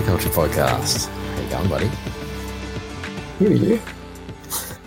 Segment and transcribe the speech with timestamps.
[0.00, 1.08] Herpetoculture Podcast.
[1.08, 1.90] How you going, buddy?
[3.38, 3.80] Who are you?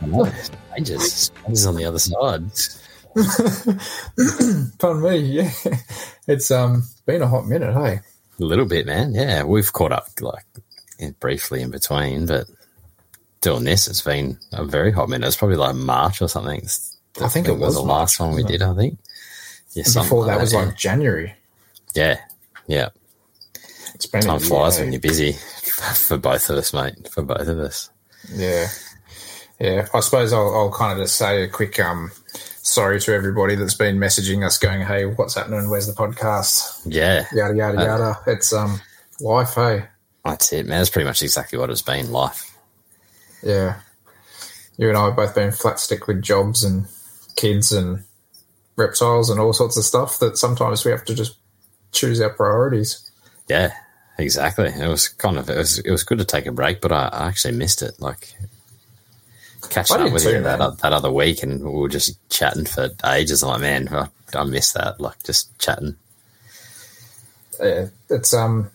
[0.02, 0.26] I know.
[0.26, 1.13] Strangers.
[1.13, 2.44] Strangers on the other side.
[4.80, 5.17] Pardon me.
[5.17, 5.52] Yeah,
[6.27, 7.73] it's um been a hot minute.
[7.76, 7.99] Hey,
[8.39, 9.13] A little bit, man.
[9.13, 10.45] Yeah, we've caught up like
[10.98, 12.50] in, briefly in between, but
[13.41, 15.27] doing this, it's been a very hot minute.
[15.27, 16.58] It's probably like March or something.
[16.58, 18.64] It's- I think it was the last one we did.
[18.64, 18.98] I think.
[19.73, 20.64] Yeah, before that was yeah.
[20.64, 21.36] like January.
[21.94, 22.20] yeah,
[22.66, 22.89] yeah.
[24.12, 25.34] Been Time flies when you're busy.
[25.96, 27.08] For both of us, mate.
[27.09, 27.90] For both of us.
[28.32, 28.68] Yeah,
[29.60, 29.88] yeah.
[29.94, 32.12] I suppose I'll, I'll kind of just say a quick um
[32.62, 35.70] sorry to everybody that's been messaging us, going, "Hey, what's happening?
[35.70, 36.82] Where's the podcast?
[36.86, 38.80] Yeah, Yada yada Uh, yada." It's um
[39.20, 39.86] life, hey.
[40.23, 40.80] that's it, man.
[40.80, 42.12] That's pretty much exactly what it's been.
[42.12, 42.56] Life.
[43.42, 43.80] Yeah,
[44.78, 46.86] you and I have both been flat stick with jobs and
[47.36, 48.04] kids and
[48.78, 50.20] reptiles and all sorts of stuff.
[50.20, 51.38] That sometimes we have to just
[51.92, 53.10] choose our priorities.
[53.50, 53.72] Yeah,
[54.17, 54.67] exactly.
[54.67, 57.08] It was kind of it was it was good to take a break, but I,
[57.08, 58.00] I actually missed it.
[58.00, 58.33] Like
[59.70, 62.89] catching up with too, you that that other week, and we were just chatting for
[63.05, 63.44] ages.
[63.44, 65.00] I'm like, man, I, I missed that.
[65.00, 65.95] Like just chatting.
[67.59, 68.70] yeah, it's um,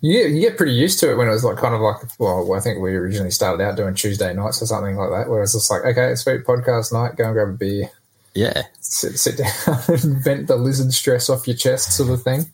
[0.00, 1.96] you get, you get pretty used to it when it was like kind of like
[2.18, 5.42] well, I think we originally started out doing Tuesday nights or something like that, where
[5.42, 7.90] it's just like okay, sweet podcast night, go and grab a beer,
[8.36, 8.62] Yeah.
[8.80, 12.44] sit sit down, and vent the lizard stress off your chest, sort of thing.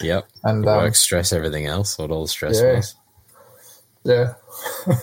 [0.00, 0.26] Yep.
[0.44, 1.98] And Work, um, stress, everything else.
[1.98, 2.76] What all the stress Yeah.
[2.76, 2.94] was.
[4.04, 4.34] yeah,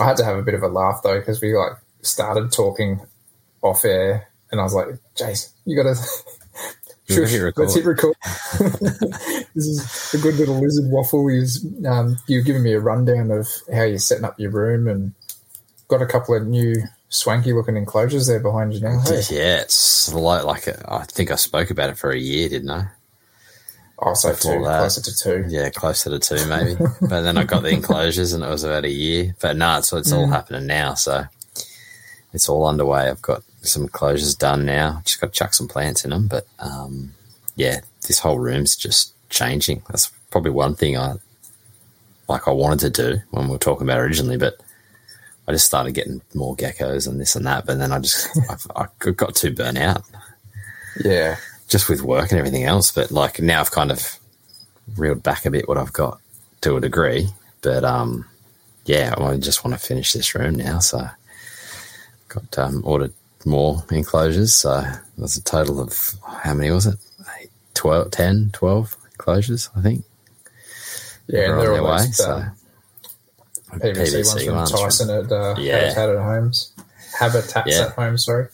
[0.00, 1.72] I had to have a bit of a laugh though because we like
[2.02, 3.00] started talking
[3.62, 6.00] off air, and I was like, Jace, you got to.
[7.06, 7.60] You gotta hit record.
[7.64, 8.14] Let's hit record.
[9.54, 11.28] this is a good little lizard waffle.
[11.28, 15.12] Is um, you've given me a rundown of how you're setting up your room and
[15.88, 16.74] got a couple of new
[17.14, 19.00] swanky looking enclosures there behind you now.
[19.00, 22.70] Hey, Yeah, it's like like I think I spoke about it for a year, didn't
[22.70, 22.88] I?
[24.00, 24.78] oh, so Before two, that.
[24.80, 25.44] closer to two.
[25.48, 26.74] Yeah, closer to two maybe.
[27.00, 29.34] but then I got the enclosures and it was about a year.
[29.40, 30.16] But no, it's, it's Mm.
[30.18, 30.94] all happening now.
[30.94, 31.24] So
[32.32, 33.08] it's all underway.
[33.08, 35.00] I've got some closures done now.
[35.04, 36.26] Just got to chuck some plants in them.
[36.26, 37.14] But um,
[37.56, 39.82] yeah, this whole room's just changing.
[39.88, 41.14] That's probably one thing I
[42.28, 44.58] like I wanted to do when we were talking about originally, but
[45.46, 47.66] I just started getting more geckos and this and that.
[47.66, 50.02] But then I just I've, I got too burnt out
[51.04, 51.36] Yeah,
[51.68, 52.90] just with work and everything else.
[52.92, 54.18] But like now I've kind of
[54.96, 56.20] reeled back a bit what I've got
[56.62, 57.28] to a degree.
[57.62, 58.26] But um,
[58.86, 60.78] yeah, I just want to finish this room now.
[60.78, 61.06] So
[62.28, 63.12] got um, ordered
[63.44, 64.54] more enclosures.
[64.54, 64.82] So
[65.18, 66.98] there's a total of how many was it?
[67.40, 70.04] Eight, 12, 10, 12 enclosures, I think.
[71.26, 72.56] yeah, They're they're on their way, so- um,
[73.80, 75.78] PVC, ones from ones Tyson at uh, Yeah.
[75.78, 76.72] Habitat at Homes.
[77.18, 77.82] Habitats Yeah.
[77.86, 78.48] at Home, sorry.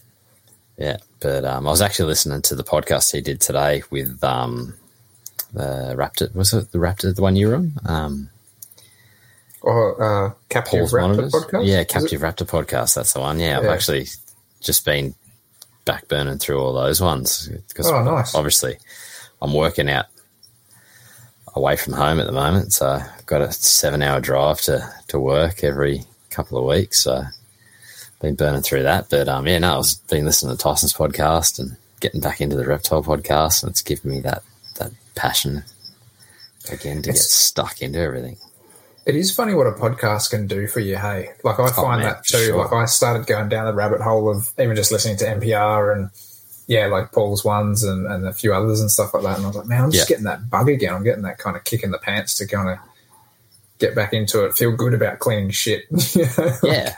[0.77, 4.75] Yeah, but um, I was actually listening to the podcast he did today with um,
[5.53, 6.35] the Raptor.
[6.35, 7.73] Was it the Raptor, the one you were on?
[7.85, 8.31] Um,
[9.63, 11.33] Or uh, Captive Paul's Raptor monitors.
[11.35, 11.67] podcast.
[11.67, 12.95] Yeah, Captive Raptor podcast.
[12.95, 13.39] That's the one.
[13.41, 14.07] Yeah, I've actually
[14.61, 15.15] just been
[15.87, 18.35] backburning through all those ones because Oh, nice.
[18.35, 18.79] obviously
[19.43, 20.07] I'm working out
[21.55, 25.65] away from home at the moment, so I've got a seven-hour drive to to work
[25.65, 27.01] every couple of weeks.
[27.05, 27.25] So
[28.21, 29.09] been burning through that.
[29.11, 32.67] But um, yeah, no, I've been listening to Tyson's podcast and getting back into the
[32.67, 34.43] reptile podcast, and it's given me that
[34.79, 35.65] that passion
[36.71, 38.37] again to get stuck into everything.
[39.07, 41.31] It is funny what a podcast can do for you, hey.
[41.43, 42.39] Like I find man, that too.
[42.39, 42.59] sure.
[42.59, 46.11] Like I started going down the rabbit hole of even just listening to MPR and
[46.71, 49.37] yeah, like Paul's ones and, and a few others and stuff like that.
[49.39, 50.15] And I was like, man, I'm just Yeah.
[50.15, 50.95] getting that bug again.
[50.95, 52.79] I'm getting that kind of kick in the pants to kind of
[53.79, 55.85] get back into it, feel good about cleaning shit.
[56.63, 56.95] Yeah.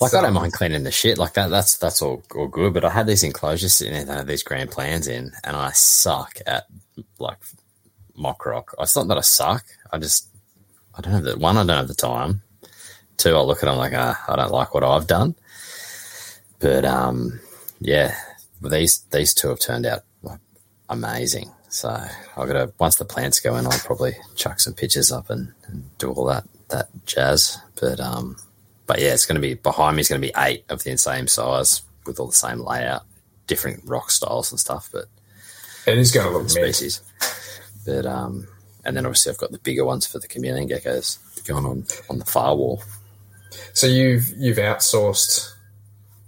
[0.00, 1.50] Like So- I don't mind cleaning the shit like that.
[1.50, 2.72] That's that's all, all good.
[2.72, 6.38] But I had these enclosures sitting there had these grand plans in, and I suck
[6.46, 6.66] at
[7.18, 7.38] like
[8.16, 8.74] mock rock.
[8.78, 9.64] It's not that I suck.
[9.92, 10.28] I just
[10.96, 11.56] I don't have the one.
[11.58, 12.42] I don't have the time.
[13.16, 15.34] Two, I look at them like ah, I don't like what I've done.
[16.60, 17.40] But um,
[17.80, 18.14] yeah,
[18.62, 20.02] these these two have turned out
[20.88, 21.50] amazing.
[21.68, 25.12] So I have got to once the plants go in, I'll probably chuck some pictures
[25.12, 27.58] up and, and do all that that jazz.
[27.80, 28.36] But um,
[28.86, 30.00] but yeah, it's going to be behind me.
[30.00, 33.02] Is going to be eight of the same size with all the same layout,
[33.46, 35.06] different rock styles and stuff, but
[35.86, 37.02] It is going to look species.
[37.84, 38.48] But um,
[38.84, 42.18] and then obviously I've got the bigger ones for the chameleon geckos going on on
[42.18, 42.82] the far wall.
[43.74, 45.52] So you've you've outsourced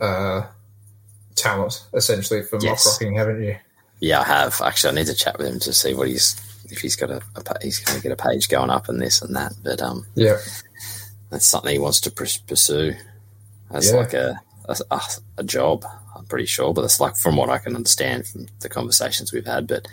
[0.00, 0.47] uh,
[1.37, 2.85] talent essentially for Yes.
[2.87, 3.56] mock rocking, haven't you?
[4.00, 4.91] Yeah, I have actually.
[4.93, 6.37] I need to chat with him to see what he's
[6.71, 9.21] if he's got a, a he's going to get a page going up and this
[9.23, 9.53] and that.
[9.62, 10.37] But um, Yeah.
[11.31, 12.94] that's something he wants to pursue
[13.71, 13.97] as Yeah.
[13.97, 15.00] like a, a
[15.38, 15.85] a job.
[16.17, 19.47] I'm pretty sure, but it's like from what I can understand from the conversations we've
[19.47, 19.67] had.
[19.67, 19.87] But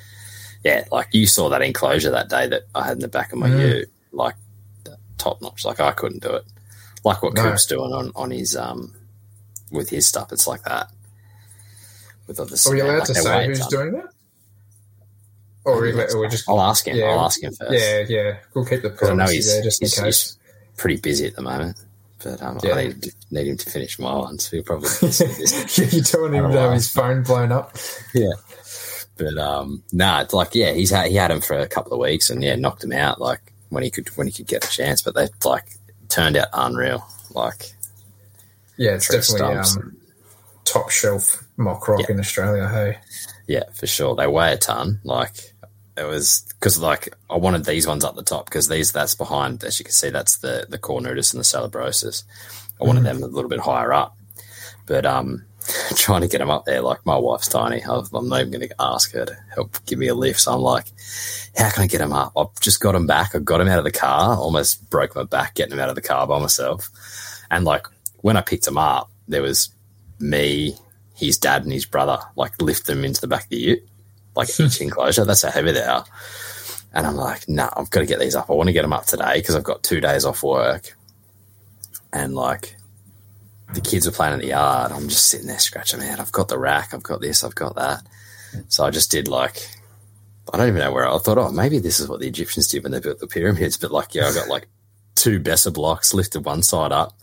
[0.63, 3.39] yeah, like you saw that enclosure that day that I had in the back of
[3.39, 3.59] my Mm.
[3.79, 4.35] ute, like
[5.17, 5.65] top notch.
[5.65, 6.45] Like I couldn't do it.
[7.03, 7.43] Like what No.
[7.43, 8.93] Coop's doing on, on his um
[9.71, 10.89] with his stuff, it's like that.
[12.27, 14.07] With other Are we allowed like to say who's doing that?
[15.65, 16.95] Or we, or we just I'll ask him.
[16.95, 17.05] Yeah.
[17.07, 17.73] I'll ask him first.
[17.73, 18.37] yeah, yeah.
[18.53, 20.37] We'll keep the 'Cause I know he's, there just in he's, case.
[20.77, 21.77] pretty busy at the moment.
[22.23, 22.73] But um, Yeah.
[22.75, 24.49] I need, to, need him to finish my ones.
[24.49, 27.75] He'll probably you don't want him to have his phone blown up.
[28.13, 28.31] yeah.
[29.17, 31.99] But um, nah, it's like yeah, he's had, he had him for a couple of
[31.99, 34.69] weeks and yeah, knocked him out like when he could when he could get a
[34.69, 35.01] chance.
[35.01, 35.65] But they like
[36.07, 37.05] turned out unreal.
[37.31, 37.71] Like
[38.77, 39.97] Yeah, it's definitely um,
[40.65, 42.11] top shelf mock rock Yeah.
[42.15, 42.67] in Australia.
[42.69, 42.97] Hey,
[43.47, 44.15] yeah, for sure.
[44.15, 44.99] They weigh a ton.
[45.03, 45.53] Like
[45.97, 49.63] it was because like I wanted these ones up the top because these that's behind.
[49.63, 52.23] As you can see, that's the the cornutus and the salebrosus.
[52.79, 54.15] I wanted them a little bit higher up,
[54.85, 55.43] but um,
[55.95, 56.81] trying to get them up there.
[56.81, 57.83] Like my wife's tiny.
[57.83, 60.39] I've- I'm not even going to ask her to help give me a lift.
[60.41, 60.85] So I'm like,
[61.57, 62.33] how can I get them up?
[62.37, 63.33] I've just got them back.
[63.33, 64.37] I got them out of the car.
[64.37, 66.89] Almost broke my back getting them out of the car by myself.
[67.49, 67.87] And like
[68.17, 69.69] when I picked them up, there was
[70.19, 70.75] me,
[71.17, 72.19] his dad, and his brother.
[72.35, 73.87] Like lift them into the back of the ute,
[74.35, 75.25] like each enclosure.
[75.25, 76.05] That's how heavy they are.
[76.93, 78.49] And I'm like, nah, I've got to get these up.
[78.49, 80.95] I want to get them up today because I've got two days off work.
[82.13, 82.77] And like
[83.73, 84.91] the kids were playing in the yard.
[84.91, 86.19] I'm just sitting there scratching my head.
[86.19, 86.93] I've got the rack.
[86.93, 87.43] I've got this.
[87.43, 88.03] I've got that.
[88.69, 89.67] So I just did like,
[90.53, 92.83] I don't even know where I thought, oh, maybe this is what the Egyptians did
[92.83, 93.77] when they built the pyramids.
[93.77, 94.67] But like, yeah, I got like
[95.15, 97.13] two Besser blocks, lifted one side up,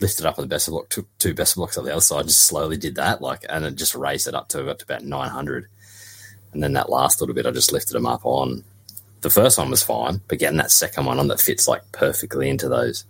[0.00, 2.46] lifted up on the Besser block, took two Besser blocks on the other side, just
[2.46, 3.20] slowly did that.
[3.22, 5.66] Like, and it just raised it up to, got to about 900.
[6.52, 8.64] And then that last little bit, I just lifted them up on.
[9.22, 12.48] The first one was fine, but getting that second one on that fits like perfectly
[12.48, 13.04] into those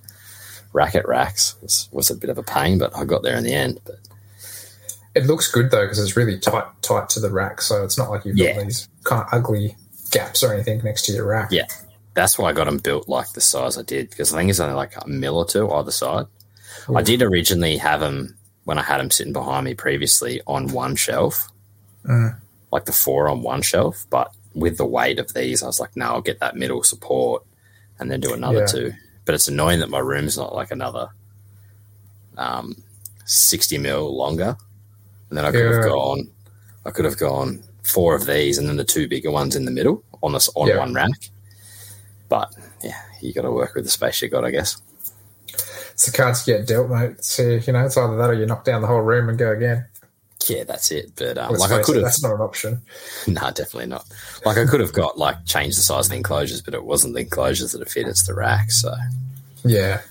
[0.72, 3.52] racket racks was, was a bit of a pain, but I got there in the
[3.54, 3.80] end.
[3.84, 3.98] But
[5.14, 8.10] it looks good though because it's really tight tight to the rack, so it's not
[8.10, 8.54] like you've Yeah.
[8.54, 9.76] got these kind of ugly
[10.10, 11.48] gaps or anything next to your rack.
[11.50, 11.66] Yeah.
[12.14, 14.60] that's why I got them built like the size I did because I think it's
[14.60, 16.26] only like a mil or two either side.
[16.94, 20.96] I did originally have them when I had them sitting behind me previously on one
[20.96, 21.48] shelf,
[22.04, 22.36] Mm.
[22.72, 25.96] like the four on one shelf, but with the weight of these, I was like,
[25.96, 27.44] no, I'll get that middle support
[27.98, 28.66] and then do another Yeah.
[28.66, 28.92] two.
[29.24, 31.08] But it's annoying that my room's not like another
[32.38, 32.82] um,
[33.24, 34.56] 60 mil longer.
[35.30, 36.30] And then I could have gone,
[36.84, 39.70] I could have gone four of these and then the two bigger ones in the
[39.70, 40.78] middle on this on Yeah.
[40.78, 41.10] one rack.
[42.28, 42.52] But
[42.82, 44.76] yeah, you got to work with the space you got, I guess.
[45.96, 47.24] It's the cards you get dealt, mate.
[47.24, 49.50] So, you know, it's either that or you knock down the whole room and go
[49.50, 49.86] again.
[50.46, 51.12] Yeah, that's it.
[51.16, 52.82] But um, like I could have, that's not an option.
[53.26, 54.04] no, definitely not.
[54.44, 57.14] Like I could have got like changed the size of the enclosures, but it wasn't
[57.14, 58.70] the enclosures that it fit; it's the rack.
[58.70, 58.94] So,
[59.64, 60.02] Yeah.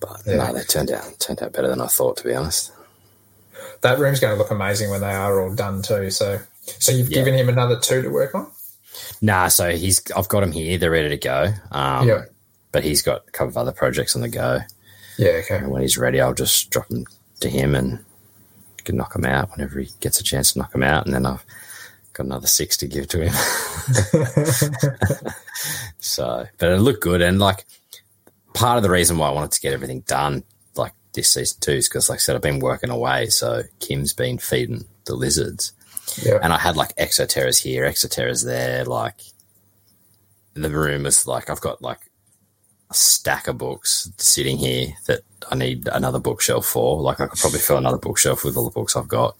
[0.00, 0.36] but Yeah.
[0.36, 2.70] no, they turned out turned out better than I thought, to be honest.
[3.80, 6.10] That room's going to look amazing when they are all done too.
[6.10, 6.40] So,
[6.78, 7.16] so you've Yeah.
[7.24, 8.50] given him another two to work on.
[9.22, 11.54] Nah, so he's I've got him here; they're ready to go.
[11.72, 12.24] Um, Yeah.
[12.70, 14.60] but he's got a couple of other projects on the go.
[15.18, 15.40] Yeah.
[15.44, 15.56] Okay.
[15.56, 17.04] And when he's ready, I'll just drop them
[17.40, 18.04] to him and
[18.84, 21.04] can knock him out whenever he gets a chance to knock him out.
[21.04, 21.44] And then I've
[22.12, 23.32] got another six to give to him.
[25.98, 27.20] so, but it looked good.
[27.20, 27.66] And like
[28.54, 30.44] part of the reason why I wanted to get everything done
[30.76, 33.26] like this season too is because, like I said, I've been working away.
[33.26, 35.72] So Kim's been feeding the lizards.
[36.22, 36.38] yeah.
[36.42, 38.84] And I had like exoterras here, exoterras there.
[38.84, 39.20] Like
[40.54, 41.98] the room was like, I've got like
[42.90, 47.00] a stack of books sitting here that I need another bookshelf for.
[47.00, 49.36] Like I could probably fill another bookshelf with all the books I've got.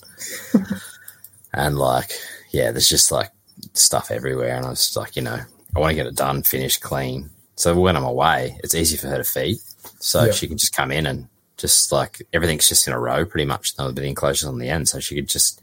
[1.53, 2.11] and like,
[2.53, 3.31] yeah, there's just like
[3.75, 4.57] stuff everywhere.
[4.57, 5.39] And I was like, you know,
[5.75, 7.31] I want to get it done, finished, clean.
[7.57, 9.57] So when I'm away, it's easy for her to feed.
[10.01, 10.33] So Yeah.
[10.33, 13.73] she can just come in and just like everything's just in a row pretty much.
[13.79, 14.89] No, the enclosures on the end.
[14.89, 15.61] So she could just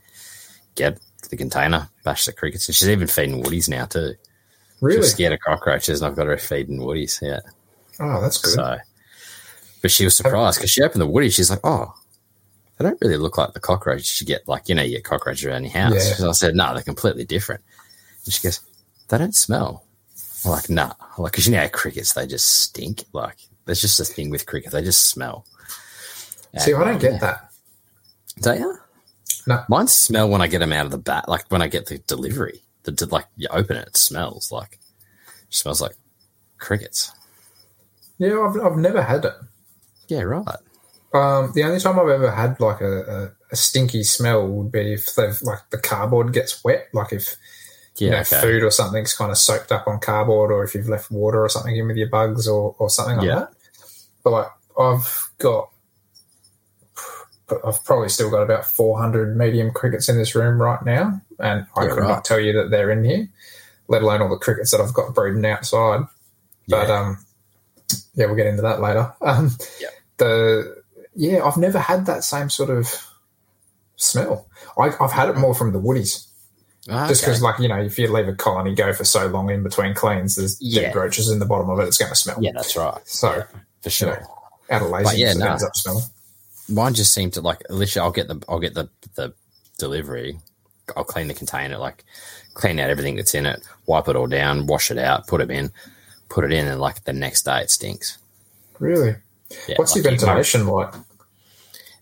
[0.76, 1.00] get
[1.30, 2.68] the container, bash the crickets.
[2.68, 4.16] And she's even feeding woodies now too.
[4.82, 4.98] Really?
[4.98, 7.22] was scared of cockroaches and I've got her feeding woodies.
[7.22, 7.40] Yeah.
[8.00, 8.54] Oh, that's good.
[8.54, 8.78] So,
[9.82, 11.30] but she was surprised because she opened the woody.
[11.30, 11.94] She's like, "Oh,
[12.78, 14.48] they don't really look like the cockroaches you get.
[14.48, 16.16] Like you know, you get cockroaches around your house." Yeah.
[16.16, 17.62] So I said, "No, they're completely different."
[18.26, 18.62] And she goes,
[19.10, 19.86] "They don't smell."
[20.46, 23.04] I'm like, "Nah," like because you know crickets they just stink.
[23.14, 25.46] Like there's just a thing with crickets; they just smell.
[26.58, 27.18] See, I don't um, get yeah.
[27.20, 27.50] that.
[28.42, 28.78] Do you?
[29.48, 29.64] No.
[29.68, 31.28] Mine smell when I get them out of the bat.
[31.28, 34.80] Like when I get the delivery, the, the like you open it, it smells like
[35.26, 35.96] it smells like
[36.58, 37.12] crickets.
[38.24, 39.34] Yeah, I've, I've never had it.
[40.08, 40.48] Yeah, right.
[41.14, 44.94] Um, the only time I've ever had like a, a, a stinky smell would be
[44.94, 47.36] if they've like the cardboard gets wet, like if
[47.98, 48.42] Yeah, you know okay.
[48.42, 51.50] food or something's kind of soaked up on cardboard, or if you've left water or
[51.50, 53.40] something in with your bugs or, or something like Yeah.
[53.40, 53.50] that.
[54.24, 54.48] But like
[54.80, 55.70] I've got,
[57.66, 61.68] I've probably still got about four hundred medium crickets in this room right now, and
[61.76, 62.08] I Yeah, could right.
[62.08, 63.30] not tell you that they're in here.
[63.88, 66.02] let alone all the crickets that I've got breeding outside.
[66.70, 67.18] But um,
[68.16, 69.14] yeah, we'll get into that later.
[69.22, 69.90] Um, Yeah.
[70.18, 70.84] The
[71.16, 72.88] yeah, I've never had that same sort of
[73.96, 74.48] smell.
[74.78, 76.28] I, I've had it more from the woodies,
[76.90, 77.32] Ah, just okay.
[77.32, 79.94] because like you know, if you leave a colony go for so long in between
[79.94, 80.84] cleans, there's Yeah.
[80.84, 81.84] dead roaches in the bottom of it.
[81.88, 82.38] It's going to smell.
[82.42, 83.00] yeah, that's right.
[83.06, 84.10] So Yeah, for you sure.
[84.10, 84.28] know,
[84.76, 85.52] out of laziness, yeah, it no.
[85.52, 86.04] ends up smelling.
[86.70, 88.06] Mine just seemed to like literally.
[88.06, 89.34] I'll get the I'll get the the
[89.78, 90.40] delivery.
[90.98, 92.04] I'll clean the container, like
[92.54, 95.50] clean out everything that's in it, wipe it all down, wash it out, put it
[95.50, 95.72] in,
[96.34, 98.18] put it in, and like the next day it stinks.
[98.80, 99.16] Really,
[99.68, 100.94] Yeah, what's like your ventilation like?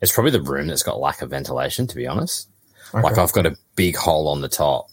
[0.02, 1.86] It's probably the room that's got lack of ventilation.
[1.88, 2.48] To be honest,
[2.94, 3.02] Okay.
[3.04, 4.88] like I've got a big hole on the top.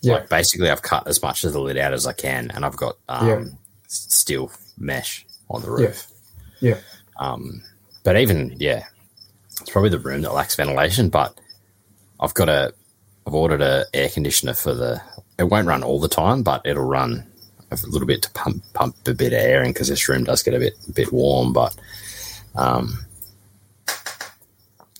[0.00, 0.14] Yeah.
[0.14, 2.76] Like basically, I've cut as much of the lid out as I can, and I've
[2.76, 3.44] got um, Yeah.
[3.88, 6.06] steel mesh on the roof.
[6.60, 6.78] Yeah.
[7.18, 7.62] Um,
[8.04, 8.84] but even yeah,
[9.60, 11.08] it's probably the room that lacks ventilation.
[11.08, 11.38] But
[12.20, 12.72] I've got a,
[13.26, 15.00] I've ordered a air conditioner for the.
[15.38, 17.27] It won't run all the time, but it'll run
[17.70, 20.42] a little bit to pump pump a bit of air in because this room does
[20.42, 21.52] get a bit a bit warm.
[21.52, 21.74] But
[22.54, 23.04] um,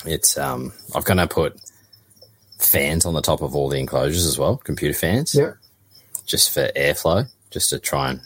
[0.05, 1.59] it's um, I've gonna put
[2.59, 5.53] fans on the top of all the enclosures as well, computer fans Yeah.
[6.27, 8.21] just for airflow, just to try and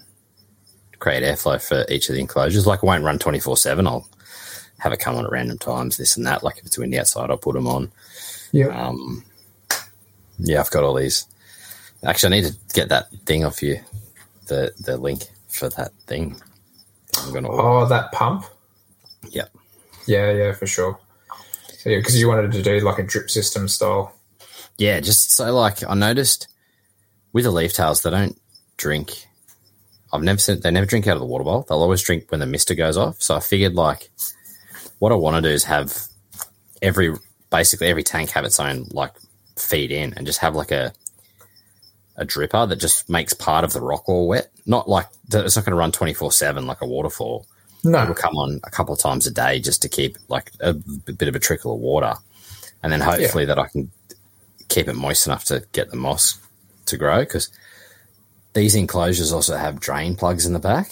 [0.99, 2.67] create airflow for each of the enclosures.
[2.67, 3.87] Like, I won't run 24 7.
[3.87, 4.09] I'll
[4.79, 6.43] have it come on at random times, this and that.
[6.43, 7.91] Like, if it's windy outside, I'll put them on.
[8.53, 8.67] Yeah.
[8.69, 9.25] Um,
[10.39, 11.27] yeah, I've got all these.
[12.05, 13.81] Actually, I need to get that thing off you,
[14.47, 16.41] the, the link for that thing.
[17.19, 18.45] I'm to Oh, that pump.
[19.31, 19.51] Yep.
[20.07, 20.99] Yeah, yeah, for sure.
[21.79, 24.15] So, yeah, because you wanted to do like a drip system style.
[24.79, 26.49] Yeah, just so like I noticed
[27.33, 28.39] with the leaf tails, they don't
[28.77, 29.27] drink.
[30.13, 31.67] I've never seen they never drink out of the water bowl.
[31.69, 33.21] They'll always drink when the mister goes off.
[33.21, 34.11] So I figured like
[34.99, 35.97] what I want to do is have
[36.81, 37.15] every
[37.51, 39.13] basically every tank have its own like
[39.57, 40.93] feed in and just have like a
[42.17, 44.51] a dripper that just makes part of the rock all wet.
[44.67, 47.47] Not like it's not going to run twenty four seven like a waterfall.
[47.85, 48.03] No.
[48.03, 51.29] It'll come on a couple of times a day just to keep like a bit
[51.29, 52.15] of a trickle of water,
[52.83, 53.91] and then hopefully that I can
[54.69, 56.39] keep it moist enough to get the moss
[56.87, 57.21] to grow.
[57.21, 57.51] Because
[58.53, 60.91] these enclosures also have drain plugs in the back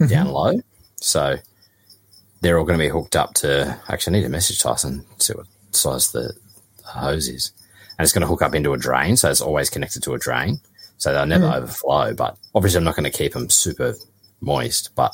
[0.00, 0.06] mm-hmm.
[0.06, 0.60] down low,
[0.96, 1.36] so
[2.40, 3.78] they're all going to be hooked up to.
[3.88, 6.32] Actually, I need to message Tyson see what size the,
[6.78, 7.52] the hose is,
[7.98, 10.18] and it's going to hook up into a drain, so it's always connected to a
[10.18, 10.60] drain,
[10.98, 11.54] so they'll never hmm.
[11.54, 12.14] overflow.
[12.14, 13.94] But obviously, I'm not going to keep them super
[14.40, 15.12] moist, but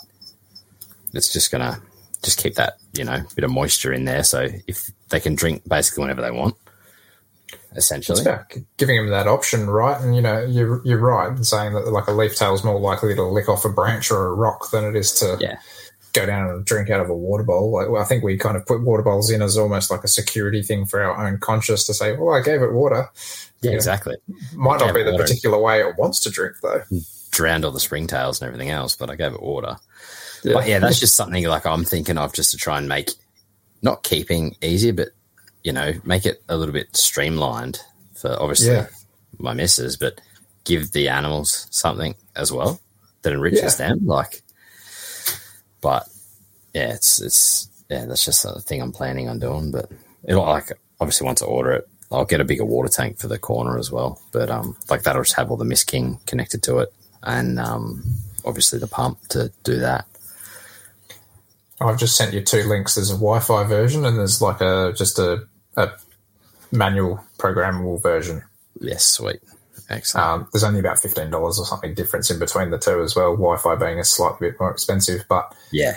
[1.15, 1.81] it's just gonna
[2.23, 5.63] just keep that you know bit of moisture in there so if they can drink
[5.69, 6.57] basically whenever they want
[7.77, 10.01] essentially It's about giving them that option, right?
[10.01, 12.79] And you know, you're you're right in saying that like a leaf tail is more
[12.79, 15.59] likely to lick off a branch or a rock than it is to yeah
[16.15, 17.73] go down and drink out of a water bowl.
[17.73, 20.09] Like, well, I think we kind of put water bowls in as almost like a
[20.09, 23.09] security thing for our own conscience to say, well, I gave it water.
[23.61, 23.77] yeah Yeah.
[23.77, 24.17] exactly
[24.55, 26.83] Might not be the particular way it wants to drink, though.
[26.91, 27.31] Mm.
[27.31, 29.77] drowned all the springtails and everything else but i gave it water
[30.45, 33.11] but yeah that's just something like i'm thinking of just to try and make
[33.83, 35.09] not keeping easier but
[35.65, 37.81] you know make it a little bit streamlined
[38.15, 38.87] for obviously Yeah.
[39.39, 40.21] my missus but
[40.63, 42.79] give the animals something as well
[43.23, 43.89] that enriches Yeah.
[43.89, 44.44] them like
[45.85, 46.09] but
[46.73, 49.91] yeah it's it's yeah that's just a thing i'm planning on doing but
[50.25, 53.39] it'll like obviously once i order it i'll get a bigger water tank for the
[53.39, 56.91] corner as well but um like that'll just have all the MistKing connected to it
[57.23, 58.03] and um
[58.47, 60.07] obviously the pump to do that
[61.81, 62.95] I've just sent you two links.
[62.95, 65.45] There's a Wi-Fi version and there's like a just a,
[65.77, 65.91] a
[66.71, 68.43] manual programmable version.
[68.81, 69.41] yes sweet
[69.91, 73.15] excellent Um, there's only about fifteen dollars or something difference in between the two as
[73.17, 73.33] well.
[73.33, 75.97] Wi-Fi being a slightly bit more expensive, but yeah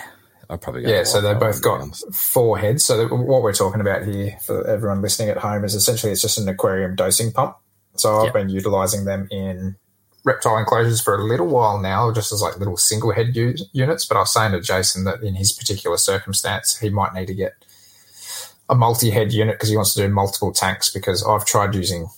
[0.50, 1.04] i'll probably yeah.
[1.04, 2.82] So they've both got four heads.
[2.84, 6.22] So that- what we're talking about here for everyone listening at home is essentially it's
[6.22, 7.56] just an aquarium dosing pump.
[7.96, 8.32] So I've Yeah.
[8.32, 9.76] been utilizing them in
[10.24, 14.06] reptile enclosures for a little while now, just as like little single head u- units.
[14.06, 17.34] But I was saying to Jason that in his particular circumstance, he might need to
[17.34, 17.52] get
[18.70, 20.88] a multi-head unit because he wants to do multiple tanks.
[20.90, 22.08] Because I've tried using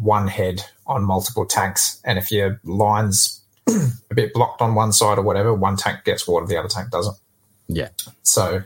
[0.00, 5.18] one head on multiple tanks, and if your lines a bit blocked on one side
[5.18, 7.16] or whatever, one tank gets water, the other tank doesn't.
[7.66, 7.88] yeah
[8.22, 8.62] So,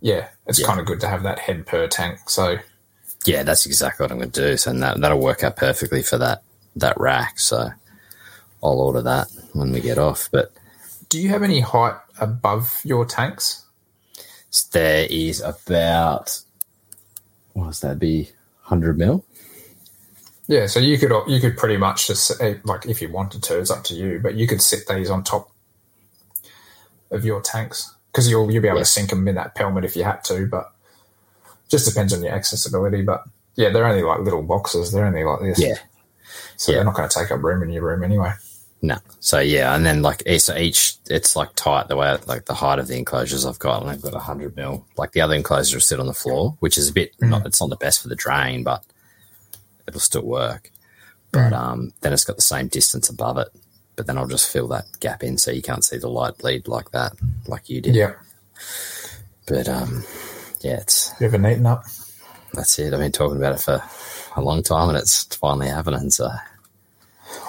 [0.00, 0.66] yeah, it's Yeah.
[0.66, 2.28] kind of good to have that head per tank.
[2.28, 2.58] So,
[3.24, 6.02] yeah that's exactly what i'm going to do so and that, that'll work out perfectly
[6.02, 6.42] for that
[6.74, 7.70] that rack so
[8.64, 10.52] i'll order that when we get off but
[11.08, 13.64] do you have any height above your tanks?
[14.72, 16.40] there is about
[17.52, 18.24] what does that be
[18.64, 19.24] 100 mil
[20.52, 23.58] Yeah, so you could you could pretty much just eh, like if you wanted to,
[23.58, 25.50] it's up to you, but you could sit these on top
[27.10, 28.84] of your tanks because you'll you'll be able Yeah.
[28.84, 30.70] to sink them in that pelmet if you had to, but
[31.70, 33.00] just depends on your accessibility.
[33.00, 33.24] But
[33.56, 34.92] yeah, they're only like little boxes.
[34.92, 35.58] They're only like this.
[35.58, 35.76] Yeah.
[36.58, 36.76] So Yeah.
[36.78, 38.32] they're not going to take up room in your room anyway.
[38.82, 38.98] No.
[39.20, 42.78] So yeah, and then like so each it's like tight the way like the height
[42.78, 44.84] of the enclosures I've got, and I've got a hundred mil.
[44.98, 47.70] Like the other enclosures sit on the floor, which is a bit not it's not
[47.70, 48.84] the best for the drain, but
[49.86, 50.70] it'll still work.
[51.32, 53.48] But um, then it's got the same distance above it.
[53.96, 56.66] But then I'll just fill that gap in so you can't see the light bleed
[56.68, 57.12] like that,
[57.46, 57.94] like you did.
[57.94, 58.14] Yeah.
[59.46, 60.04] But um,
[60.60, 61.84] yeah, it's You neaten up?
[62.54, 62.92] that's it.
[62.92, 63.82] I've been talking about it for
[64.36, 66.10] a long time, and it's finally happening.
[66.10, 66.28] So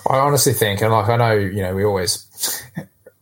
[0.09, 2.27] I honestly think, and like I know, you know, we always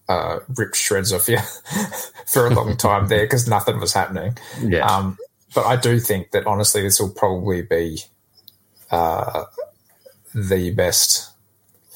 [0.09, 1.37] uh, ripped shreds off you
[2.27, 4.37] for a long time there because nothing was happening.
[4.61, 5.17] yeah, Um,
[5.53, 8.01] but I do think that honestly, this will probably be
[8.91, 9.45] uh,
[10.35, 11.31] the best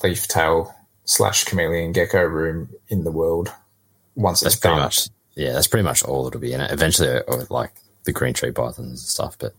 [0.03, 0.73] leaf tail
[1.05, 3.51] slash chameleon gecko room in the world
[4.15, 4.83] once that's it's pretty done.
[4.85, 6.71] much yeah, that's pretty much all that'll be in it.
[6.71, 7.71] Eventually, or like
[8.05, 9.53] the green tree pythons and stuff, but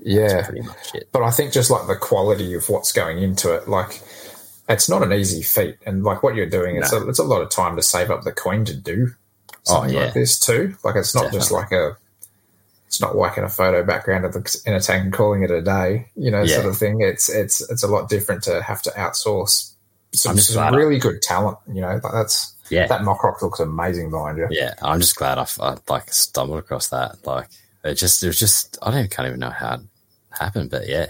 [0.00, 1.08] Yeah, that's pretty much it.
[1.12, 4.02] but I think just like the quality of what's going into it, like
[4.68, 7.42] it's not an easy feat, and like what you're doing, it's a, it's a lot
[7.42, 9.10] of time to save up the coin to do
[9.62, 10.04] something Oh, yeah.
[10.06, 10.74] like this too.
[10.82, 11.96] Like it's not just like a,
[12.94, 15.60] it's not whacking a photo background of the, in a tank and calling it a
[15.60, 16.54] day, you know, Yeah.
[16.54, 17.00] sort of thing.
[17.00, 19.72] It's it's it's a lot different to have to outsource
[20.12, 21.58] some, some glad I- really good talent.
[21.66, 24.46] You know, like that's Yeah, that mock rock looks amazing behind you.
[24.50, 24.74] yeah.
[24.80, 27.26] I'm just glad I, I like stumbled across that.
[27.26, 27.48] Like
[27.82, 29.80] it just it was just I don't can't even know how it
[30.30, 31.06] happened, but yeah.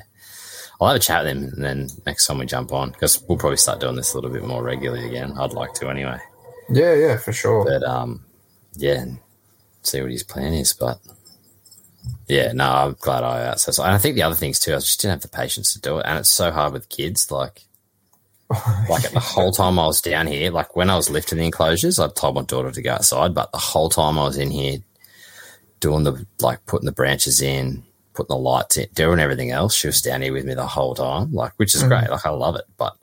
[0.80, 3.38] I'll have a chat with him, and then next time we jump on, because we'll
[3.38, 5.32] probably start doing this a little bit more regularly again.
[5.38, 6.18] I'd like to anyway.
[6.68, 7.64] Yeah, yeah, for sure.
[7.64, 8.24] but um,
[8.74, 9.18] yeah, and
[9.82, 10.72] see what his plan is.
[10.74, 10.98] But
[12.26, 13.78] yeah, no, I'm glad I accessed.
[13.84, 15.98] And I think the other things too, I just didn't have the patience to do
[15.98, 17.30] it, and it's so hard with kids.
[17.30, 17.62] Like,
[18.88, 21.98] like the whole time I was down here, like when I was lifting the enclosures,
[21.98, 24.78] I told my daughter to go outside, but the whole time I was in here
[25.80, 27.82] doing the like putting the branches in,
[28.14, 30.94] putting the lights in, doing everything else, she was down here with me the whole
[30.94, 31.88] time, like which is Mhm.
[31.88, 32.10] great.
[32.10, 32.96] Like I love it, but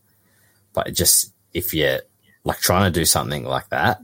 [0.73, 1.99] but it just if you're
[2.43, 4.01] like trying to do something like that,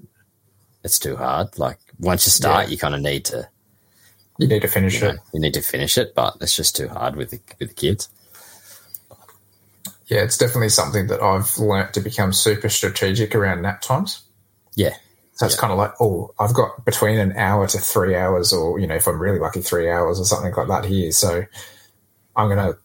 [0.84, 1.58] it's too hard.
[1.58, 2.71] Like once you start, Yeah.
[2.71, 3.47] you kind of need to
[4.38, 5.15] you need to finish you, it.
[5.15, 7.76] know, you need to finish it, but it's just too hard with the with the
[7.76, 8.10] kids.
[10.08, 14.23] Yeah, it's definitely something that I've learnt to become super strategic around nap times.
[14.76, 14.93] Yeah,
[15.34, 15.62] So it's Yeah.
[15.62, 18.95] kind of like, oh, I've got between an hour to three hours, or, you know,
[18.95, 21.12] if I'm really lucky, three hours or something like that here.
[21.12, 21.43] So
[22.36, 22.78] I'm going to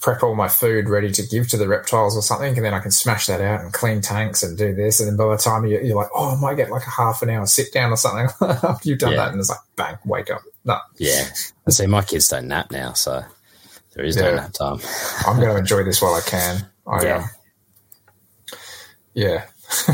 [0.00, 2.80] prep all my food ready to give to the reptiles or something, and then I
[2.80, 5.00] can smash that out and clean tanks and do this.
[5.00, 7.22] And then by the time you, you're like, oh, I might get like a half
[7.22, 8.28] an hour sit down or something
[8.62, 9.16] after you've done Yeah.
[9.16, 9.32] that.
[9.32, 10.42] And it's like, bang, wake up.
[10.66, 11.24] No, yeah.
[11.66, 13.22] I see my kids don't nap now, so
[13.94, 14.80] there is no nap time.
[15.26, 16.66] I'm going to enjoy this while I can.
[16.86, 17.16] I, Yeah.
[17.16, 18.58] um,
[19.14, 19.44] yeah.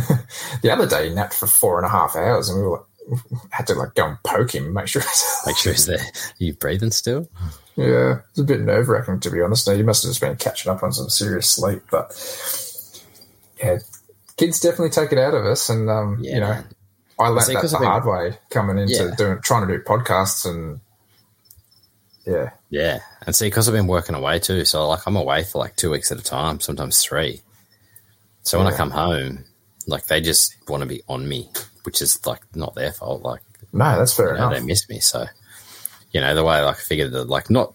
[0.62, 3.20] the other day he napped for four and a half hours, and we were like,
[3.50, 5.02] had to like go and poke him, make sure.
[5.46, 5.98] Make sure he's there.
[5.98, 7.28] Are you breathing still?
[7.76, 9.66] yeah, it's a bit nerve wracking to be honest.
[9.66, 12.10] Now, you must have just been catching up on some serious sleep, but
[13.62, 13.78] yeah,
[14.36, 16.34] kids definitely take it out of us, and um, Yeah.
[16.34, 16.62] you know,
[17.18, 19.14] I learned see, that 'cause the I've hard way coming into Yeah.
[19.16, 20.80] doing trying to do podcasts, and
[22.26, 25.58] yeah, Yeah, and see, because I've been working away too, so like I'm away for
[25.58, 27.42] like two weeks at a time, sometimes three.
[28.42, 29.44] So when I come home,
[29.86, 31.50] like they just want to be on me,
[31.84, 33.22] which is like not their fault.
[33.22, 33.40] Like
[33.72, 34.52] no, that's fair you know, enough.
[34.60, 35.00] they miss me.
[35.00, 35.26] So
[36.12, 37.72] you know the way like, I figured that like not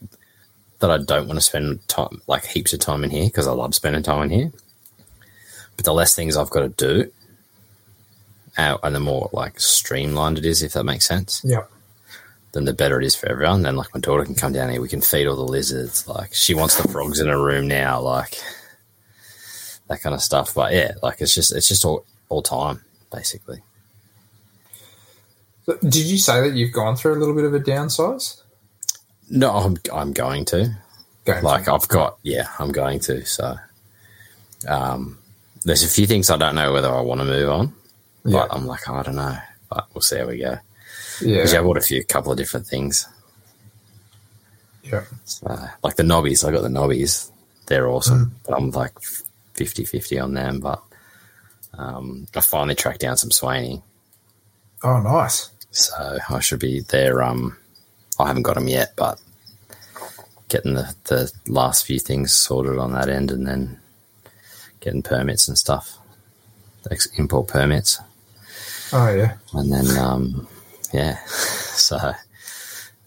[0.79, 3.51] that I don't want to spend time like heaps of time in here because I
[3.51, 4.51] love spending time in here,
[5.75, 7.11] but the less things I've got to do,
[8.57, 11.63] uh, and the more like streamlined it is, if that makes sense Yeah,
[12.53, 13.61] then the better it is for everyone.
[13.61, 16.07] Then like my daughter can come down here, we can feed all the lizards.
[16.07, 18.37] Like she wants the frogs in her room now, like
[19.87, 20.53] that kind of stuff.
[20.53, 23.61] But yeah, like it's just it's just all all time basically.
[25.81, 28.41] Did you say that you've gone through a little bit of a downsize?
[29.29, 30.77] No, I'm I'm going to
[31.25, 33.25] Going like I've got yeah, I'm going to.
[33.25, 33.57] So
[34.67, 35.19] um,
[35.65, 37.73] there's a few things I don't know whether I want to move on,
[38.27, 39.37] yeah, but I'm like I don't know.
[39.69, 40.57] But we'll see how we go.
[41.21, 43.07] yeah, Because I bought a few couple of different things.
[44.83, 45.03] yeah.
[45.25, 45.47] So,
[45.83, 47.29] like the knobbies, I got the knobbies.
[47.65, 48.35] They're awesome.
[48.45, 48.93] But I'm like
[49.55, 50.59] 50 50 on them.
[50.61, 50.81] But
[51.77, 53.81] um, I finally tracked down some swaini.
[54.83, 55.49] Oh, nice.
[55.71, 57.21] So I should be there.
[57.21, 57.57] Um,
[58.19, 59.19] I haven't got them yet, but
[60.47, 63.79] getting the, the last few things sorted on that end and then
[64.79, 65.97] getting permits and stuff,
[67.17, 67.99] import permits.
[68.93, 69.33] Oh, yeah.
[69.53, 70.47] And then, um,
[70.93, 72.13] yeah, so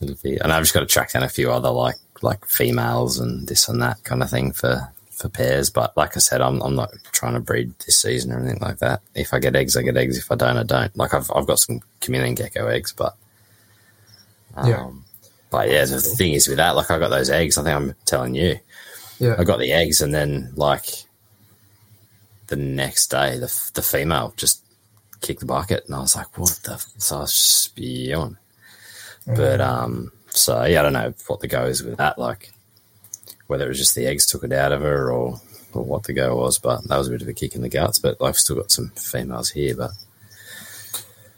[0.00, 3.18] it'll be, and I've just got to track down a few other like, like females
[3.18, 5.70] and this and that kind of thing for, for pairs.
[5.70, 8.78] But like I said, I'm, I'm not trying to breed this season or anything like
[8.78, 9.00] that.
[9.14, 10.18] If I get eggs, I get eggs.
[10.18, 10.94] If I don't, I don't.
[10.96, 13.16] Like I've, I've got some chameleon gecko eggs, but,
[14.56, 14.90] um, Yeah.
[15.50, 17.94] but yeah, the thing is with that, like I got those eggs, I think I'm
[18.04, 18.58] telling you,
[19.18, 19.36] Yeah.
[19.38, 20.86] I got the eggs, and then like
[22.48, 24.62] the next day, the the female just
[25.20, 26.86] kicked the bucket, and I was like, "What the?" F-?
[26.98, 28.36] So I was just spewing.
[29.26, 32.18] But um, so yeah, I don't know what the go is with that.
[32.18, 32.52] Like
[33.46, 35.40] whether it was just the eggs took it out of her, or
[35.72, 36.58] or what the go was.
[36.58, 37.98] But that was a bit of a kick in the guts.
[37.98, 39.92] But I've still got some females here, but.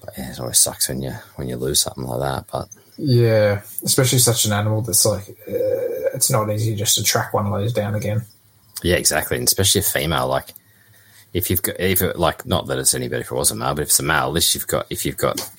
[0.05, 2.47] But yeah, it always sucks when you when you lose something like that.
[2.51, 2.69] But
[2.99, 7.47] Yeah, especially such an animal that's like, uh, it's not easy just to track one
[7.47, 8.25] of those down again.
[8.83, 10.27] Yeah, exactly, and especially a female.
[10.27, 10.55] Like,
[11.33, 13.55] if you've got, if it, like, not that it's any better if it was a
[13.55, 15.51] male, but if it's a male, at least you've got, if you've got,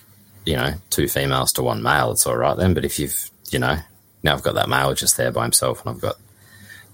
[0.46, 2.74] you know, two females to one male, it's all right then.
[2.74, 3.78] But if you've, you know,
[4.22, 6.16] now I've got that male just there by himself, and I've got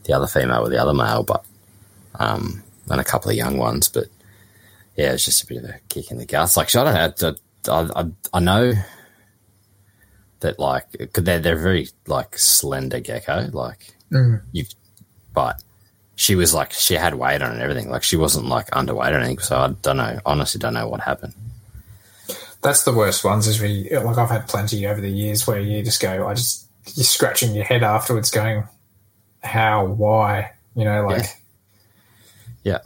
[0.06, 1.44] the other female with the other male, but
[2.20, 4.06] um, and a couple of young ones, but
[4.96, 6.58] yeah, it's just a bit of a kick in the guts.
[6.58, 7.36] Like, I don't know,
[7.68, 8.74] I, I, I know
[10.40, 14.42] that like they're they're very like slender gecko, like Mm.
[14.54, 14.66] you
[15.36, 15.62] but
[16.20, 19.20] she was like she had weight on and everything like she wasn't like underweight or
[19.20, 21.34] anything so i don't know honestly don't know what happened
[22.62, 23.48] That's the worst ones.
[23.48, 26.68] Is we like I've had plenty over the years where you just go, I just
[26.96, 28.66] you're scratching your head afterwards, going,
[29.42, 31.26] how, why, you know, like
[32.64, 32.80] yeah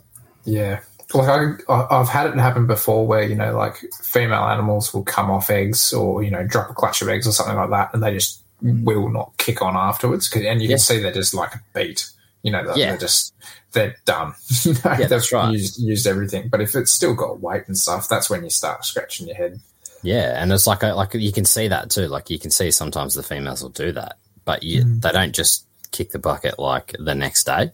[0.45, 0.81] yeah.
[1.15, 5.03] Like I, I- I've had it happen before, where you know, like female animals will
[5.03, 7.93] come off eggs, or you know, drop a clutch of eggs or something like that,
[7.95, 8.83] and they just mm.
[8.83, 10.29] will not kick on afterwards.
[10.29, 10.75] 'Cause- and you Yeah.
[10.75, 12.09] can see they're just like a beat.
[12.43, 12.89] You know, they're, Yeah.
[12.89, 13.33] they're just
[13.71, 14.33] they're done.
[14.63, 15.51] you know, Yeah, that's right.
[15.51, 16.49] used, used everything.
[16.49, 19.59] But if it's still got weight and stuff, that's when you start scratching your head.
[20.03, 22.69] yeah and it's like a, like you can see that too like you can see
[22.71, 25.01] sometimes the females will do that but you Mm.
[25.01, 27.71] they don't just kick the bucket like the next day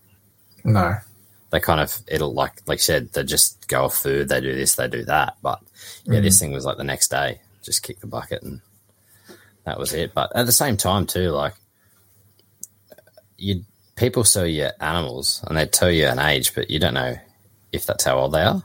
[0.63, 0.97] No,
[1.49, 4.53] they kind of it'll like like you said they just go off food they do
[4.53, 5.59] this they do that but
[6.05, 6.23] yeah Mm.
[6.23, 8.61] this thing was like the next day just kick the bucket and
[9.65, 11.55] that was it but at the same time too like
[13.37, 13.63] you
[13.99, 17.15] people sell you animals and they tell you an age but you don't know
[17.71, 18.63] if that's how old they are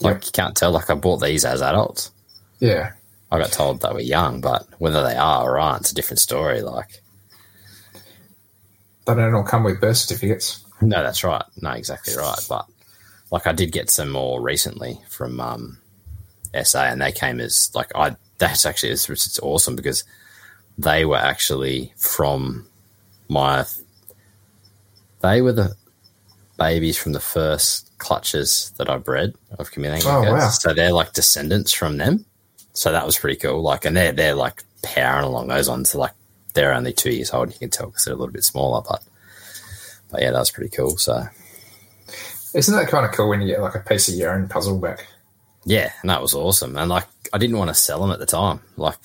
[0.00, 2.10] like you can't tell like i bought these as adults
[2.60, 2.92] yeah,
[3.30, 6.18] i got told they were young but whether they are or aren't it's a different
[6.18, 7.02] story like
[9.06, 10.64] they don't all come with birth certificates.
[10.80, 11.44] No, that's right.
[11.60, 12.38] No, exactly right.
[12.48, 12.66] But
[13.30, 15.78] like I did get some more recently from um,
[16.62, 18.16] SA, and they came as like I.
[18.38, 20.04] That's actually it's, it's awesome because
[20.78, 22.66] they were actually from
[23.28, 23.64] my.
[25.22, 25.74] They were the
[26.58, 30.48] babies from the first clutches that I bred of chameleon Oh, wow.
[30.50, 32.24] So they're like descendants from them.
[32.74, 33.62] So that was pretty cool.
[33.62, 35.94] Like, and they're they're like powering along those ones.
[35.94, 36.12] Like
[36.54, 37.52] they're only two years old.
[37.52, 39.02] You can tell because they're a little bit smaller, but
[40.10, 40.96] but yeah, that was pretty cool.
[40.96, 41.22] So
[42.54, 44.78] Isn't that kind of cool when you get like a piece of your own puzzle
[44.78, 45.06] back?
[45.64, 46.76] yeah, and that was awesome.
[46.76, 48.98] And like, I didn't want to sell them at the time, like,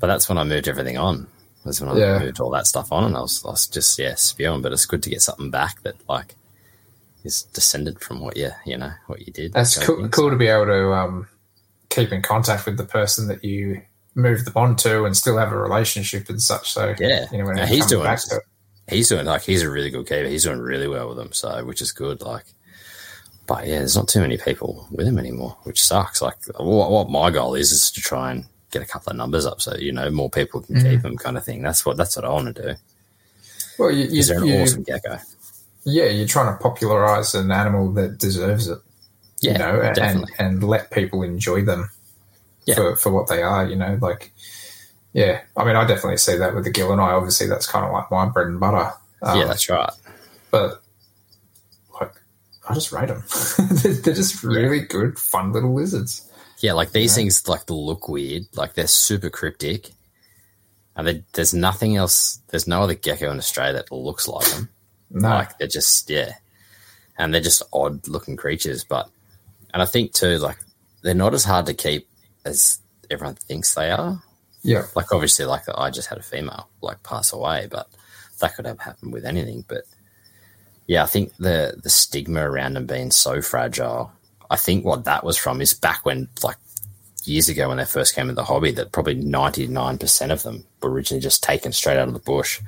[0.00, 1.28] but that's when I moved everything on.
[1.66, 2.18] Was when I Yeah.
[2.20, 4.62] moved all that stuff on, and I was, I was just yeah spewing.
[4.62, 6.34] But it's good to get something back that like
[7.24, 9.52] is descended from what you you know what you did.
[9.52, 11.28] That's cool, cool to be able to um,
[11.90, 13.82] keep in contact with the person that you
[14.14, 16.72] moved them on to and still have a relationship and such.
[16.72, 17.26] So Yeah.
[17.32, 18.28] you know he's doing back it.
[18.30, 18.42] to it.
[18.88, 20.28] He's doing like he's a really good keeper.
[20.28, 22.22] He's doing really well with them, so which is good.
[22.22, 22.44] Like,
[23.48, 26.22] but yeah, there's not too many people with him anymore, which sucks.
[26.22, 28.44] Like, what, what my goal is is to try and
[28.78, 30.90] get a couple of numbers up, so you know more people can Mm-hmm.
[30.90, 31.62] keep them, kind of thing.
[31.62, 32.74] That's what that's what I want to do.
[33.78, 35.18] Well, you, you, Is there an you- awesome gecko?
[35.84, 38.78] yeah, you're trying to popularize an animal that deserves it.
[39.40, 40.34] Yeah, you know, and, definitely.
[40.38, 41.90] and let people enjoy them
[42.64, 42.74] Yeah.
[42.74, 44.32] for, for what they are, you know, like,
[45.12, 47.84] yeah, I mean, I definitely see that with the gill and I, obviously that's kind
[47.84, 48.92] of like my bread and butter.
[49.22, 49.90] Um, yeah, that's right.
[50.50, 50.82] but
[52.00, 52.12] like,
[52.68, 53.22] I just rate them.
[54.02, 56.25] They're just really good, fun little lizards.
[56.60, 57.22] Yeah, like these Yeah.
[57.22, 59.90] things like look weird, like they're super cryptic,
[60.96, 62.40] and they, there's nothing else.
[62.48, 64.68] There's no other gecko in Australia that looks like them.
[65.08, 66.32] No, Like they're just yeah,
[67.16, 68.82] and they're just odd looking creatures.
[68.82, 69.08] But
[69.72, 70.58] and I think too, like
[71.02, 72.08] they're not as hard to keep
[72.44, 74.20] as everyone thinks they are.
[74.62, 77.88] yeah, Like obviously, like I just had a female like pass away, but
[78.40, 79.64] that could have happened with anything.
[79.68, 79.84] But
[80.88, 84.10] yeah, I think the the stigma around them being so fragile.
[84.50, 86.56] I think what that was from is back when like
[87.24, 90.42] years ago when they first came into the hobby that probably ninety nine percent of
[90.44, 92.60] them were originally just taken straight out of the bush,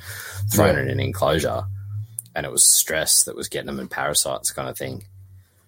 [0.53, 0.83] thrown Yeah.
[0.83, 1.63] in an enclosure,
[2.35, 5.05] and it was stress that was getting them and parasites kind of thing.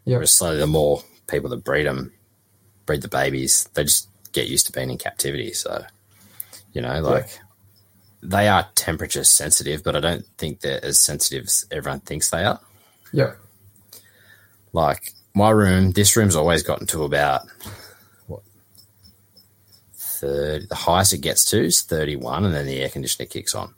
[0.05, 0.17] Yeah.
[0.17, 2.13] Whereas slowly, the more people that breed them,
[2.87, 5.53] breed the babies, they just get used to being in captivity.
[5.53, 5.85] So,
[6.73, 7.39] you know, like
[8.23, 12.45] they are temperature sensitive, but I don't think they're as sensitive as everyone thinks they
[12.45, 12.61] are.
[13.13, 13.33] yeah,
[14.73, 17.43] Like my room, this room's always gotten to about
[18.27, 18.43] what
[19.95, 20.67] thirty.
[20.67, 23.75] The highest it gets to is thirty-one, and then the air conditioner kicks on.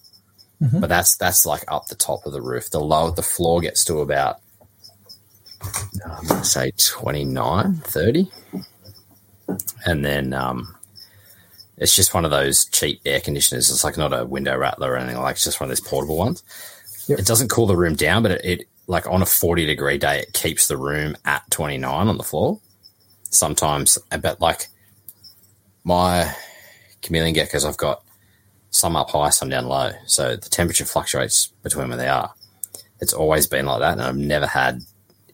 [0.63, 0.81] Mhm.
[0.81, 2.71] but that's that's like up the top of the roof.
[2.71, 4.37] The lower the floor gets to about
[6.07, 8.31] I'm gonna say 29, 30.
[9.87, 10.75] and then um,
[11.77, 13.71] it's just one of those cheap air conditioners.
[13.71, 15.35] It's like not a window rattler or anything like.
[15.37, 16.43] It's just one of those portable ones.
[17.09, 17.19] Yep.
[17.21, 20.21] It doesn't cool the room down, but it, it like on a forty degree day,
[20.21, 22.61] it keeps the room at twenty nine on the floor.
[23.31, 24.69] Sometimes, but like
[25.85, 26.35] my
[27.01, 28.03] chameleon geckos, I've got
[28.71, 32.35] some up high, some down low, so the temperature fluctuates between where they are.
[33.01, 34.83] It's always been like that, and I've never had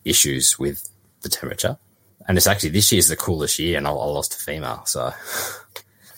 [0.04, 0.88] issues with
[1.22, 1.78] the temperature.
[2.26, 5.12] And it's actually this year's the coolest year, and I, I lost a female, so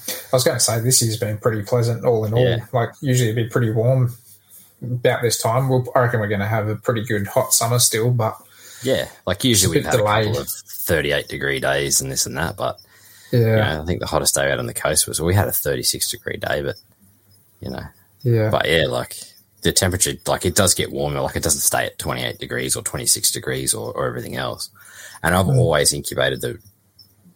[0.08, 2.44] I was going to say this year's been pretty pleasant all in all.
[2.44, 2.66] Yeah.
[2.72, 4.12] Like usually it'd be pretty warm
[4.82, 5.68] about this time.
[5.68, 8.36] We'll, I reckon we're going to have a pretty good hot summer still, but
[8.82, 10.40] yeah, like usually we've had bit a couple delayed.
[10.40, 12.80] of thirty-eight degree days and this and that, but
[13.32, 15.48] yeah, you know, I think the hottest day out on the coast was we had
[15.48, 16.76] a thirty-six degree day, but
[17.60, 17.82] you know,
[18.22, 19.16] yeah, but yeah, like
[19.62, 22.82] the temperature, like it does get warmer, like it doesn't stay at twenty-eight degrees or
[22.82, 24.70] twenty-six degrees or, or everything else.
[25.22, 25.58] And I've Mm.
[25.58, 26.58] always incubated the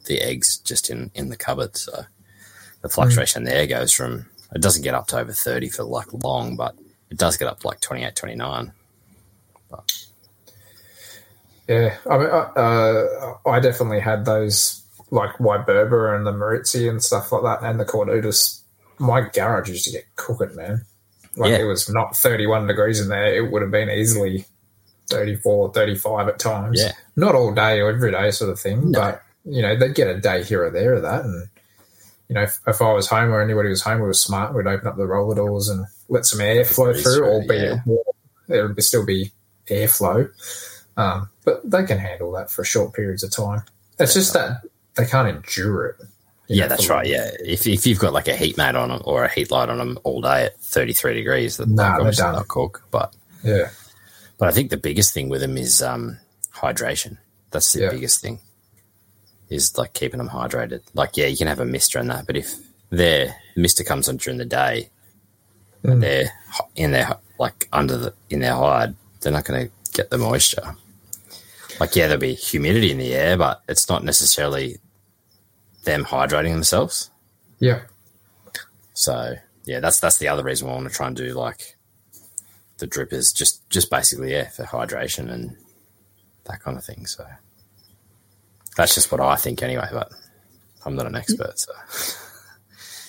[0.06, 2.06] the eggs just in in the cupboard, so
[2.80, 6.56] the fluctuation there goes from it doesn't get up to over thirty for like long,
[6.56, 6.74] but
[7.14, 8.72] it does get up to like 28, 29.
[11.68, 11.96] yeah.
[12.10, 17.30] I mean, uh, uh, I definitely had those like Wyberba and the Moritzi and stuff
[17.30, 18.60] like that, and the Cornutus.
[18.98, 20.84] My garage used to get cooking, man.
[21.36, 21.58] Like Yeah.
[21.58, 23.34] it was not 31 degrees in there.
[23.34, 24.44] It would have been easily
[25.08, 26.80] 34, 35 at times.
[26.80, 26.92] Yeah.
[27.16, 29.00] Not all day or every day sort of thing, No.
[29.00, 31.24] but you know, they'd get a day here or there of that.
[31.24, 31.48] And,
[32.28, 34.54] you know, if, if I was home or anybody was home, we were smart.
[34.54, 37.80] We'd open up the roller doors and let some air flow through, through, albeit yeah.
[37.86, 38.04] warm.
[38.48, 39.32] There would still be
[39.68, 40.30] airflow.
[40.96, 43.62] Um, but they can handle that for short periods of time.
[43.98, 44.62] It's just that
[44.94, 45.96] they can't endure it.
[46.46, 47.06] Yeah, know, that's right.
[47.06, 49.70] Yeah, if, if you've got like a heat mat on them or a heat light
[49.70, 52.34] on them all day at 33 degrees, that Nah, they're done.
[52.34, 52.82] not cook.
[52.90, 53.70] But Yeah.
[54.36, 56.18] But I think the biggest thing with them is um,
[56.54, 57.16] hydration.
[57.50, 57.90] That's the Yeah.
[57.90, 58.40] biggest thing.
[59.50, 60.80] Is like keeping them hydrated.
[60.94, 62.54] Like, yeah, you can have a mister and that, but if
[62.90, 64.90] their mister comes on during the day,
[65.84, 65.92] Mm.
[65.92, 66.30] and they're
[66.76, 70.76] in their like under the in their hide, they're not going to get the moisture.
[71.78, 74.78] Like, yeah, there'll be humidity in the air, but it's not necessarily
[75.84, 77.10] them hydrating themselves.
[77.58, 77.82] Yeah.
[78.94, 79.34] So
[79.66, 81.76] yeah, that's that's the other reason why I want to try and do like
[82.78, 85.54] the drippers, just just basically yeah for hydration and
[86.44, 87.04] that kind of thing.
[87.06, 87.26] So
[88.76, 89.88] that's just what I think anyway.
[89.92, 90.12] But
[90.84, 91.72] I'm not an expert, so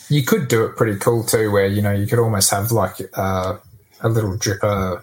[0.10, 2.96] You could do it pretty cool too, where you know you could almost have like
[3.14, 3.58] uh,
[4.02, 5.02] a little dripper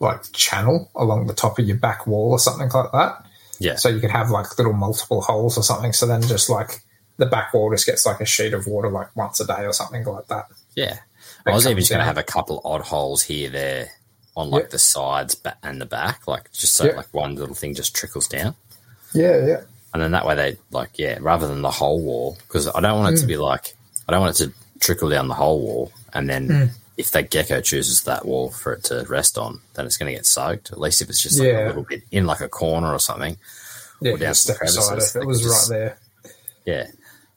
[0.00, 3.24] like channel along the top of your back wall or something like that.
[3.60, 5.92] yeah, So you could have like little multiple holes or something.
[5.92, 6.80] So then just like
[7.18, 9.72] the back wall just gets like a sheet of water like once a day or
[9.72, 10.46] something like that.
[10.74, 10.98] yeah.
[11.44, 13.88] That I was even just going to have a couple odd holes here, there,
[14.36, 14.68] on like Yeah.
[14.70, 16.96] the sides and the back, like just so Yeah.
[16.96, 18.54] like one little thing just trickles down.
[19.14, 19.60] Yeah, yeah.
[19.94, 22.98] And then that way they like yeah rather than the whole wall because i don't
[22.98, 23.74] want it to be like
[24.08, 26.70] i don't want it to trickle down the whole wall and then Mm.
[26.96, 30.16] if that gecko chooses that wall for it to rest on then it's going to
[30.16, 30.72] get soaked.
[30.72, 31.66] At least if it's just like Yeah.
[31.66, 33.36] a little bit in like a corner or something.
[34.00, 35.98] Yeah, Or down just some crevices, it was could right there.
[36.64, 36.86] yeah.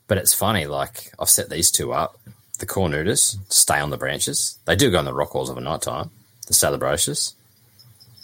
[0.08, 2.18] But it's funny like i've set these two up.
[2.60, 4.58] The cornutus stay on the branches.
[4.66, 6.10] They do go on the rock walls of a night time
[6.48, 7.34] the salebrosus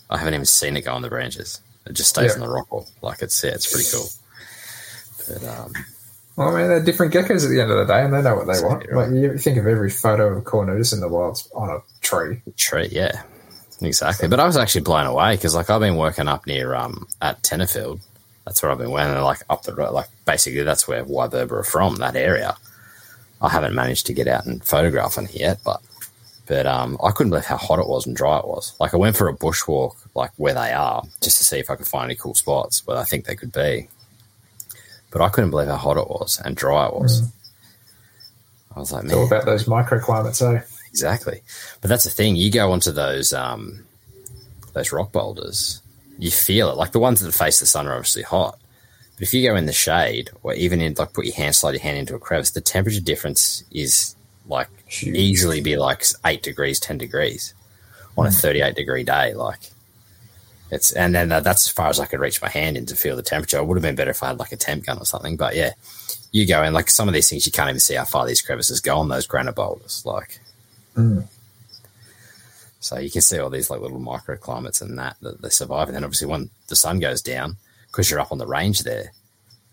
[0.10, 1.60] i haven't even seen it go on the branches.
[1.86, 2.34] It just stays Yeah.
[2.36, 2.88] on the rock wall.
[3.02, 4.10] Like it's yeah it's pretty cool
[5.34, 5.74] but um
[6.36, 8.36] Well, I mean, they're different geckos at the end of the day, and they know
[8.36, 8.86] what they want.
[8.90, 9.10] Right.
[9.10, 12.42] Like you think of every photo of a cornutus in the wild's on a tree.
[12.58, 12.88] tree.
[12.92, 13.22] Yeah,
[13.82, 14.28] exactly.
[14.28, 17.42] But I was actually blown away because like I've been working up near um at
[17.44, 18.00] Tenterfield.
[18.46, 19.22] That's where I've been working.
[19.22, 21.98] Like up the road, like basically that's where Wyberba are from.
[21.98, 22.56] That area.
[23.42, 25.82] I haven't managed to get out and photograph on here yet, but
[26.48, 28.74] but um I couldn't believe how hot it was and dry it was.
[28.80, 31.76] Like I went for a bushwalk like where they are just to see if I
[31.76, 33.90] could find any cool spots where I think they could be.
[35.12, 37.24] But I couldn't believe how hot it was and dry it was.
[38.76, 40.62] I was like, It's all about those microclimates, eh?
[40.90, 41.42] Exactly.
[41.82, 42.36] But that's the thing.
[42.36, 43.84] You go onto those um,
[44.74, 45.82] those rock boulders,
[46.18, 46.78] you feel it.
[46.78, 48.58] Like the ones that face the sun are obviously hot.
[49.16, 51.72] But if you go in the shade or even in like put your hand slide
[51.74, 54.16] your hand into a crevice, the temperature difference is
[54.48, 55.16] like Huge.
[55.16, 57.54] easily be like eight degrees, ten degrees
[58.18, 59.34] on a thirty eight degree day.
[59.34, 59.60] Like
[60.72, 62.96] it's and then that, that's as far as I could reach my hand in to
[62.96, 63.58] feel the temperature.
[63.58, 65.36] It would have been better if I had like a temp gun or something.
[65.38, 65.72] But yeah,
[66.32, 68.42] you go in like some of these things you can't even see how far these
[68.42, 70.04] crevices go on those granite boulders.
[70.06, 70.40] Like
[70.98, 71.26] Mm.
[72.80, 75.88] so you can see all these like little microclimates and that that they survive.
[75.88, 77.58] And then obviously when the sun goes down,
[77.88, 79.12] because you're up on the range there,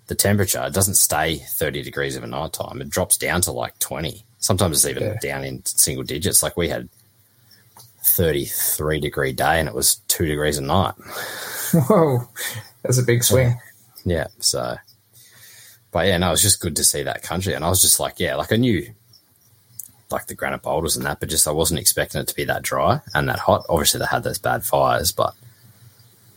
[0.09, 2.81] the temperature it doesn't stay 30 degrees of a night time.
[2.81, 4.25] It drops down to like 20.
[4.39, 5.17] Sometimes it's even Yeah.
[5.21, 6.43] down in single digits.
[6.43, 6.89] Like we had
[8.17, 10.95] 33 degree day and it was two degrees at night.
[11.73, 12.29] Whoa,
[12.83, 13.59] that's a big swing.
[14.05, 14.29] Yeah.
[14.39, 14.77] So,
[15.91, 17.55] but yeah, no, it was just good to see that country.
[17.55, 18.93] And I was just like, yeah, like I knew
[20.11, 22.63] like the granite boulders and that, but just I wasn't expecting it to be that
[22.63, 23.67] dry and that hot.
[23.69, 25.35] Obviously, they had those bad fires, but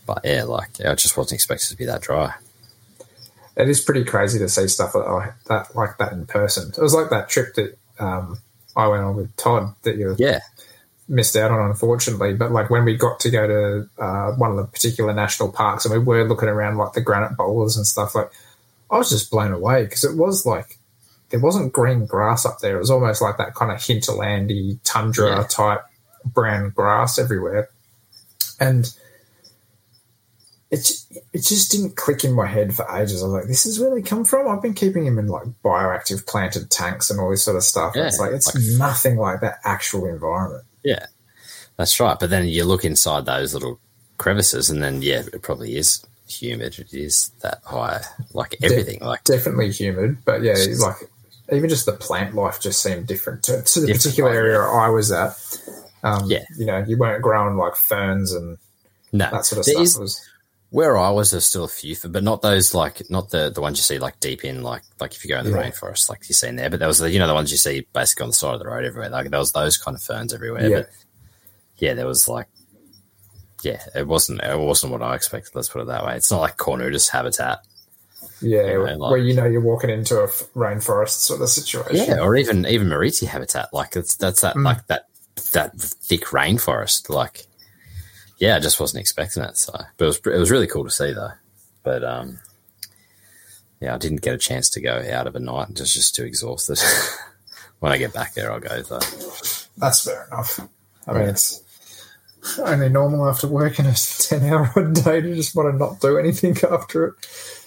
[0.06, 2.34] but yeah, like yeah, I just wasn't expecting it to be that dry.
[3.56, 6.70] It is pretty crazy to see stuff like that, like that in person.
[6.70, 8.38] It was like that trip that um,
[8.76, 10.40] I went on with Todd that you Yeah,
[11.12, 12.34] missed out on, unfortunately.
[12.34, 15.84] But like when we got to go to uh, one of the particular national parks
[15.84, 18.30] and we were looking around like the granite boulders and stuff, like
[18.90, 20.78] I was just blown away because it was like
[21.30, 22.76] there wasn't green grass up there.
[22.76, 25.46] It was almost like that kind of hinterlandy tundra Yeah.
[25.48, 25.82] type
[26.24, 27.68] brown grass everywhere,
[28.60, 28.92] and
[30.70, 30.90] it
[31.34, 33.22] it just didn't click in my head for ages.
[33.22, 35.44] I was like, "This is where they come from." I've been keeping them in like
[35.64, 37.94] bioactive planted tanks and all this sort of stuff.
[37.94, 40.64] and it's like it's like- nothing like that actual environment.
[40.84, 41.06] Yeah,
[41.76, 42.18] that's right.
[42.18, 43.78] But then you look inside those little
[44.18, 46.78] crevices, and then yeah, it probably is humid.
[46.78, 49.00] It is that high, like everything.
[49.00, 50.96] Like definitely humid, but yeah, like
[51.52, 54.88] even just the plant life just seemed different to, to the Different, particular area I
[54.88, 55.32] was at.
[56.02, 56.44] Um, Yeah.
[56.56, 58.58] you know, you weren't growing like ferns and
[59.12, 59.82] no, that sort of there stuff.
[59.84, 60.28] is- was
[60.72, 63.78] where I was, there's still a few, but not those like not the the ones
[63.78, 65.70] you see like deep in like like if you go in the Yeah.
[65.70, 66.70] rainforest, like you see in there.
[66.70, 68.58] But there was the you know the ones you see basically on the side of
[68.60, 69.10] the road everywhere.
[69.10, 70.68] Like there was those kind of ferns everywhere.
[70.68, 70.76] Yeah.
[70.78, 70.90] But
[71.76, 72.48] yeah, there was like
[73.62, 75.54] yeah, it wasn't it wasn't what I expected.
[75.54, 76.16] Let's put it that way.
[76.16, 77.60] It's not like Cornutus habitat.
[78.40, 82.06] yeah, you know, like- where you know you're walking into a rainforest sort of situation.
[82.08, 83.68] Yeah, or even even Moritzi habitat.
[83.72, 84.64] Like it's that's that Mm.
[84.64, 85.06] like that
[85.52, 87.08] that thick rainforest.
[87.10, 87.46] Like
[88.42, 89.56] yeah, I just wasn't expecting it.
[89.56, 91.30] So, but it was it was really cool to see though.
[91.84, 92.40] But um,
[93.80, 95.72] yeah, I didn't get a chance to go out of a night.
[95.74, 96.80] Just just too exhausted.
[97.78, 98.98] when I get back there, I'll go though.
[99.76, 100.58] that's fair enough.
[101.06, 101.28] I mean, Yeah.
[101.28, 101.62] it's
[102.58, 106.18] only normal after working a ten hour a day to just want to not do
[106.18, 107.14] anything after it.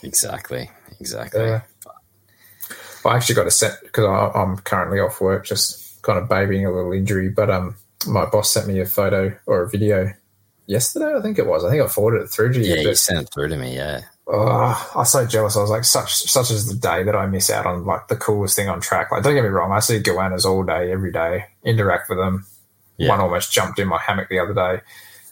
[0.04, 1.40] Exactly, exactly.
[1.42, 1.62] Yeah.
[3.06, 4.04] I actually got a set because
[4.36, 7.30] I'm currently off work, just kind of babying a little injury.
[7.30, 10.12] But um, my boss sent me a photo or a video
[10.67, 11.13] yesterday.
[11.15, 11.63] I think it was.
[11.63, 12.75] I think I forwarded it through to you.
[12.75, 13.75] Yeah, you sent it through to me.
[13.75, 15.58] Yeah, oh, I was so jealous.
[15.58, 18.15] I was like, such such is the day that I miss out on like the
[18.15, 19.12] coolest thing on track.
[19.12, 22.45] Like, don't get me wrong, I see goannas all day, every day, interact with them.
[22.97, 23.10] Yeah.
[23.10, 24.82] One almost jumped in my hammock the other day.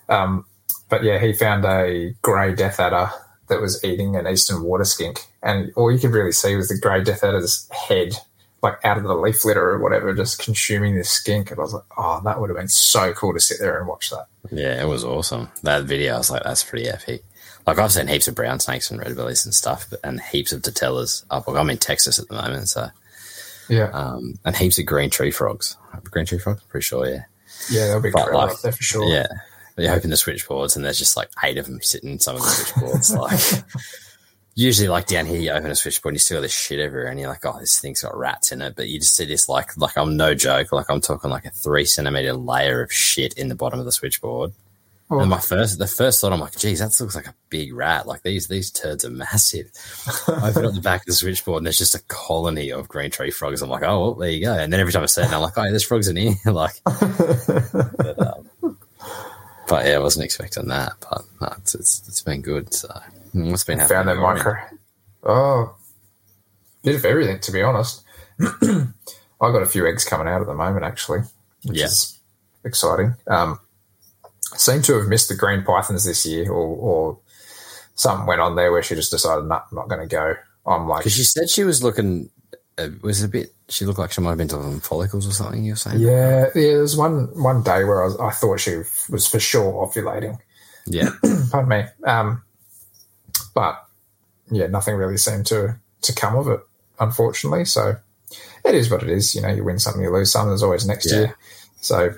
[0.10, 0.46] Um,
[0.90, 3.10] but yeah, he found a grey death adder
[3.48, 6.78] that was eating an eastern water skink, and all you could really see was the
[6.78, 8.16] grey death adder's head,
[8.64, 11.52] like out of the leaf litter or whatever, just consuming this skink.
[11.52, 13.88] And I was like, oh, that would have been so cool to sit there and
[13.88, 14.26] watch that.
[14.52, 15.50] yeah, it was awesome.
[15.64, 17.24] That video, I was like, that's pretty epic.
[17.68, 20.52] Like I've seen heaps of brown snakes and red bellies and stuff, but, and heaps
[20.54, 21.24] of totellas.
[21.30, 22.88] Up, I'm in Texas at the moment, so
[23.70, 25.76] Yeah, um, and heaps of green tree frogs.
[26.06, 27.24] Green tree frogs, pretty sure, yeah.
[27.70, 29.06] yeah, that'll be But great like- up there for sure.
[29.08, 29.28] Yeah.
[29.76, 32.44] You open the switchboards and there's just like eight of them sitting in some of
[32.44, 33.14] the switchboards.
[33.16, 33.64] like
[34.56, 37.10] usually like down here you open a switchboard and you see all this shit everywhere
[37.10, 38.76] and you're like, oh, this thing's got rats in it.
[38.76, 41.52] But you just see this like like I'm no joke, like I'm talking like a
[41.52, 44.54] three centimeter layer of shit in the bottom of the switchboard.
[45.10, 45.20] Oh.
[45.20, 48.08] And my first the first thought I'm like, geez, that looks like a big rat.
[48.08, 49.72] Like these these turds are massive.
[50.28, 53.12] I open up the back of the switchboard and there's just a colony of green
[53.12, 53.62] tree frogs.
[53.62, 54.54] I'm like, oh well, there you go.
[54.54, 56.36] And then every time I see it, I'm like, oh, there's frogs in here.
[56.46, 58.78] like but, um,
[59.68, 60.94] but yeah, I wasn't expecting that.
[61.02, 62.74] But no, it's, it's, it's been good.
[62.74, 62.90] So
[63.34, 63.96] what's been happening?
[64.06, 64.56] found that micro.
[65.24, 65.76] Oh,
[66.84, 68.04] bit of everything, to be honest.
[68.40, 71.20] I got a few eggs coming out at the moment, actually,
[71.66, 71.86] which Yeah.
[71.86, 72.20] is
[72.64, 73.16] exciting.
[73.28, 73.60] Um,
[74.56, 77.20] seem to have missed the green pythons this year, or, or
[77.96, 80.36] something went on there where she just decided, nah, I'm not going to go.
[80.66, 82.30] I'm like, Because she said she was looking,
[82.78, 83.54] uh, was a bit.
[83.70, 85.64] She looked like she might have been doing follicles or something.
[85.64, 86.00] You were saying?
[86.00, 86.50] yeah, yeah.
[86.54, 88.78] There's one one day where I, was, I thought she
[89.10, 90.38] was for sure ovulating.
[90.86, 91.10] yeah,
[91.52, 91.84] Pardon me.
[92.06, 92.44] Um,
[93.54, 93.84] but
[94.52, 96.60] yeah, nothing really seemed to to come of it,
[97.00, 97.66] unfortunately.
[97.66, 97.96] So
[98.66, 99.34] it is what it is.
[99.36, 100.48] You know, you win some, you lose some.
[100.48, 101.18] There's always next Yeah.
[101.20, 101.38] year.
[101.82, 102.14] So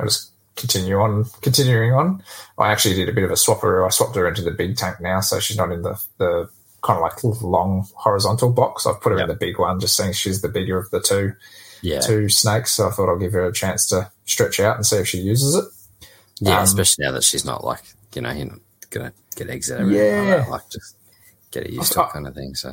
[0.00, 2.22] I just continue on, continuing on.
[2.58, 3.86] I actually did a bit of a swapper.
[3.86, 6.48] I swapped her into the big tank now, so she's not in the the
[6.82, 8.86] kind of like long horizontal box.
[8.86, 9.24] I've put her Yep.
[9.24, 11.34] in the big one, just saying she's the bigger of the two
[11.82, 12.72] yeah, two snakes.
[12.72, 15.18] So I thought I'll give her a chance to stretch out and see if she
[15.18, 15.64] uses it.
[16.40, 16.58] yeah.
[16.58, 17.82] um, especially now that she's not like
[18.14, 18.60] you know, you're not
[18.90, 19.94] gonna get eggs out of it.
[19.94, 20.36] Yeah.
[20.40, 20.96] like, like just
[21.50, 22.54] get it used to it, kind of thing.
[22.54, 22.72] So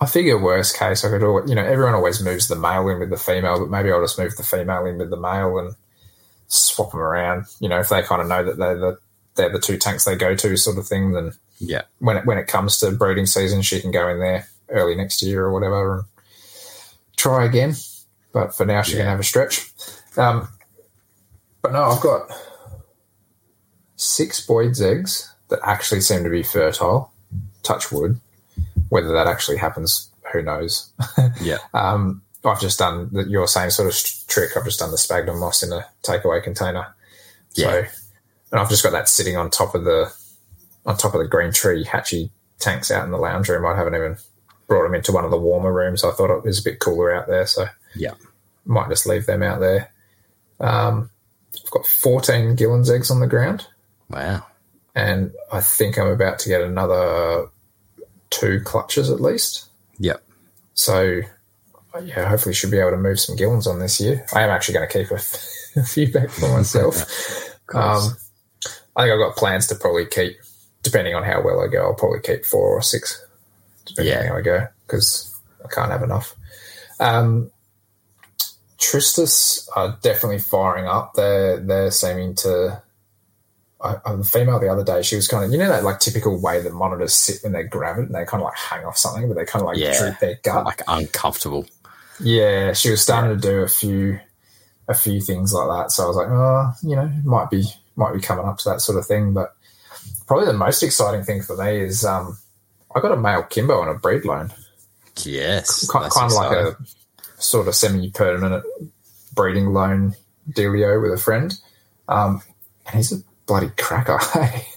[0.00, 2.98] I figure worst case, I could always, you know, everyone always moves the male in
[2.98, 5.74] with the female, but maybe I'll just move the female in with the male and
[6.48, 7.44] swap them around.
[7.60, 8.98] You know, if they kind of know that they're the
[9.36, 11.12] they're the two tanks they go to, sort of thing.
[11.12, 14.48] Then yeah, when it when it comes to breeding season, she can go in there
[14.68, 16.04] early next year or whatever and
[17.16, 17.74] try again.
[18.32, 18.98] But for now, she Yeah.
[19.02, 19.70] can have a stretch.
[20.16, 20.48] Um,
[21.62, 22.30] but no, I've got
[23.96, 27.12] six Boyd's eggs that actually seem to be fertile.
[27.62, 28.18] Touch wood.
[28.88, 30.90] Whether that actually happens, who knows?
[31.40, 31.58] Yeah.
[31.74, 34.56] Um, I've just done the, your same sort of st- trick.
[34.56, 36.94] I've just done the sphagnum moss in a takeaway container.
[37.50, 37.88] So, Yeah.
[38.50, 40.12] and I've just got that sitting on top of the
[40.86, 43.66] on top of the green tree hatchy tanks out in the lounge room.
[43.66, 44.16] I haven't even
[44.66, 46.02] brought them into one of the warmer rooms.
[46.04, 48.14] I thought it was a bit cooler out there, so Yeah.
[48.64, 49.92] might just leave them out there.
[50.60, 51.10] Um,
[51.54, 53.66] I've got 14 Gillen's eggs on the ground,
[54.08, 54.46] Wow.
[54.94, 57.48] And I think I'm about to get another
[58.30, 59.66] two clutches at least.
[59.98, 60.22] Yep.
[60.74, 61.20] So,
[62.02, 64.24] yeah, hopefully should be able to move some Gillens on this year.
[64.34, 66.96] I am actually going to keep a, f- a few back for myself.
[67.74, 68.16] um,
[68.96, 70.38] I think I've got plans to probably keep,
[70.82, 73.24] depending on how well I go, I'll probably keep four or six,
[73.86, 74.20] depending Yeah.
[74.22, 76.34] on how I go, because I can't have enough.
[76.98, 77.50] Um,
[78.78, 81.14] Tristis are definitely firing up.
[81.14, 82.82] They're they're seeming to.
[83.82, 86.00] I, I, the female the other day, she was kind of you know that like
[86.00, 88.96] typical way that monitors sit when they're gravid and they kind of like hang off
[88.98, 89.98] something, but they kind of like Yeah.
[89.98, 90.64] droop their gut.
[90.66, 91.66] like uncomfortable.
[92.20, 94.20] Yeah, she was starting to do a few
[94.88, 95.92] a few things like that.
[95.92, 97.64] So I was like, oh, you know, might be
[97.96, 99.32] might be coming up to that sort of thing.
[99.32, 99.54] But
[100.26, 102.36] probably the most exciting thing for me is um,
[102.94, 104.52] I got a male Kimbo on a breed loan,
[105.24, 105.88] Yes.
[105.90, 106.76] kind of like a
[107.38, 108.64] sort of semi permanent
[109.34, 110.14] breeding loan
[110.50, 111.54] dealio with a friend.
[112.08, 112.42] Um,
[112.86, 114.18] and he's a bloody cracker.
[114.32, 114.66] hey?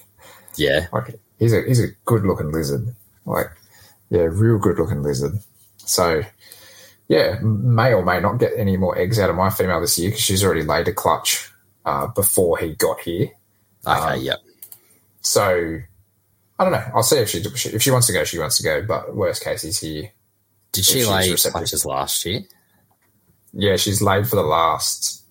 [0.56, 0.86] Yeah.
[0.94, 2.94] like he's a he's a good looking lizard.
[3.26, 3.48] Like
[4.12, 5.40] yeah, real good looking lizard.
[5.78, 6.22] So
[7.08, 10.12] yeah, may or may not get any more eggs out of my female this year
[10.12, 11.52] because she's already laid a clutch
[11.86, 13.32] uh, before he got here.
[13.88, 14.00] Okay.
[14.00, 14.40] Um, yep.
[15.22, 15.80] So
[16.60, 16.92] I don't know.
[16.94, 18.84] I'll see if she if she wants to go, she wants to go.
[18.84, 20.12] But worst case, he's here.
[20.72, 21.54] Did she lay receptive.
[21.54, 22.42] clutches last year?
[23.54, 25.23] Yeah, she's laid for the last,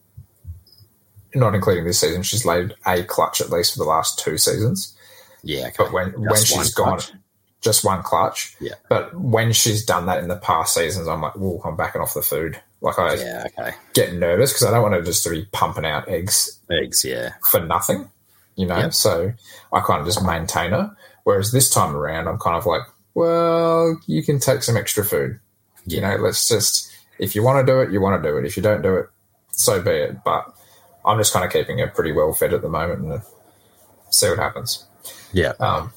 [1.34, 2.22] not including this season.
[2.22, 4.96] She's laid a clutch at least for the last two seasons.
[5.42, 5.66] Yeah.
[5.68, 5.74] Okay.
[5.78, 7.12] But when when Just she's one gone, clutch?
[7.60, 8.54] just one clutch.
[8.60, 8.74] Yeah.
[8.88, 12.14] But when she's done that in the past seasons, I'm like, "Whoa, I'm backing off
[12.14, 13.44] the food." Like I Yeah.
[13.58, 13.74] Okay.
[13.94, 17.04] get nervous because I don't want her just to be pumping out eggs Eggs.
[17.04, 17.30] Yeah.
[17.50, 18.10] for nothing,
[18.56, 18.76] you know.
[18.78, 18.88] Yeah.
[18.90, 19.32] So
[19.72, 20.94] I kind of just maintain her.
[21.24, 22.82] Whereas this time around, I'm kind of like,
[23.14, 25.38] well, you can take some extra food.
[25.86, 28.44] You know, let's just if you want to do it, you want to do it.
[28.44, 29.06] If you don't do it,
[29.52, 30.24] so be it.
[30.24, 30.52] But
[31.04, 33.22] I'm just kind of keeping it pretty well fed at the moment and
[34.10, 34.86] see what happens.
[35.32, 35.52] Yeah.
[35.60, 35.92] Um,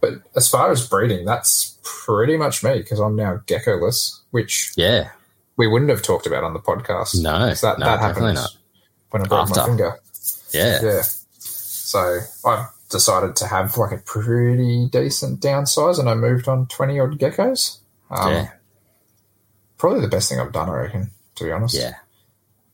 [0.00, 5.10] but as far as breeding, that's pretty much me because I'm now geckoless, which Yeah.
[5.56, 7.20] we wouldn't have talked about on the podcast.
[7.22, 8.38] No, that, no, that happened
[9.10, 9.98] when I broke my finger.
[10.52, 10.78] Yeah.
[10.82, 11.02] Yeah.
[11.38, 16.98] So I've decided to have like a pretty decent downsize and I moved on 20
[16.98, 17.78] odd geckos.
[18.10, 18.48] Um, yeah.
[19.76, 21.74] Probably the best thing I've done, I reckon, to be honest.
[21.74, 21.94] Yeah.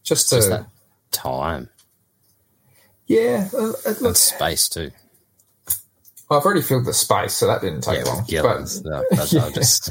[0.05, 0.51] Just to, Just
[1.11, 1.69] time
[3.09, 4.91] yeah, uh, it and looks, space too.
[6.29, 8.13] I've already filled the space, so that didn't take yeah.
[8.13, 8.25] long.
[8.29, 9.51] But No, that- Yeah.
[9.55, 9.91] Just,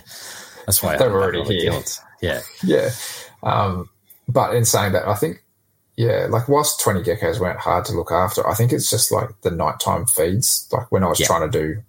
[0.66, 1.82] that's why They I'm already here.
[2.22, 2.41] Yeah.
[2.63, 2.89] yeah.
[3.41, 3.89] Um,
[4.28, 5.41] but in saying that, I think,
[5.95, 9.30] yeah, like whilst 20 geckos weren't hard to look after, I think it's just like
[9.43, 10.68] the nighttime feeds.
[10.74, 11.28] Like when I was Yeah.
[11.28, 11.82] trying to do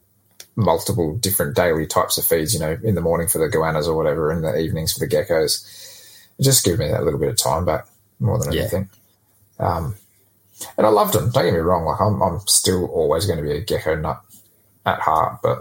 [0.54, 3.96] multiple different daily types of feeds, you know, in the morning for the goannas or
[3.96, 5.66] whatever, in the evenings for the geckos,
[6.38, 7.88] it just give me that little bit of time back
[8.20, 8.60] more than Yeah.
[8.60, 8.90] anything.
[9.58, 9.96] Um,
[10.76, 11.30] and I loved them.
[11.30, 11.84] Don't get me wrong.
[11.84, 14.20] Like I'm, I'm still always going to be a gecko nut
[14.84, 15.60] at heart, but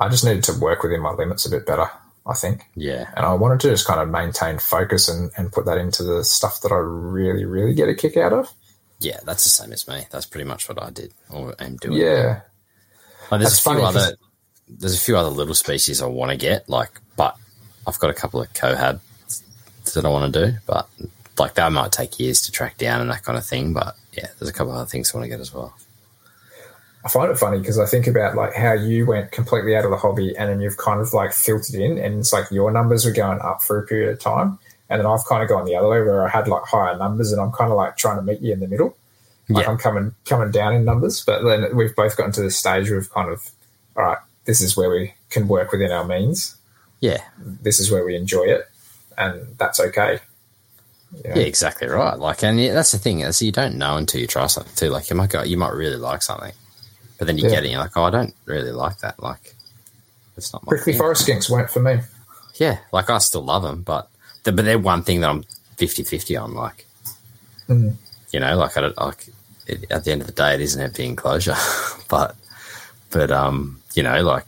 [0.00, 1.90] I just needed to work within my limits a bit better.
[2.26, 3.08] I think Yeah.
[3.16, 6.22] and I wanted to just kind of maintain focus and, and put that into the
[6.22, 8.52] stuff that I really, really get a kick out of.
[9.00, 9.20] Yeah.
[9.24, 10.06] That's the same as me.
[10.10, 11.96] That's pretty much what I did or am doing.
[11.98, 12.40] Yeah,
[13.30, 14.16] Like, there's That's a few other
[14.68, 17.34] there's a few other little species I want to get, like, but
[17.86, 19.00] I've got a couple of cohab
[19.94, 20.86] that I want to do, but
[21.38, 23.72] like that might take years to track down and that kind of thing.
[23.72, 25.74] But yeah, there's a couple other things I want to get as well.
[27.04, 29.90] I find it funny because I think about like how you went completely out of
[29.90, 33.04] the hobby and then you've kind of like filtered in, and it's like your numbers
[33.04, 34.58] were going up for a period of time,
[34.90, 37.32] and then I've kind of gone the other way where I had like higher numbers,
[37.32, 38.96] and I'm kind of like trying to meet you in the middle.
[39.48, 39.70] Like Yeah.
[39.70, 42.98] I'm coming coming down in numbers, but then we've both gotten to this stage where
[42.98, 43.48] we've kind of,
[43.96, 46.56] all right, this is where we can work within our means.
[47.00, 48.68] Yeah, This is where we enjoy it,
[49.16, 50.18] and that's okay.
[51.12, 51.36] You know?
[51.36, 52.18] yeah, exactly right.
[52.18, 54.90] Like, and yeah, that's the thing is you don't know until you try something too.
[54.90, 56.52] Like, you might go, you might really like something,
[57.18, 57.50] but then you Yeah.
[57.50, 59.22] get it, and you're like, oh, I don't really like that.
[59.22, 59.54] Like,
[60.36, 60.98] it's not my Prickly thing.
[61.00, 62.00] forest skinks weren't for me.
[62.54, 64.08] Yeah, like I still love them, but
[64.44, 65.44] the, but they're one thing that I'm
[65.76, 66.54] 50-50 on.
[66.54, 66.86] Like,
[67.68, 67.94] Mhm.
[68.32, 69.28] you know, like I don't like
[69.66, 71.56] it, at the end of the day, it is an empty enclosure,
[72.08, 72.36] but
[73.10, 74.44] but um, you know, like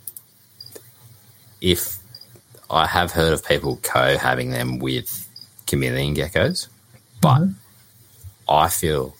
[1.61, 1.97] if
[2.69, 5.20] I have heard of people co having them with
[5.71, 6.67] chameleon geckos,
[7.21, 7.41] but
[8.49, 9.15] I feel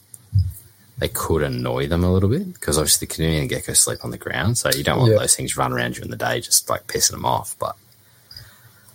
[1.00, 4.12] they could annoy them a little bit because obviously the chameleon and gecko sleep on
[4.12, 5.20] the ground, so you don't want Yeah.
[5.20, 7.56] those things run around during the day, just like pissing them off.
[7.60, 7.76] But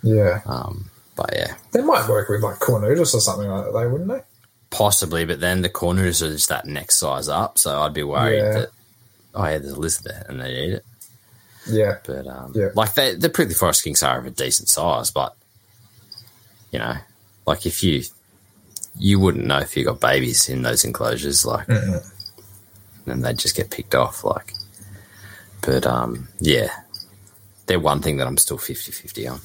[0.03, 3.87] Yeah, um, but yeah, they might work with like cornutus or something like that, they
[3.87, 4.21] wouldn't they?
[4.69, 5.25] possibly.
[5.25, 8.51] But then the corners are just that next size up, so I'd be worried Yeah.
[8.59, 8.69] that
[9.35, 10.85] oh yeah, there's a lizard there and they eat it.
[11.69, 12.69] Yeah, But um, Yeah.
[12.75, 15.35] like they, the prickly forest skinks are of a decent size, but
[16.71, 16.95] you know,
[17.47, 18.03] like if you
[18.99, 22.03] you wouldn't know if you got babies in those enclosures, like, Mm-mm.
[23.05, 24.53] and they'd just get picked off, like.
[25.61, 26.69] But um, yeah,
[27.67, 29.39] they're one thing that I'm still 50-50 on.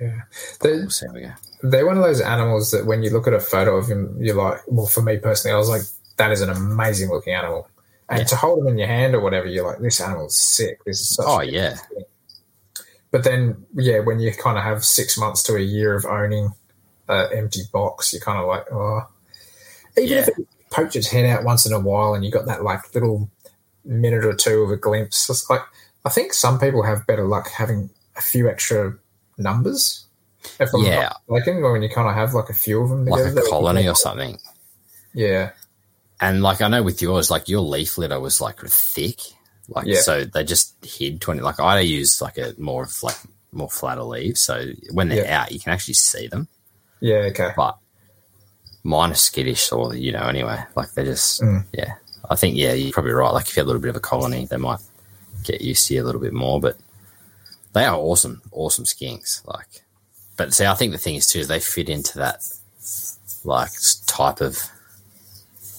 [0.00, 0.20] yeah.
[0.62, 1.32] They, We'll see how we go.
[1.62, 4.36] they're one of those animals that when you look at a photo of him, you're
[4.36, 5.82] like, well, for me personally, I was like,
[6.16, 7.68] that is an amazing looking animal.
[8.08, 8.24] And Yeah.
[8.26, 10.78] to hold him in your hand or whatever, you're like, this animal's sick.
[10.86, 11.76] This is such Oh a yeah,
[13.16, 16.52] But then, yeah, when you kind of have six months to a year of owning
[17.08, 19.08] an empty box, you're kind of like, oh.
[19.96, 20.34] Even if it
[20.70, 23.30] poked its head out once in a while and you got that like little
[23.86, 25.62] minute or two of a glimpse, it's like
[26.04, 27.88] I think some people have better luck having
[28.18, 28.98] a few extra
[29.38, 30.04] numbers.
[30.60, 31.00] If I'm Yeah.
[31.00, 33.88] not mistaken, when you kind of have like a few of them like a colony
[33.88, 34.38] or something.
[35.14, 35.52] Yeah,
[36.20, 39.20] And like I know with yours, like your leaf litter was like thick,
[39.68, 40.00] like Yeah.
[40.00, 41.40] so they just hid twenty.
[41.40, 43.16] Like I use like a more of like
[43.52, 45.42] more flatter leaves, so when they're Yeah.
[45.42, 46.48] out, you can actually see them.
[47.00, 47.50] yeah, okay.
[47.56, 47.76] But
[48.84, 51.64] mine are skittish, or you know, anyway, like they're just Mm.
[51.72, 51.94] yeah.
[52.28, 53.30] I think yeah, you're probably right.
[53.32, 54.80] Like if you had a little bit of a colony, they might
[55.44, 56.60] get used to you a little bit more.
[56.60, 56.76] But
[57.72, 59.46] they are awesome, awesome skinks.
[59.46, 59.82] Like,
[60.36, 62.42] but see, I think the thing is too is they fit into that
[63.44, 63.70] like
[64.06, 64.58] type of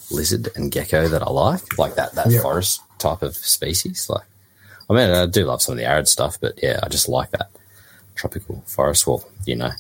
[0.10, 4.10] lizard and gecko that I like, like that that forest type of species.
[4.10, 4.26] Like,
[4.90, 7.32] I mean, I do love some of the arid stuff, but yeah, I just like
[7.32, 7.50] that
[8.16, 9.06] tropical forest.
[9.08, 9.72] Well, you know,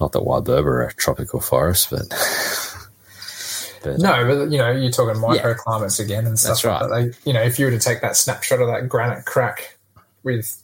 [0.00, 2.08] not that Wyberba are tropical forest, but
[3.82, 6.88] but No, but you know, you're talking microclimates again and stuff That's like right.
[7.02, 7.14] that.
[7.24, 9.76] They, you know, if you were to take that snapshot of that granite crack
[10.22, 10.60] with,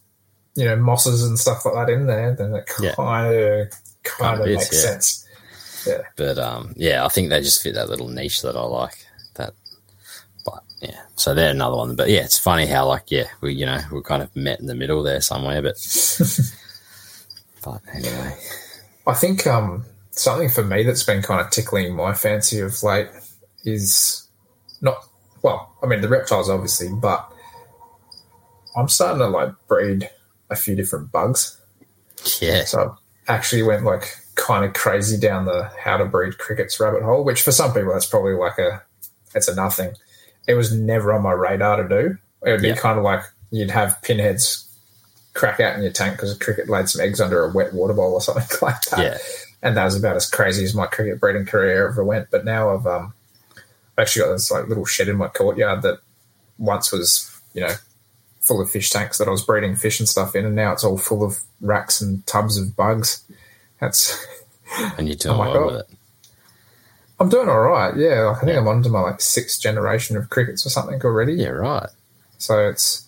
[0.54, 2.94] you know, mosses and stuff like that in there, then it Yeah.
[2.94, 3.68] kind of
[4.02, 4.90] kind of is, makes yeah.
[4.90, 5.26] sense.
[6.16, 9.06] but um, yeah, I think they just fit that little niche that I like.
[9.34, 9.54] That,
[10.80, 11.94] yeah, so they're another one.
[11.94, 14.66] But yeah, it's funny how like yeah, we you know we kind of met in
[14.66, 15.76] the middle there somewhere, but
[17.64, 18.36] but anyway,
[19.06, 23.08] I think um, something for me that's been kind of tickling my fancy of late
[23.64, 24.26] is
[24.80, 25.04] not
[25.42, 25.74] well.
[25.82, 27.30] I mean, the reptiles obviously, but
[28.76, 30.08] I'm starting to like breed
[30.48, 31.60] a few different bugs.
[32.40, 32.96] yeah, So
[33.28, 37.24] I actually went like kind of crazy down the how to breed crickets rabbit hole,
[37.24, 38.82] which for some people that's probably like a
[39.34, 39.94] it's a nothing.
[40.46, 42.18] It was never on my radar to do.
[42.46, 42.76] It would be Yeah.
[42.76, 44.66] kind of like you'd have pinheads
[45.34, 47.92] crack out in your tank because a cricket laid some eggs under a wet water
[47.94, 48.98] bowl or something like that.
[48.98, 49.18] yeah,
[49.62, 52.30] And that was about as crazy as my cricket breeding career ever went.
[52.30, 53.12] But now I've um
[53.96, 55.98] I've actually got this like little shed in my courtyard that
[56.58, 57.72] once was, you know,
[58.40, 60.82] full of fish tanks that I was breeding fish and stuff in, and now it's
[60.84, 63.22] all full of racks and tubs of bugs.
[63.80, 64.26] That's
[64.98, 65.66] and you're doing Oh well God.
[65.66, 65.88] with it.
[67.20, 67.94] I'm doing all right.
[67.96, 71.34] Yeah, I think I'm on to my like sixth generation of crickets or something already.
[71.34, 71.88] Yeah, right.
[72.38, 73.06] So it's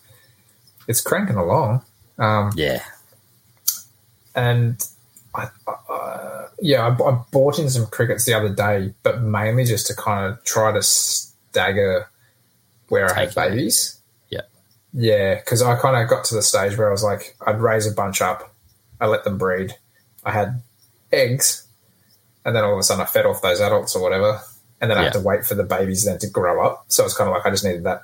[0.86, 1.82] it's cranking along.
[2.18, 2.82] Um, Yeah,
[4.34, 4.86] and
[5.34, 9.86] I, uh, yeah, I, I bought in some crickets the other day, but mainly just
[9.88, 12.08] to kind of try to stagger
[12.88, 13.50] where I have Take it.
[13.50, 13.98] babies.
[14.30, 14.42] Yeah.
[14.92, 17.86] yeah, because I kind of got to the stage where I was like, I'd raise
[17.86, 18.54] a bunch up,
[19.00, 19.74] I let them breed,
[20.24, 20.62] I had
[21.10, 21.66] eggs,
[22.44, 24.40] and then all of a sudden I fed off those adults or whatever,
[24.80, 26.84] and then I had to wait for the babies then to grow up.
[26.88, 28.02] So it's kind of like I just needed that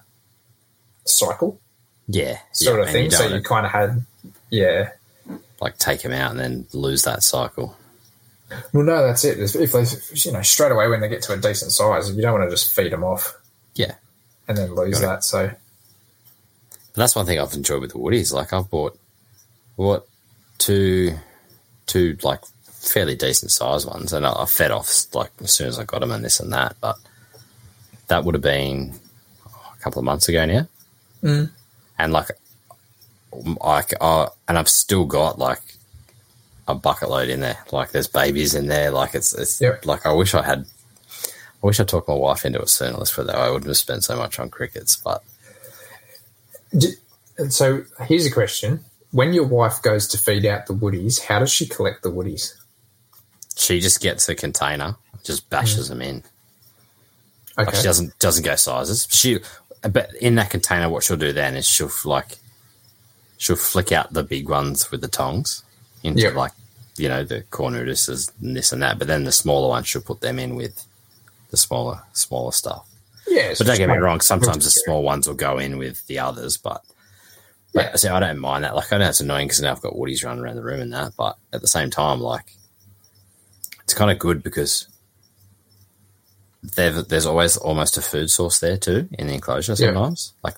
[1.05, 1.61] cycle
[2.09, 3.05] yeah, sort yeah, of thing.
[3.05, 4.05] You So you kind of had,
[4.51, 4.91] yeah.
[5.61, 7.77] like take them out and then lose that cycle.
[8.73, 9.39] Well, no, that's it.
[9.39, 9.85] If they,
[10.15, 12.51] you know, straight away when they get to a decent size, you don't want to
[12.51, 13.39] just feed them off
[13.75, 13.95] Yeah,
[14.49, 15.23] and then lose that.
[15.23, 15.57] So But
[16.95, 18.33] that's one thing I've enjoyed with the woodies.
[18.33, 18.99] Like I've bought
[19.77, 20.09] what
[20.57, 21.15] two
[21.87, 22.41] two like
[22.81, 26.11] fairly decent sized ones, and I fed off like as soon as I got them
[26.11, 26.77] and this and that.
[26.81, 26.97] But
[28.09, 28.95] that would have been
[29.47, 30.69] a couple of months ago now,
[31.23, 31.51] Mm.
[31.99, 32.31] and like
[33.63, 35.61] I, I and I've still got like
[36.67, 37.59] a bucket load in there.
[37.73, 38.91] Like there's babies in there.
[38.91, 39.85] Like it's it's Yep.
[39.87, 40.67] like I wish I had.
[41.63, 42.97] I wish I talked my wife into it sooner.
[42.99, 43.35] Put that.
[43.35, 45.25] I wouldn't have spent so much on crickets, but
[46.77, 46.95] D-
[47.49, 51.51] So here's a question: When your wife goes to feed out the woodies, how does
[51.53, 52.55] she collect the woodies?
[53.59, 55.89] She just gets a container, just bashes mm.
[55.91, 56.17] them in.
[57.59, 59.09] Okay, Like she doesn't doesn't go sizes.
[59.11, 59.39] She,
[59.83, 62.39] but in that container, what she'll do then is she'll like
[63.37, 65.65] she'll flick out the big ones with the tongs
[66.05, 66.35] into Yep.
[66.35, 66.53] like
[66.97, 68.99] you know the cornutuses and this and that.
[68.99, 70.85] But then the smaller ones she'll put them in with
[71.51, 72.87] the smaller smaller stuff.
[73.27, 74.21] Yeah, But don't get me wrong.
[74.21, 76.83] Sometimes the small ones will go in with the others, but
[77.75, 77.97] but Yeah.
[77.97, 78.77] see, I don't mind that.
[78.77, 80.93] Like I know it's annoying because now I've got woodies running around the room and
[80.93, 82.47] that, but at the same time, like
[83.89, 84.87] it's kind of good because
[86.63, 89.73] there's always almost a food source there too in the enclosure.
[89.73, 89.95] Yeah.
[89.95, 90.57] Sometimes, like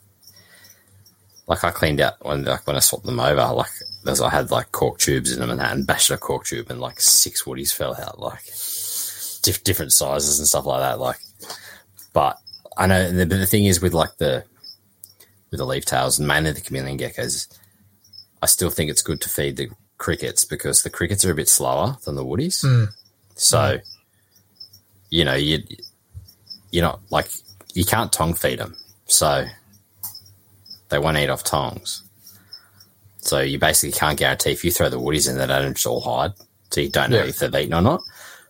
[1.46, 3.70] like I cleaned out when like when I swapped them over, like
[4.02, 6.70] there's I had like cork tubes in them and that, and bashed a cork tube
[6.70, 8.42] and like six woodies fell out, like
[9.44, 10.98] diff- different sizes and stuff like that.
[10.98, 11.20] Like,
[12.12, 12.36] but
[12.76, 14.42] I know the, but the thing is with like the
[15.52, 17.46] with the leaf tails and mainly the chameleon geckos,
[18.42, 19.68] I still think it's good to feed the
[19.98, 22.64] crickets because the crickets are a bit slower than the woodies.
[22.64, 22.88] Mm.
[23.40, 23.82] So, mm.
[25.08, 25.62] you know, you
[26.70, 27.30] you're not like
[27.74, 28.76] you can't tongue feed them,
[29.06, 29.46] so
[30.90, 32.02] they won't eat off tongs.
[33.18, 36.00] So you basically can't guarantee if you throw the woodies in, they don't just all
[36.00, 36.32] hide.
[36.70, 37.28] So you don't know Yeah.
[37.28, 38.02] if they've eaten or not.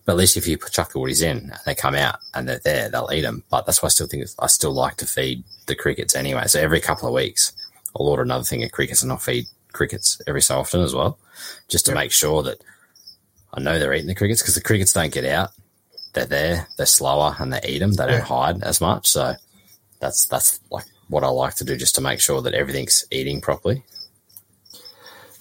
[0.05, 2.61] But at least if you chuck the woodies in and they come out and they're
[2.65, 3.45] there, they'll eat them.
[3.51, 6.45] But that's why I still think I still like to feed the crickets anyway.
[6.47, 7.53] So every couple of weeks,
[7.95, 11.19] I'll order another thing of crickets and I'll feed crickets every so often as well,
[11.69, 11.97] just to Yeah.
[11.97, 12.61] make sure that
[13.53, 15.51] I know they're eating the crickets because the crickets don't get out.
[16.13, 17.93] They're there, they're slower, and they eat them.
[17.93, 19.09] They don't hide as much.
[19.09, 19.35] So
[20.01, 23.41] that's that's like what I like to do, just to make sure that everything's eating
[23.41, 23.85] properly.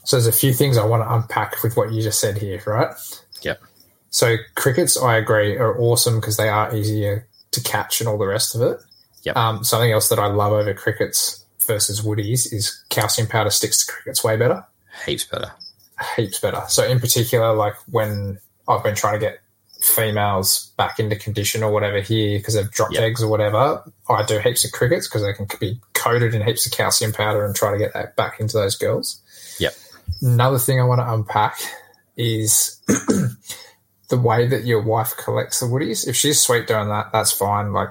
[0.03, 2.61] So there's a few things I want to unpack with what you just said here,
[2.65, 2.93] right?
[3.41, 3.61] Yep.
[4.09, 8.27] So crickets, I agree, are awesome because they are easier to catch and all the
[8.27, 8.79] rest of it.
[9.23, 9.35] Yep.
[9.35, 13.91] Um, something else that I love over crickets versus woodies is calcium powder sticks to
[13.91, 14.65] crickets way better,
[15.05, 15.51] Heaps better.
[16.15, 16.61] Heaps better.
[16.67, 19.39] So in particular, like when I've been trying to get
[19.81, 23.03] females back into condition or whatever here because they've dropped Yep.
[23.03, 26.65] eggs or whatever, I do heaps of crickets because they can be coated in heaps
[26.65, 29.21] of calcium powder and try to get that back into those girls.
[29.59, 29.73] Yep.
[30.21, 31.59] Another thing I want to unpack
[32.17, 36.07] is the way that your wife collects the woodies.
[36.07, 37.71] If she's sweet doing that, that's fine.
[37.71, 37.89] Like,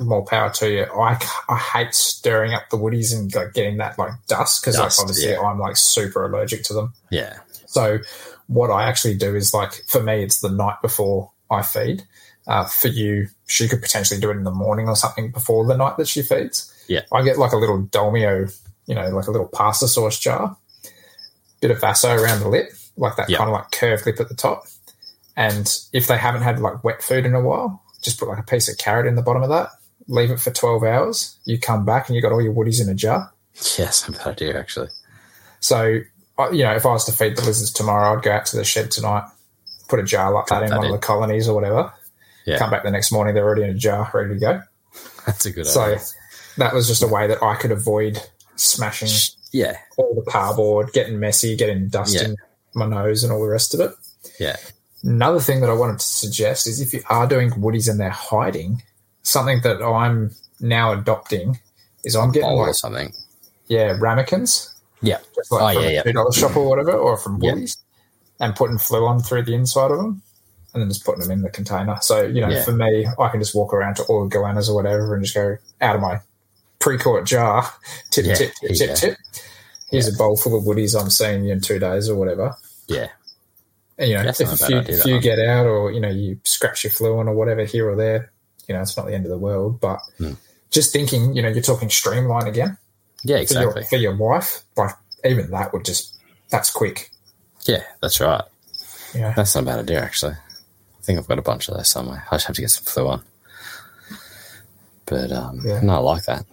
[0.00, 0.84] more power to you.
[0.84, 1.18] I,
[1.48, 5.30] I hate stirring up the woodies and like getting that like dust because like obviously
[5.32, 5.40] yeah.
[5.40, 6.92] I'm like super allergic to them.
[7.10, 7.38] Yeah.
[7.66, 7.98] So
[8.46, 12.02] what I actually do is like for me, it's the night before I feed.
[12.46, 15.76] Uh, for you, she could potentially do it in the morning or something before the
[15.76, 16.70] night that she feeds.
[16.88, 17.00] Yeah.
[17.12, 18.54] I get like a little Dolmio,
[18.86, 20.56] you know, like a little pasta sauce jar,
[21.60, 23.38] bit of Vaso around the lip, like that Yeah.
[23.38, 24.64] kind of like curved lip at the top.
[25.36, 28.42] And if they haven't had like wet food in a while, just put like a
[28.42, 29.70] piece of carrot in the bottom of that,
[30.08, 31.38] leave it for 12 hours.
[31.44, 33.32] You come back and you got all your woodies in a jar.
[33.78, 34.88] Yes, a bad idea actually.
[35.60, 35.84] So,
[36.52, 38.64] you know, if I was to feed the lizards tomorrow, I'd go out to the
[38.64, 39.24] shed tonight,
[39.88, 40.94] put a jar like that in that one in.
[40.94, 41.92] of the colonies or whatever.
[42.46, 42.58] Yeah.
[42.58, 44.62] Come back the next morning, they're already in a jar, ready to go.
[45.26, 45.98] That's a good So idea.
[46.00, 46.14] So
[46.58, 48.18] that was just a way that I could avoid
[48.56, 49.08] smashing
[49.52, 49.76] Yeah.
[49.96, 52.24] all the cardboard, getting messy, getting dust Yeah.
[52.26, 52.36] in
[52.74, 53.92] my nose and all the rest of it.
[54.38, 54.56] Yeah.
[55.02, 58.10] Another thing that I wanted to suggest is if you are doing woodies and they're
[58.10, 58.82] hiding,
[59.24, 61.58] something that I'm now adopting
[62.04, 63.12] is I'm getting like, something.
[63.66, 64.70] yeah, ramekins.
[65.02, 65.18] Yeah.
[65.34, 67.56] just like Oh, from yeah, a two dollar shop or whatever, or from Yeah.
[68.40, 70.22] And putting Fluon through the inside of them,
[70.72, 71.96] and then just putting them in the container.
[72.00, 72.64] So you know, Yeah.
[72.64, 75.34] for me, I can just walk around to all the goannas or whatever, and just
[75.34, 76.20] go out of my
[76.80, 77.68] pre-caught jar,
[78.10, 78.94] tip, Yeah, tip, tip, tip, yeah.
[78.94, 79.16] tip.
[79.90, 81.00] Here's a bowl full of woodies.
[81.00, 82.54] I'm seeing you in two days or whatever.
[82.88, 83.08] Yeah.
[83.96, 85.92] And, you know, That's if not a a few, idea, if you get out or
[85.92, 88.32] you know you scratch your Fluon or whatever here or there,
[88.68, 89.80] you know, it's not the end of the world.
[89.80, 90.32] But Hmm.
[90.70, 92.76] just thinking, you know, you're talking streamline again
[93.24, 93.80] Yeah, for, exactly.
[93.82, 94.62] your, for your wife.
[94.76, 94.94] Like
[95.24, 96.16] even that would just
[96.50, 97.10] that's quick.
[97.66, 98.42] Yeah, that's right.
[99.14, 100.32] Yeah, That's not a bad idea, actually.
[100.32, 102.24] I think I've got a bunch of those somewhere.
[102.30, 103.22] I just have to get some Fluon.
[105.06, 105.80] But um, Yeah.
[105.80, 106.44] no, I like that.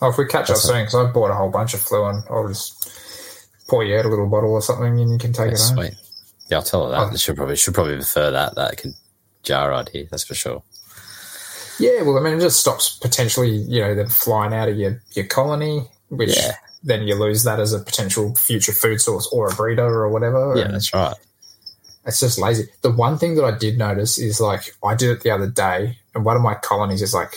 [0.00, 2.22] Oh, if we catch That's up soon, because I bought a whole bunch of Fluon,
[2.30, 2.88] I'll just
[3.68, 5.84] pour you out a little bottle or something, and you can take That's it home.
[5.86, 5.94] sweet.
[6.48, 7.12] Yeah, I'll tell her that.
[7.12, 7.16] Oh.
[7.16, 8.94] She'll probably should probably prefer that that can
[9.42, 10.06] jar idea.
[10.10, 10.62] That's for sure.
[11.78, 15.00] Yeah, well, I mean, it just stops potentially, you know, them flying out of your
[15.12, 16.52] your colony, which Yeah.
[16.82, 20.54] then you lose that as a potential future food source or a breeder or whatever.
[20.56, 21.14] Yeah, that's right.
[22.06, 22.68] it's just lazy.
[22.82, 25.98] The one thing that I did notice is like I did it the other day,
[26.14, 27.34] and one of my colonies is like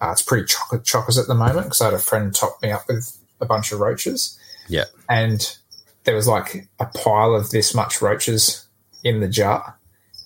[0.00, 2.70] uh, it's pretty chocolate chockers at the moment because I had a friend top me
[2.70, 4.38] up with a bunch of roaches.
[4.68, 4.84] Yeah.
[5.08, 5.56] and
[6.04, 8.66] there was like a pile of this much roaches
[9.04, 9.78] in the jar,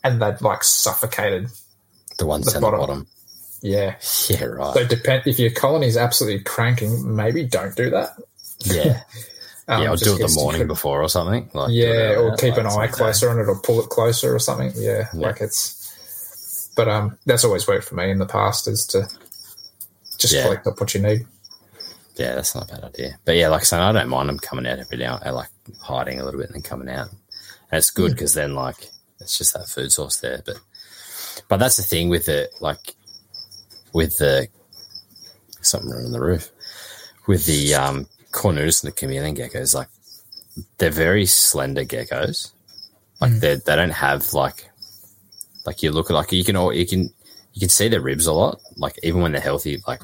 [0.05, 1.49] and they'd like suffocated.
[2.19, 2.81] The ones The down bottom.
[2.81, 3.07] the bottom.
[3.65, 3.97] Yeah,
[4.29, 4.75] Yeah, right.
[4.75, 8.11] so depend if your colony's absolutely cranking, maybe don't do that.
[8.61, 9.03] yeah.
[9.67, 11.49] Um, yeah, I'll do it the morning could- before or something.
[11.55, 14.35] Like, yeah, or there, keep like an eye closer on it, or pull it closer,
[14.35, 14.71] or something.
[14.77, 15.27] Yeah, Yeah.
[15.27, 16.71] like it's.
[16.77, 19.09] But um, that's always worked for me in the past is to
[20.19, 20.43] just Yeah.
[20.43, 21.27] collect up what you need.
[22.17, 23.19] Yeah, that's not a bad idea.
[23.25, 25.49] But yeah, like I said, I don't mind them coming out every now, and like
[25.81, 27.09] hiding a little bit and then coming out.
[27.71, 28.91] And it's good because then like
[29.21, 30.43] it's just that food source there.
[30.45, 30.57] But
[31.49, 32.97] but that's the thing with it, like
[33.95, 34.49] with the
[35.63, 36.51] something running on the roof
[37.27, 38.07] with the um,
[38.45, 39.75] and the chameleon geckos.
[39.75, 39.89] Like
[40.79, 42.51] they're very slender geckos.
[43.21, 43.41] Like Mm.
[43.41, 44.69] they they don't have like
[45.65, 47.11] like you look at like you can all you can
[47.55, 48.61] you can see their ribs a lot.
[48.77, 50.03] Like even when they're healthy, like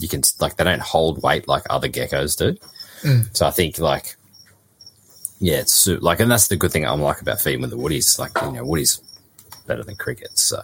[0.00, 2.58] you can like they don't hold weight like other geckos do.
[3.08, 3.34] Mm.
[3.36, 4.16] So I think like
[5.38, 8.18] yeah, it's like and that's the good thing I'm like about feeding with the woodies.
[8.18, 9.00] Like you know, woodies
[9.66, 10.42] better than crickets.
[10.42, 10.60] So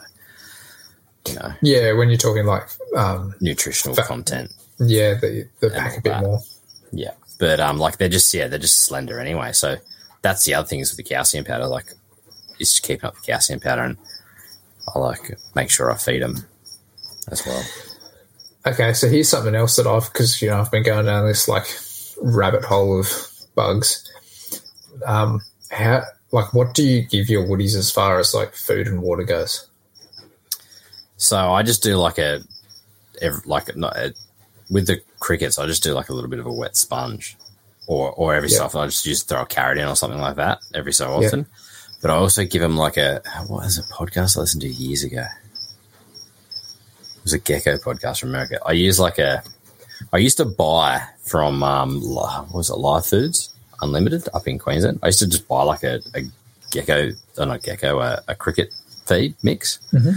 [1.29, 4.53] you know, Yeah, when you're talking like, um, nutritional Fa- content.
[4.79, 6.23] yeah, the the pack a bit that.
[6.23, 6.41] more.
[6.93, 9.53] Yeah, but um, like they're just yeah, they're just slender anyway.
[9.53, 9.77] So
[10.23, 11.87] that's the other thing is with the calcium powder, like
[12.59, 13.97] is just keeping up the calcium powder, and
[14.95, 16.37] I like make sure I feed them
[17.31, 17.62] as well.
[18.66, 21.49] Okay, so here's something else that I've because you know I've been going down this
[21.49, 21.66] like
[22.21, 23.09] rabbit hole of
[23.55, 24.07] bugs.
[25.07, 25.41] Um,
[25.71, 26.03] how
[26.33, 29.70] like what do you give your woodies as far as like food and water goes?
[31.21, 32.41] So I just do like a,
[33.45, 34.14] like not a,
[34.71, 37.37] with the crickets, I just do like a little bit of a wet sponge,
[37.87, 38.59] or or every Yeah.
[38.59, 41.21] so often I just use throw a carrot in or something like that every so
[41.21, 41.27] Yeah.
[41.27, 41.47] often.
[42.01, 45.05] But I also give them like a what was a podcast I listened to years
[45.05, 45.27] ago.
[47.16, 48.59] It was a gecko podcast from America.
[48.64, 49.43] I use like a,
[50.12, 53.53] I used to buy from um, what was it Live Foods
[53.83, 55.01] Unlimited up in Queensland.
[55.03, 56.23] I used to just buy like a, a
[56.71, 58.73] gecko, or not gecko, a, a cricket
[59.07, 59.79] feed mix.
[59.93, 60.14] Mhm.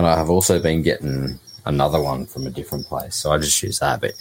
[0.00, 3.62] And I have also been getting another one from a different place, so I just
[3.62, 4.00] use that.
[4.00, 4.12] But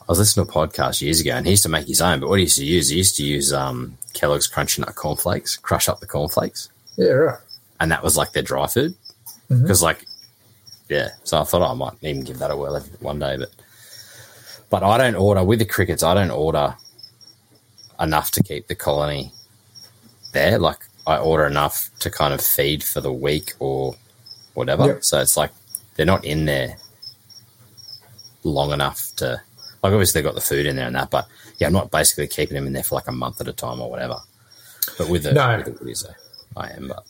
[0.00, 2.20] I was listening to a podcast years ago, and he used to make his own.
[2.20, 5.56] But what he used to use, he used to use um, Kellogg's Crunchy Nut cornflakes,
[5.56, 7.38] crush up the cornflakes Yeah, right.
[7.80, 8.94] and that was like their dry food
[9.48, 10.06] because like
[10.88, 13.50] yeah so i thought I might even give that a whirl one day but
[14.70, 16.76] but i don't order with the crickets i don't order
[18.00, 19.32] enough to keep the colony
[20.32, 23.96] there like i order enough to kind of feed for the week or
[24.54, 25.04] whatever Yep.
[25.04, 25.50] so it's like
[25.96, 26.76] they're not in there
[28.42, 29.40] long enough to
[29.82, 31.26] like obviously they've got the food in there and that but
[31.58, 33.80] yeah i'm not basically keeping them in there for like a month at a time
[33.80, 34.16] or whatever
[34.98, 35.56] but with the, No.
[35.56, 36.04] with the woodies,
[36.56, 37.04] I am but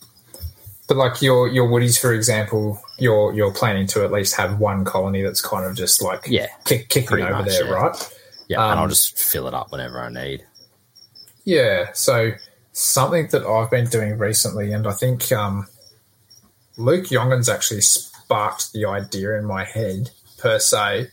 [0.86, 4.84] But like your your woodies, for example, you're you're planning to at least have one
[4.84, 7.72] colony that's kind of just like yeah kick, kicking over much, there, yeah.
[7.72, 8.14] right?
[8.46, 10.44] Yeah, and I'll Um, just fill it up whenever I need.
[11.44, 11.90] Yeah.
[11.94, 12.32] So
[12.72, 15.66] something that I've been doing recently, and I think um,
[16.76, 21.08] Luke Yongens actually sparked the idea in my head per se,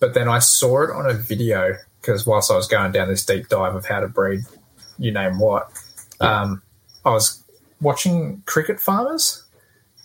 [0.00, 3.24] but then I saw it on a video because whilst I was going down this
[3.24, 4.40] deep dive of how to breed,
[4.98, 5.70] you name what,
[6.20, 6.62] um,
[7.04, 7.42] I was
[7.80, 9.44] watching cricket farmers,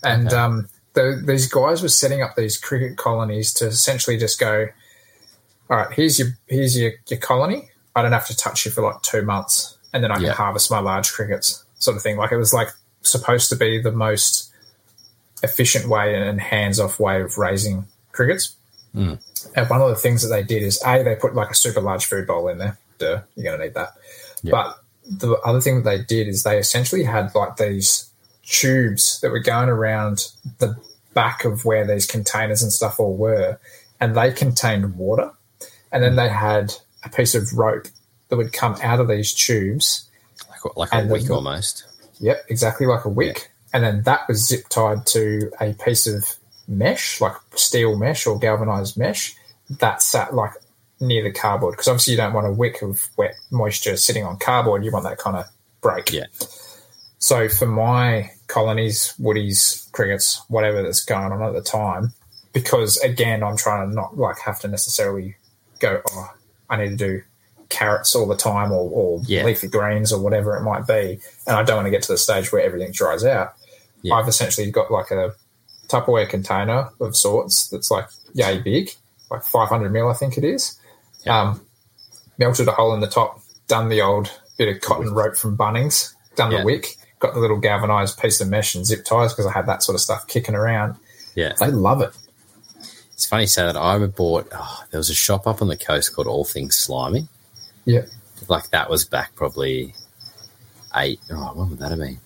[0.02, 0.36] and Okay.
[0.36, 4.66] um, the, these guys were setting up these cricket colonies to essentially just go,
[5.68, 7.68] all right, here's your here's your, your colony.
[7.94, 10.32] I don't have to touch you for like two months, and then I can Yeah.
[10.32, 12.16] harvest my large crickets, sort of thing.
[12.16, 12.68] Like it was like
[13.02, 14.49] supposed to be the most
[15.42, 18.56] efficient way and hands off way of raising crickets.
[18.94, 19.18] Mm.
[19.54, 21.80] And one of the things that they did is a they put like a super
[21.80, 22.78] large food bowl in there.
[22.98, 23.94] Duh, you're going to need that.
[24.44, 24.78] But
[25.08, 28.10] the other thing that they did is they essentially had like these
[28.44, 30.28] tubes that were going around
[30.58, 30.76] the
[31.14, 33.58] back of where these containers and stuff all were,
[34.00, 35.32] and they contained water.
[35.92, 36.74] And then they had
[37.04, 37.88] a piece of rope
[38.28, 40.08] that would come out of these tubes.
[40.48, 41.84] Like, like a wick almost.
[42.20, 43.50] Yep, exactly like a wick.
[43.72, 46.24] And then that was zip tied to a piece of
[46.66, 49.34] mesh, like steel mesh or galvanized mesh,
[49.78, 50.52] that sat like
[51.00, 51.72] near the cardboard.
[51.74, 54.84] Because obviously you don't want a wick of wet moisture sitting on cardboard.
[54.84, 55.46] You want that kind of
[55.80, 56.12] break.
[56.12, 56.26] Yeah.
[57.18, 62.12] So for my colonies, woodies, crickets, whatever that's going on at the time,
[62.52, 65.36] because again, I'm trying to not like have to necessarily
[65.78, 66.34] go, oh,
[66.68, 67.22] I need to do
[67.68, 69.44] carrots all the time or, or Yeah.
[69.44, 71.20] leafy greens or whatever it might be.
[71.46, 73.54] And I don't want to get to the stage where everything dries out.
[74.02, 74.14] Yeah.
[74.14, 75.34] I've essentially got like a
[75.88, 78.90] Tupperware container of sorts that's like yay big,
[79.30, 80.78] like 500 mil, I think it is.
[81.26, 81.40] Yeah.
[81.40, 81.60] Um,
[82.38, 86.14] melted a hole in the top, done the old bit of cotton rope from Bunnings,
[86.36, 86.60] done Yeah.
[86.60, 86.86] the wick,
[87.18, 89.94] got the little galvanized piece of mesh and zip ties because I had that sort
[89.94, 90.96] of stuff kicking around.
[91.34, 91.52] Yeah.
[91.58, 92.10] They love it.
[93.12, 93.76] It's funny say that.
[93.76, 97.28] I bought, oh, there was a shop up on the coast called All Things Slimy.
[97.84, 98.02] Yeah.
[98.48, 99.94] Like that was back probably
[100.96, 102.18] eight, oh, when would that have been?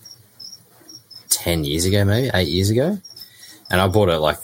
[1.34, 2.98] 10 years ago, maybe eight years ago.
[3.70, 4.38] And I bought it like,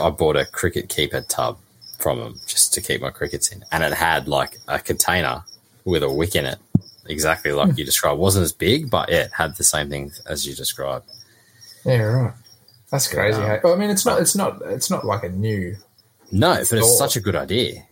[0.00, 1.58] I bought a cricket keeper tub
[1.98, 3.64] from them just to keep my crickets in.
[3.72, 5.44] And it had like a container
[5.84, 6.58] with a wick in it,
[7.06, 7.78] exactly like hmm.
[7.78, 8.18] you described.
[8.18, 11.06] It wasn't as big, but yeah, it had the same thing as you described.
[11.84, 12.34] Yeah, right.
[12.90, 13.40] That's crazy.
[13.40, 13.56] Yeah.
[13.56, 13.60] hey?
[13.62, 14.20] Well, I mean, it's not.
[14.20, 14.62] It's not.
[14.66, 15.76] It's not like a new.
[16.30, 17.82] No, but it's such a good idea.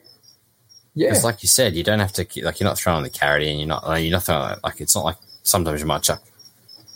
[0.95, 1.11] Yeah.
[1.11, 3.43] It's like you said, you don't have to keep like you're not throwing the carrot
[3.43, 3.59] in.
[3.59, 6.23] You're not you're not throwing like it's not like sometimes you might chuck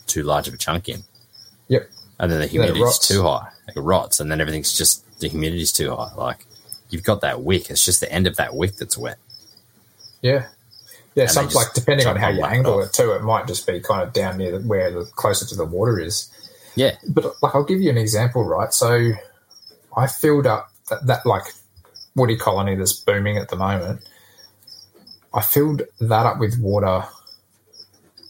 [0.05, 1.01] too large of a chunk in.
[1.67, 1.89] Yep.
[2.19, 3.07] And then the humidity's rots.
[3.07, 3.49] too high.
[3.75, 6.13] It rots, and then everything's just the humidity's too high.
[6.15, 6.45] Like
[6.89, 7.69] you've got that wick.
[7.69, 9.17] It's just the end of that wick that's wet.
[10.21, 10.47] Yeah.
[11.15, 12.87] Yeah, And some like depending on how you angle that.
[12.89, 15.55] it too, it might just be kind of down near the, where the closer to
[15.55, 16.31] the water is.
[16.75, 18.71] Yeah, But like, I'll give you an example, right?
[18.71, 19.13] So
[19.95, 21.45] I filled up that, that like
[22.15, 24.07] woody colony that's booming at the moment.
[25.33, 27.03] I filled that up with water.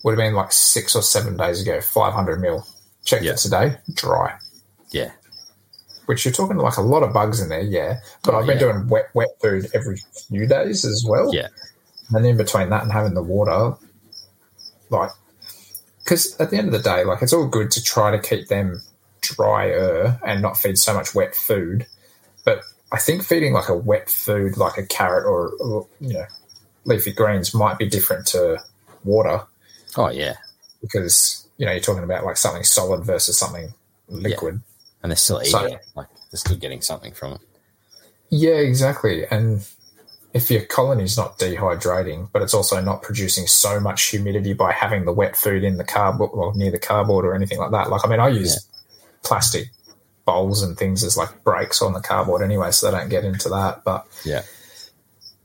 [0.04, 2.66] Would have been like six or seven days ago, five hundred mil.
[3.08, 3.32] Checked Yeah.
[3.32, 4.38] it today, dry.
[4.92, 5.12] yeah,
[6.08, 8.00] Which you're talking like a lot of bugs in there, yeah.
[8.24, 8.72] But I've been Yeah.
[8.74, 11.34] doing wet wet food every few days as well.
[11.34, 11.48] yeah,
[12.14, 13.78] And in between that and having the water,
[14.90, 15.12] like,
[16.04, 18.50] because at the end of the day, like, it's all good to try to keep
[18.50, 18.82] them
[19.22, 21.86] drier and not feed so much wet food.
[22.44, 26.26] But I think feeding like a wet food, like a carrot or, or you know,
[26.86, 28.62] leafy greens might be different to
[29.06, 29.44] water
[29.98, 30.36] oh yeah,
[30.82, 33.74] because, you know, you're talking about like something solid versus something
[34.08, 34.62] liquid.
[35.04, 35.86] and they're still eating So- it.
[35.96, 37.42] Like they're still getting something from it.
[38.30, 39.26] Yeah, exactly.
[39.28, 39.66] And
[40.34, 45.06] if your colony's not dehydrating, but it's also not producing so much humidity by having
[45.06, 47.90] the wet food in the cardboard or near the cardboard or anything like that.
[47.90, 48.68] Like, I mean, I use
[49.24, 49.70] plastic
[50.26, 53.48] bowls and things as like breaks on the cardboard anyway, so they don't get into
[53.50, 53.84] that.
[53.86, 54.42] But Yeah,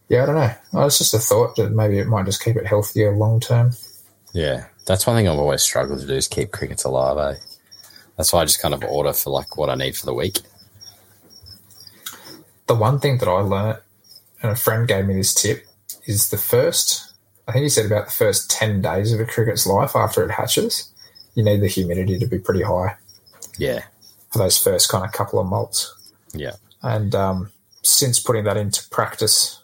[0.08, 0.34] yeah, I don't
[0.74, 0.84] know.
[0.86, 3.72] It's just a thought that maybe it might just keep it healthier long term.
[4.32, 4.66] Yeah.
[4.86, 7.36] That's one thing I've always struggled to do is keep crickets alive.
[7.36, 7.38] Eh?
[8.16, 10.40] That's why I just kind of order for like what I need for the week.
[12.66, 13.80] The one thing that I learnt,
[14.42, 15.66] and a friend gave me this tip,
[16.06, 17.12] is the first,
[17.46, 20.32] I think he said about the first 10 days of a cricket's life after it
[20.32, 20.92] hatches,
[21.34, 22.96] you need the humidity to be pretty high.
[23.58, 23.82] Yeah,
[24.30, 25.88] for those first kind of couple of molts.
[26.32, 27.52] yeah, And um,
[27.82, 29.60] since putting that into practice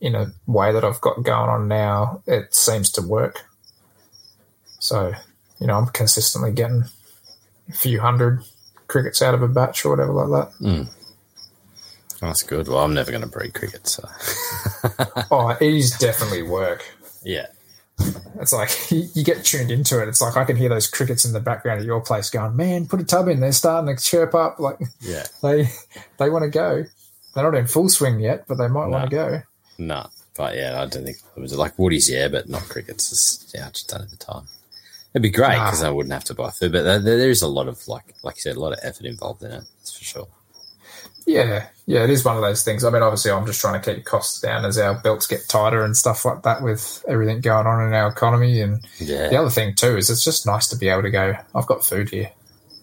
[0.00, 3.44] in a way that I've got going on now, it seems to work.
[4.80, 5.12] So,
[5.60, 6.84] you know, I'm consistently getting
[7.68, 8.42] a few hundred
[8.88, 10.52] crickets out of a batch or whatever like that.
[10.58, 10.82] Hmm.
[12.20, 12.66] that's good.
[12.68, 13.92] Well, I'm never going to breed crickets.
[13.92, 14.08] So.
[15.30, 16.82] Oh, it is definitely work.
[17.22, 17.46] yeah,
[18.40, 20.08] It's like you you get tuned into it.
[20.08, 22.86] It's like I can hear those crickets in the background at your place going, "Man,
[22.86, 24.58] put a tub in." They're starting to chirp up.
[24.58, 25.24] Like yeah.
[25.42, 25.68] they
[26.18, 26.84] they want to go.
[27.34, 28.98] They're not in full swing yet, but they might No.
[28.98, 29.42] want to go.
[29.78, 33.12] No, but yeah, I don't think it was like woodies, yeah, but not crickets.
[33.12, 34.46] It's, yeah, I just don't have the time.
[35.12, 37.48] It'd be great because I wouldn't have to buy food, but there, there is a
[37.48, 39.64] lot of like, like you said, a lot of effort involved in it.
[39.78, 40.28] That's for sure.
[41.26, 42.84] Yeah, yeah, it is one of those things.
[42.84, 45.84] I mean, obviously, I'm just trying to keep costs down as our belts get tighter
[45.84, 48.60] and stuff like that with everything going on in our economy.
[48.60, 51.34] And Yeah, the other thing too is it's just nice to be able to go.
[51.54, 52.30] I've got food here.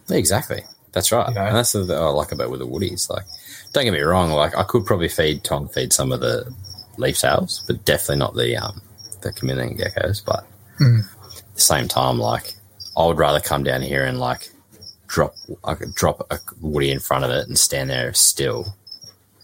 [0.10, 0.64] exactly.
[0.94, 1.46] That's right, You know?
[1.46, 3.10] and that's the, the I like about with the woodies.
[3.10, 3.26] Like,
[3.74, 4.32] don't get me wrong.
[4.32, 6.52] Like, I could probably feed Tong feed some of the
[6.98, 8.82] leaf tails, but definitely not the um
[9.22, 10.24] the chameleon geckos.
[10.26, 10.46] But
[10.80, 11.02] Mm.
[11.58, 12.54] The same time, like,
[12.96, 14.50] I would rather come down here and like
[15.08, 18.76] drop I could drop a woody in front of it and stand there still,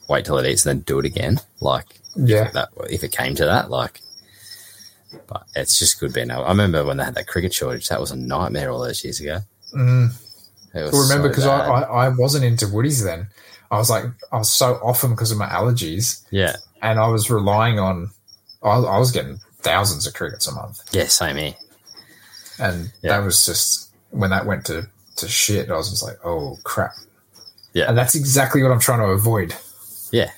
[0.09, 1.39] wait till it eats, and then do it again.
[1.59, 1.85] Like,
[2.15, 4.01] Yeah, that if it came to that, like.
[5.27, 6.43] But it's just good being able.
[6.43, 7.87] I remember when they had that cricket shortage.
[7.89, 9.39] That was a nightmare all those years ago.
[9.75, 10.09] mm.
[10.73, 11.67] It was Well, remember so because I.
[11.67, 13.27] I I wasn't into woodies then.
[13.69, 17.07] I was like I was so off them because of my allergies, yeah, and I
[17.09, 18.09] was relying on.
[18.63, 21.53] I, I was getting thousands of crickets a month, yeah, same here.
[22.63, 23.17] And Yeah.
[23.17, 24.87] that was just when that went to
[25.17, 25.69] to shit.
[25.69, 26.93] I was just like, oh crap.
[27.73, 27.89] Yeah.
[27.89, 29.55] and that's exactly what I'm trying to avoid.
[30.11, 30.29] Yeah.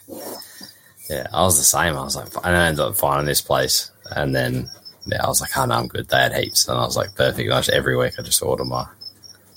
[1.10, 1.96] Yeah, I was the same.
[1.96, 3.92] I was like, I ended up finding this place.
[4.12, 4.70] And then,
[5.06, 6.08] yeah, I was like, oh, no, I'm good.
[6.08, 6.68] They had heaps.
[6.68, 7.52] And I was like, perfect.
[7.52, 8.88] I just, every week I just order my, I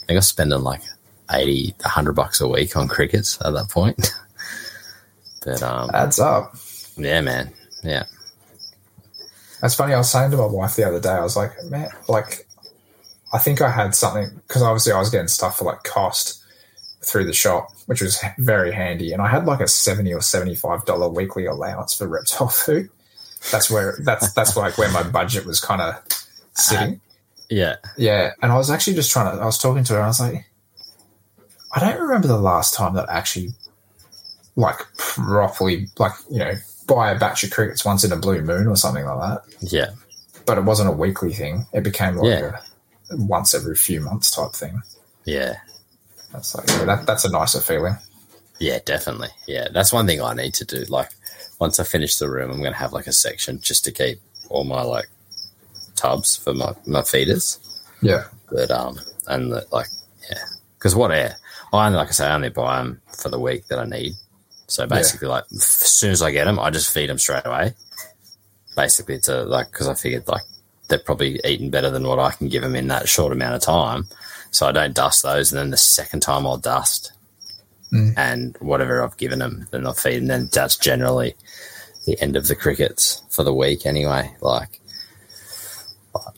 [0.06, 0.82] think I was spending like
[1.30, 3.96] 80, 100 bucks a week on crickets at that point.
[5.44, 6.54] but, um, Adds up.
[6.96, 7.52] yeah, man.
[7.82, 8.04] Yeah.
[9.62, 9.94] That's funny.
[9.94, 12.46] I was saying to my wife the other day, I was like, man, like,
[13.32, 16.42] I think I had something because obviously I was getting stuff for like cost
[17.02, 19.12] through the shop, which was very handy.
[19.12, 22.88] And I had like a seventy or seventy-five dollar weekly allowance for reptile food.
[23.52, 25.94] That's where that's that's like where my budget was kind of
[26.54, 26.94] sitting.
[26.94, 26.98] Uh,
[27.50, 27.76] yeah.
[27.96, 29.42] Yeah, and I was actually just trying to.
[29.42, 29.98] I was talking to her.
[29.98, 30.44] and I was like,
[31.74, 33.50] I don't remember the last time that I actually,
[34.56, 36.52] like, properly, like, you know,
[36.86, 39.90] buy a batch of crickets once in a blue moon or something like that Yeah.
[40.46, 41.66] but it wasn't a weekly thing.
[41.74, 42.56] It became like Yeah.
[42.56, 42.60] a
[43.10, 44.82] once every few months type thing.
[45.24, 45.56] Yeah.
[46.32, 47.96] That's like yeah, that, that's a nicer feeling.
[48.58, 49.28] Yeah, definitely.
[49.46, 50.84] Yeah, that's one thing I need to do.
[50.88, 51.10] Like,
[51.58, 54.18] once I finish the room, I'm going to have like a section just to keep
[54.48, 55.08] all my like
[55.94, 57.58] tubs for my, my feeders.
[58.02, 59.88] Yeah, But, um, and the, like,
[60.30, 60.38] yeah,
[60.78, 61.36] because what air,
[61.72, 64.12] I only, like I say, I only buy them for the week that I need.
[64.68, 67.74] So basically, like, as soon as I get them, I just feed them straight away.
[68.76, 70.42] Basically, to like, because I figured like
[70.88, 73.62] they're probably eating better than what I can give them in that short amount of
[73.62, 74.08] time.
[74.50, 75.52] So I don't dust those.
[75.52, 77.12] And then the second time I'll dust,
[77.92, 78.12] Mm.
[78.18, 81.34] and whatever I've given them, then they'll feed, and then that's generally
[82.04, 84.30] the end of the crickets for the week anyway.
[84.42, 84.78] Like,
[86.12, 86.36] but,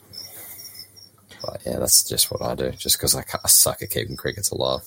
[1.41, 4.49] but yeah, that's just what I do, just because I, I suck at keeping crickets
[4.49, 4.79] alive.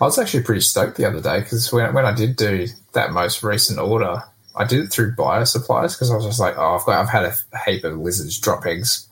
[0.00, 3.12] I was actually pretty stoked the other day because when, when I did do that
[3.12, 4.22] most recent order,
[4.56, 7.08] I did it through bio supplies because I was just like, oh, I've got, I've
[7.08, 7.34] had a
[7.70, 9.08] heap of lizards drop eggs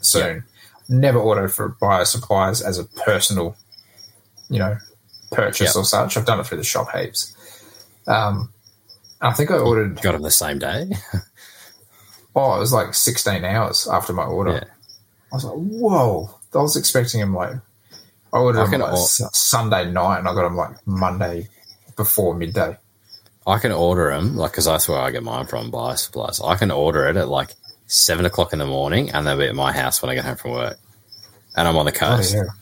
[0.00, 0.44] soon.
[0.88, 3.56] Never ordered for bio supplies as a personal,
[4.48, 4.76] you know,
[5.30, 5.80] purchase Yeah.
[5.80, 6.16] or such.
[6.16, 7.34] I've done it through the shop heaps.
[8.08, 8.52] Um,
[9.20, 10.00] I think I ordered.
[10.02, 10.90] Got them the same day.
[12.36, 14.52] Oh, it was like 16 hours after my order.
[14.52, 14.64] Yeah.
[15.32, 16.30] I was like, whoa.
[16.54, 17.54] I was expecting him like,
[18.32, 18.96] I ordered I him like or-
[19.32, 21.48] Sunday night and I got him like Monday
[21.96, 22.76] before midday.
[23.46, 26.40] I can order them, like, because that's where I get mine from, bio supplies.
[26.40, 27.50] I can order it at like
[27.86, 30.36] seven o'clock in the morning, and they'll be at my house when I get home
[30.36, 30.78] from work,
[31.56, 32.34] and I'm on the coast.
[32.34, 32.54] hell.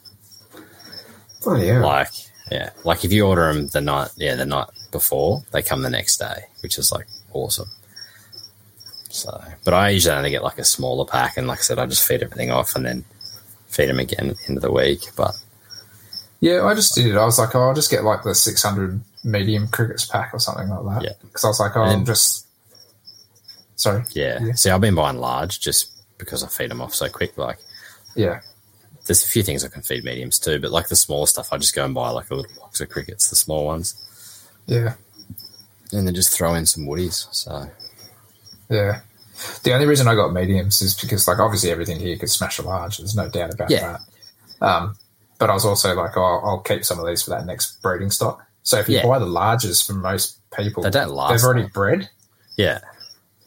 [1.43, 1.83] Bloody hell.
[1.83, 2.09] Like,
[2.51, 5.91] yeah, like if you order them the night, yeah, the night before, they come the
[5.91, 7.69] next day, which is like awesome.
[9.11, 11.87] So, but I usually only get like a smaller pack, and like I said, I
[11.87, 13.05] just feed everything off and then
[13.69, 15.01] feed them again at the end of the week.
[15.17, 15.35] But
[16.41, 17.17] Yeah, I just did it.
[17.17, 20.69] I was like, oh, I'll just get like the 600 medium crickets pack or something
[20.69, 21.03] like that.
[21.05, 21.13] Yeah.
[21.23, 22.47] Because I was like, oh, And I'm just.
[23.77, 24.03] Sorry.
[24.13, 24.53] yeah, Yeah.
[24.55, 27.39] see, I've been buying large just because I feed them off so quick.
[27.39, 27.59] Like,
[28.17, 28.41] Yeah.
[29.07, 31.59] there's a few things I can feed mediums too, but like the smaller stuff, I
[31.59, 33.95] just go and buy like a little box of crickets, the small ones,
[34.67, 34.95] Yeah.
[35.93, 37.27] and then just throw in some woodies.
[37.31, 37.71] So,
[38.69, 39.01] Yeah.
[39.63, 42.63] The only reason I got mediums is because, like, obviously everything here could smash a
[42.63, 42.99] large.
[42.99, 43.99] There's no doubt about Yeah.
[44.61, 44.67] that.
[44.67, 44.97] Um,
[45.39, 47.81] but I was also like, oh, I'll, I'll keep some of these for that next
[47.81, 48.45] breeding stock.
[48.69, 49.07] So if you Yeah.
[49.07, 51.71] buy the larges from most people, They don't last They've already long.
[51.73, 52.11] bred.
[52.57, 52.81] yeah,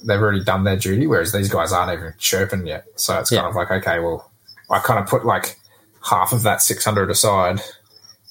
[0.03, 2.85] They've already done their duty, whereas these guys aren't even chirping yet.
[2.95, 4.31] So it's kind of like, okay, well,
[4.71, 5.59] I kind of put like
[6.03, 7.61] half of that 600 aside.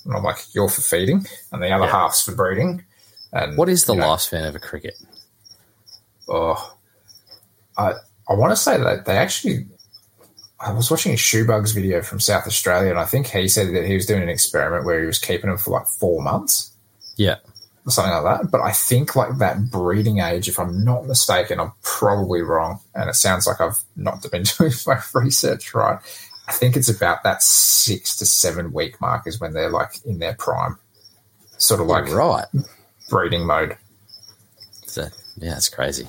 [0.05, 1.93] And I'm like, you're for feeding, and the other Yeah.
[1.93, 2.83] half's for breeding.
[3.33, 4.97] And what is the you know, lifespan of a cricket?
[6.29, 6.75] Oh,
[7.79, 7.93] I
[8.29, 9.69] I want to say that they actually.
[10.59, 13.87] I was watching a Shoebugs video from South Australia, and I think he said that
[13.87, 16.70] he was doing an experiment where he was keeping them for like four months
[17.21, 17.37] Yeah,
[17.87, 18.51] or something like that.
[18.51, 23.11] But I think like that breeding age, if I'm not mistaken, I'm probably wrong, and
[23.11, 25.99] it sounds like I've not been doing my research right.
[26.49, 30.19] I think it's about that six to seven week mark is when they're like in
[30.19, 30.79] their prime,
[31.59, 32.47] sort of like You're right.
[33.11, 33.77] breeding mode.
[34.87, 35.07] So,
[35.37, 36.09] yeah, it's crazy.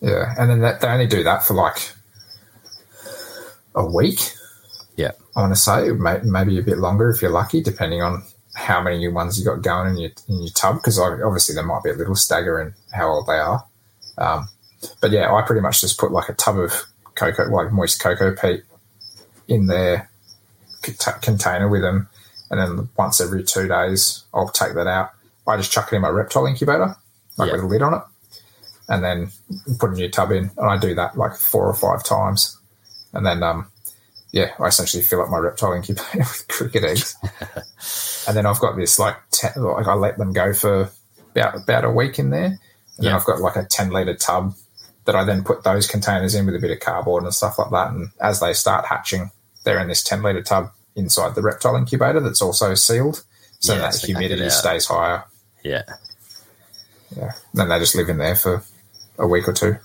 [0.00, 1.92] Yeah, and then that, they only do that for like
[3.76, 4.18] a week.
[4.96, 5.12] Yeah.
[5.36, 5.90] I want to say
[6.24, 8.24] maybe a bit longer if you're lucky, depending on
[8.60, 10.76] how many new ones you got going in your in your tub.
[10.76, 13.64] Because obviously there might be a little stagger in how old they are.
[14.18, 14.48] Um,
[15.00, 16.72] but yeah, I pretty much just put like a tub of
[17.14, 18.62] coco, like moist coco peat,
[19.48, 20.10] in their
[20.82, 22.08] cont- container with them,
[22.50, 25.10] and then once every two days I'll take that out.
[25.46, 26.94] I just chuck it in my reptile incubator,
[27.36, 27.56] like Yeah.
[27.56, 28.02] with a lid on it,
[28.88, 29.30] and then
[29.78, 30.50] put a new tub in.
[30.56, 32.56] And I do that like four or five times,
[33.12, 33.66] and then um,
[34.32, 37.16] yeah, I essentially fill up my reptile incubator with cricket eggs,
[38.30, 40.88] and then I've got this like ten, like I let them go for
[41.32, 42.58] about about a week in there, and
[42.98, 44.54] then I've got like a ten liter tub
[45.06, 47.70] that I then put those containers in with a bit of cardboard and stuff like
[47.70, 49.32] that, and as they start hatching,
[49.64, 53.24] they're in this ten liter tub inside the reptile incubator that's also sealed,
[53.58, 55.24] so Yeah, that so they can't get humidity stays higher.
[55.64, 55.82] Yeah,
[57.16, 58.62] Yeah, then they just live in there for
[59.18, 59.76] a week or two.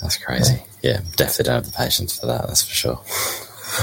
[0.00, 0.62] that's crazy.
[0.80, 2.46] Yeah, definitely don't have the patience for that.
[2.46, 3.00] That's for sure.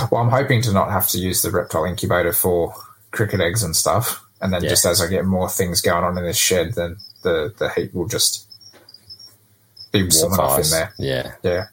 [0.09, 2.73] Well, I'm hoping to not have to use the reptile incubator for
[3.13, 4.21] cricket eggs and stuff.
[4.41, 4.69] And then Yeah.
[4.71, 7.93] just as I get more things going on in this shed, then the, the heat
[7.95, 8.45] will just
[9.93, 10.93] be warm enough in there.
[10.99, 11.65] Yeah, Yeah.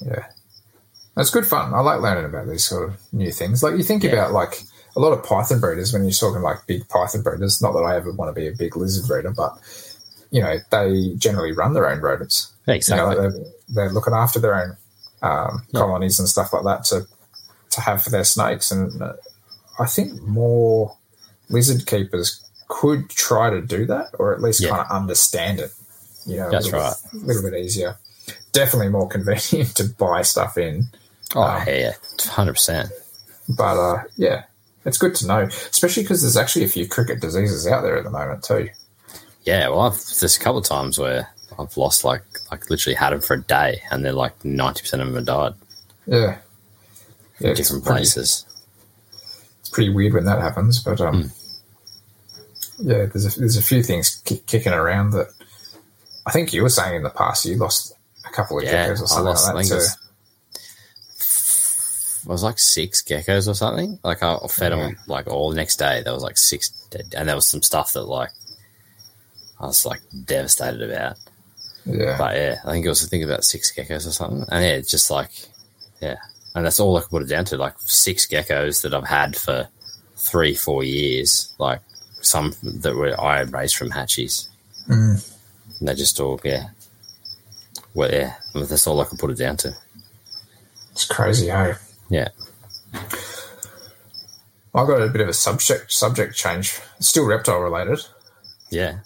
[0.00, 0.26] Yeah.
[1.16, 1.74] It's good fun.
[1.74, 3.62] I like learning about these sort of new things.
[3.62, 4.12] Like you think Yeah.
[4.12, 4.62] about like
[4.96, 7.96] a lot of python breeders when you're talking like big python breeders, not that I
[7.96, 9.52] ever want to be a big lizard breeder, but
[10.30, 12.52] you know, they generally run their own rodents.
[12.66, 13.16] You know, exactly.
[13.16, 14.76] they're, they're looking after their own
[15.22, 15.80] um, Yeah.
[15.80, 17.06] colonies and stuff like that to
[17.70, 18.70] to have for their snakes.
[18.72, 19.00] And
[19.78, 20.96] I think more
[21.48, 24.70] lizard keepers could try to do that, or at least Yeah.
[24.70, 25.72] kind of understand it.
[26.26, 26.94] You know, That's a little, right.
[27.12, 27.96] bit, little bit easier.
[28.52, 30.84] Definitely more convenient to buy stuff in,
[31.34, 32.90] oh um, yeah, hundred percent.
[33.48, 34.44] but uh, yeah,
[34.84, 38.04] it's good to know, especially because there's actually a few cricket diseases out there at
[38.04, 38.68] the moment too.
[39.44, 43.10] Yeah, well, I've there's a couple of times where I've lost like like literally had
[43.10, 45.54] them for a day, and they're like ninety percent of them have died
[46.06, 46.38] Yeah,
[47.40, 48.44] yeah, different pretty- places.
[49.72, 50.82] Pretty weird when that happens.
[50.82, 51.30] But um,
[52.76, 52.90] Hmm.
[52.90, 55.28] yeah, there's a, there's a few things ki- kicking around that
[56.26, 57.44] I think you were saying in the past.
[57.44, 57.94] You lost
[58.26, 59.54] a couple of Yeah, geckos or I something lost.
[59.54, 59.70] Like that.
[59.70, 59.74] too.
[59.76, 59.96] was
[62.22, 63.98] it was like six geckos or something.
[64.04, 64.78] Like I fed Yeah.
[64.88, 66.02] them like all the next day.
[66.02, 68.30] There was like six, dead, and there was some stuff that like
[69.58, 71.16] I was like devastated about.
[71.86, 72.16] Yeah.
[72.18, 74.44] But yeah, I think it was I think about six geckos or something.
[74.50, 75.30] And yeah, it's just like
[76.02, 76.16] yeah,
[76.54, 77.56] and that's all I can put it down to.
[77.56, 79.68] Like six geckos that I've had for
[80.16, 81.54] three, four years.
[81.58, 81.80] Like
[82.20, 84.48] some that were I raised from hatchies.
[84.88, 85.36] Mm.
[85.78, 86.68] And they just all yeah.
[87.94, 89.74] Well, yeah, that's all I can put it down to.
[90.92, 91.74] It's crazy, hey.
[92.08, 92.28] Yeah.
[94.72, 96.78] I got a bit of a subject subject change.
[96.98, 98.00] It's still reptile related,
[98.70, 99.00] Yeah.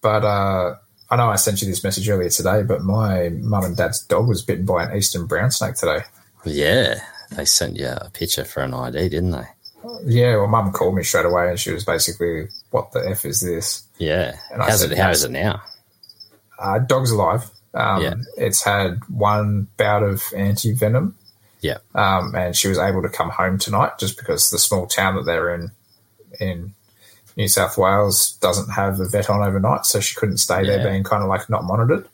[0.00, 0.76] but uh,
[1.10, 2.62] I know I sent you this message earlier today.
[2.62, 6.04] But my mum and dad's dog was bitten by an eastern brown snake today.
[6.44, 9.46] Yeah, they sent you a picture for an ID, didn't they?
[10.04, 13.40] Yeah, well, mum called me straight away, and she was basically, "What the f is
[13.40, 14.36] this?" Yeah.
[14.52, 14.98] And I How's said it?
[14.98, 15.62] How is it now?
[16.58, 17.50] Uh, dog's alive.
[17.74, 18.14] Um, Yeah.
[18.36, 21.16] It's had one bout of anti venom,
[21.60, 21.78] Yeah.
[21.94, 25.24] um, and she was able to come home tonight just because the small town that
[25.24, 25.72] they're in
[26.38, 26.74] in
[27.36, 31.02] New South Wales doesn't have a vet on overnight, so she couldn't stay there, being
[31.02, 32.06] kind of like not monitored.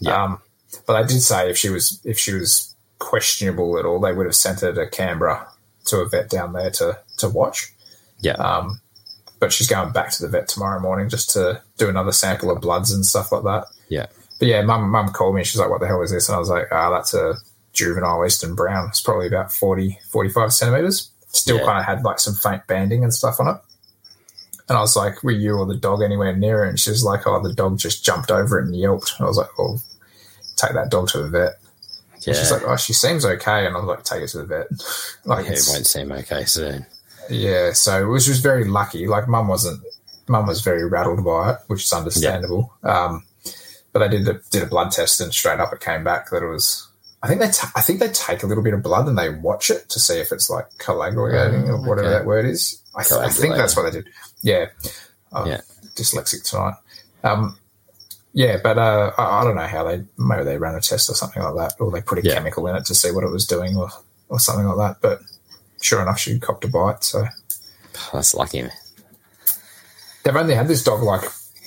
[0.00, 0.22] Yeah.
[0.22, 0.38] Um,
[0.86, 4.26] but they did say if she was if she was questionable at all, they would
[4.26, 5.46] have sent her to Canberra
[5.86, 7.72] to a vet down there to to watch.
[8.20, 8.32] Yeah.
[8.32, 8.80] Um,
[9.38, 12.60] but she's going back to the vet tomorrow morning just to do another sample of
[12.60, 13.66] bloods and stuff like that.
[13.88, 14.06] Yeah.
[14.38, 15.44] But yeah, mum, mum called me.
[15.44, 17.34] She's like, "What the hell is this?" And I was like, "Ah, that's a
[17.72, 18.88] juvenile eastern brown.
[18.88, 21.10] It's probably about 40, 45 centimeters.
[21.28, 21.64] Still Yeah.
[21.64, 23.56] kind of had like some faint banding and stuff on it."
[24.68, 27.04] And I was like, "Were you or the dog anywhere near it?" And she was
[27.04, 29.80] like, "Oh, the dog just jumped over it and yelped." And I was like, "Well,
[30.56, 31.52] take that dog to the vet."
[32.26, 32.32] Yeah.
[32.34, 34.44] And she's like, "Oh, she seems okay." And I was like, "Take it to the
[34.44, 34.66] vet."
[35.24, 36.84] like, yeah, it won't seem okay soon.
[37.30, 39.06] yeah, so which was very lucky.
[39.06, 39.80] Like mum wasn't,
[40.28, 42.72] mum was very rattled by it, which is understandable.
[42.82, 43.24] Um,
[43.92, 46.42] but they did a, did a blood test and straight up it came back that
[46.42, 46.88] it was.
[47.22, 49.30] I think they ta I think they take a little bit of blood and they
[49.30, 52.18] watch it to see if it's like coagulating or Oh, whatever okay.
[52.18, 52.82] that word is.
[52.94, 54.08] I, th- I think that's what they did.
[54.42, 54.66] Yeah,
[55.32, 55.60] Yeah.
[55.96, 56.74] dyslexic tonight.
[57.24, 57.58] Um,
[58.36, 61.14] yeah, but uh, I, I don't know how they maybe they ran a test or
[61.14, 62.34] something like that, or they put a Yeah.
[62.34, 63.88] chemical in it to see what it was doing, or
[64.28, 65.00] or something like that.
[65.00, 65.20] But
[65.80, 67.02] sure enough, she copped a bite.
[67.02, 67.24] So
[68.12, 68.62] That's lucky.
[68.62, 68.72] man.
[70.22, 71.24] they've only had this dog like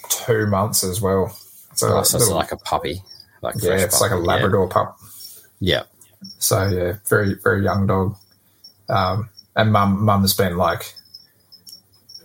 [0.10, 1.30] two months as well.
[1.76, 3.02] So, Oh, so it's like a puppy.
[3.42, 4.98] Like yeah, it's like a puppy, Labrador pup.
[5.60, 5.84] Yeah.
[6.38, 8.16] So yeah, very very young dog.
[8.90, 10.94] Um, and mum mum has been like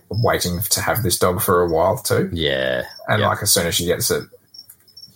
[0.09, 2.29] waiting to have this dog for a while too.
[2.33, 2.83] Yeah.
[3.07, 3.27] And yeah.
[3.27, 4.23] like as soon as she gets it,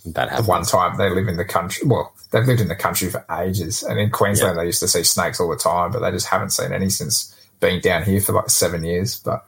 [0.06, 0.48] that the happens.
[0.48, 1.86] one time they live in the country.
[1.86, 5.02] Well, they've lived in the country for ages, and in Queensland they used to see
[5.04, 8.32] snakes all the time, but they just haven't seen any since being down here for
[8.32, 9.18] like seven years.
[9.20, 9.44] But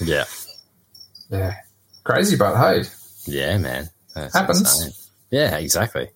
[0.00, 0.24] Yeah.
[1.30, 1.54] yeah,
[2.04, 2.36] crazy.
[2.36, 2.88] But hey,
[3.26, 3.90] Yeah, man.
[4.14, 4.60] That's Happens.
[4.60, 4.92] insane.
[5.30, 6.10] Yeah, exactly.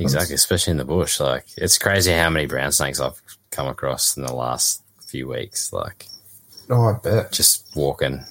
[0.00, 0.34] Exactly.
[0.34, 1.20] Especially in the bush.
[1.20, 3.20] Like, it's crazy how many brown snakes I've
[3.50, 5.72] come across in the last few weeks.
[5.72, 6.06] Like,
[6.70, 7.32] Oh, I bet.
[7.32, 8.24] just walking.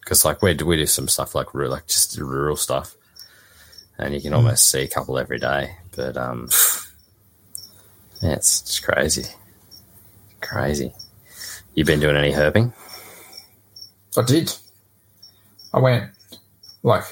[0.00, 2.94] Because, like, we do, we do some stuff like, like just rural stuff.
[3.98, 5.76] And you can almost see a couple every day.
[5.94, 6.48] But, um,
[8.22, 9.24] yeah, it's just crazy.
[10.40, 10.92] Crazy.
[11.74, 12.72] You been doing any herping?
[14.16, 14.54] I did.
[15.74, 16.10] I went
[16.82, 17.04] like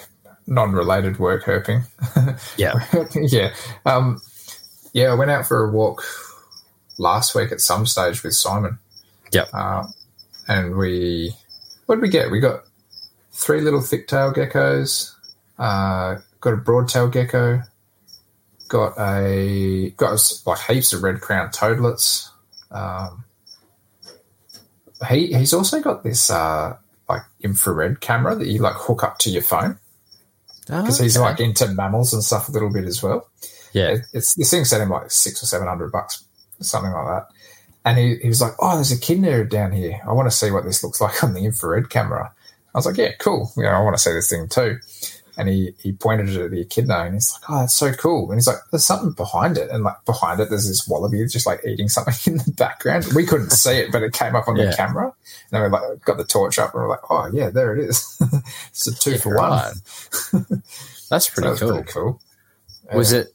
[0.46, 1.84] non-related work herping.
[2.56, 2.74] Yeah.
[3.14, 3.52] yeah.
[3.84, 4.20] Um,
[4.92, 6.04] yeah, I went out for a walk
[6.98, 8.78] last week at some stage with Simon.
[9.32, 9.48] Yep.
[9.52, 9.84] Uh,
[10.48, 11.34] and we,
[11.86, 12.30] what did we get?
[12.30, 12.64] We got
[13.32, 15.12] three little thick-tail geckos,
[15.58, 17.62] uh, got a broad-tail gecko,
[18.68, 22.30] got a, got like heaps of red crown toadlets.
[22.70, 23.24] Um,
[25.08, 26.76] he, he's also got this, uh,
[27.08, 29.78] like infrared camera that you like hook up to your phone
[30.66, 31.24] because he's Okay.
[31.24, 33.28] like into mammals and stuff a little bit as well.
[33.72, 33.88] yeah.
[33.88, 36.24] It- It's this thing set him like six or seven hundred bucks,
[36.60, 37.26] something like that.
[37.86, 40.00] And he, he was like, "Oh, there's a echidna down here.
[40.08, 42.32] I want to see what this looks like on the infrared camera."
[42.74, 43.52] I was like, "Yeah, cool.
[43.58, 44.78] You know, I want to see this thing too."
[45.36, 48.30] And he, he pointed it at the echidna and he's like, "Oh, that's so cool."
[48.30, 51.44] And he's like, "There's something behind it." And like behind it, there's this wallaby just
[51.46, 53.06] like eating something in the background.
[53.16, 54.66] We couldn't see it, but it came up on Yeah.
[54.70, 55.06] the camera.
[55.06, 55.12] And
[55.50, 58.16] then we like got the torch up and we're like, "Oh yeah, there it is.
[58.68, 59.72] it's a two Yeah, for one." right.
[61.10, 61.72] That's So pretty that's cool.
[61.72, 62.20] pretty cool.
[62.92, 63.20] Was Yeah.
[63.20, 63.34] it?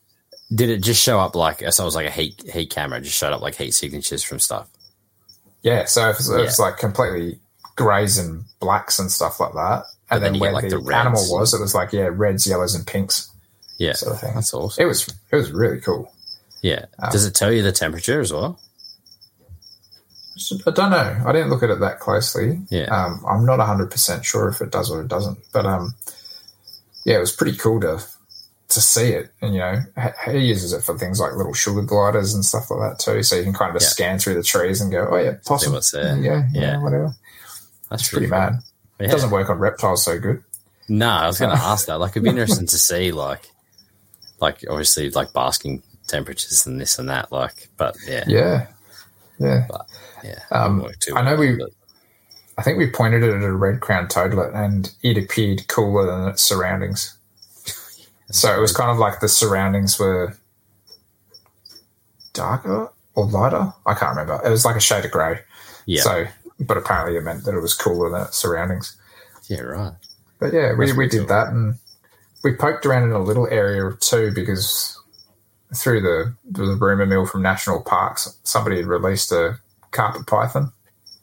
[0.55, 1.59] Did it just show up like?
[1.71, 3.01] So it was like a heat heat camera.
[3.01, 4.67] Just showed up like heat signatures from stuff.
[5.61, 6.39] Yeah, so if it's, Yeah.
[6.39, 7.39] it's like completely
[7.75, 9.83] greys and blacks and stuff like that.
[10.11, 12.73] And then then, where like, the, the animal was, it was like yeah, reds, yellows,
[12.75, 13.29] and pinks
[13.77, 14.33] Yeah, sort of thing.
[14.35, 14.81] that's awesome.
[14.83, 16.11] It was it was really cool.
[16.61, 16.85] Yeah.
[16.99, 18.59] Um, Does it tell you the temperature as well?
[20.65, 21.21] I don't know.
[21.25, 22.59] I didn't look at it that closely.
[22.69, 22.85] Yeah.
[22.85, 25.37] Um, I'm not 100 percent sure if it does or it doesn't.
[25.53, 25.93] But um,
[27.05, 27.99] yeah, it was pretty cool to
[28.69, 29.31] to see it.
[29.41, 29.79] And you know,
[30.31, 33.21] he uses it for things like little sugar gliders and stuff like that too.
[33.23, 33.87] So you can kind of Yeah.
[33.87, 35.73] scan through the trees and go, oh yeah, possum.
[35.93, 36.81] Yeah, yeah, Yeah.
[36.83, 37.15] whatever.
[37.89, 38.51] That's It's pretty really cool.
[38.51, 38.59] mad.
[38.99, 39.07] Yeah.
[39.07, 40.43] It doesn't work on reptiles so good.
[40.87, 41.99] No, I was going to ask that.
[41.99, 43.47] Like, it'd be interesting to see, like,
[44.39, 47.31] like obviously, like basking temperatures and this and that.
[47.31, 48.67] Like, but yeah, Yeah,
[49.39, 49.67] yeah.
[50.23, 50.39] yeah.
[50.51, 51.69] Um, wouldn't work too I know well, we- but-
[52.57, 56.27] I think we pointed it at a red crowned toadlet, and it appeared cooler than
[56.27, 57.15] its surroundings.
[58.31, 60.37] So it was kind of like the surroundings were
[62.33, 63.73] darker or lighter.
[63.85, 64.39] I can't remember.
[64.45, 65.39] It was like a shade of grey.
[65.85, 66.25] yeah, So,
[66.59, 68.95] but apparently it meant that it was cooler than its surroundings.
[69.47, 69.93] yeah, right.
[70.39, 71.75] But yeah, we, we did that, and
[72.43, 74.97] we poked around in a little area too because
[75.75, 79.59] through the the rumor mill from national parks, somebody had released a
[79.91, 80.71] carpet python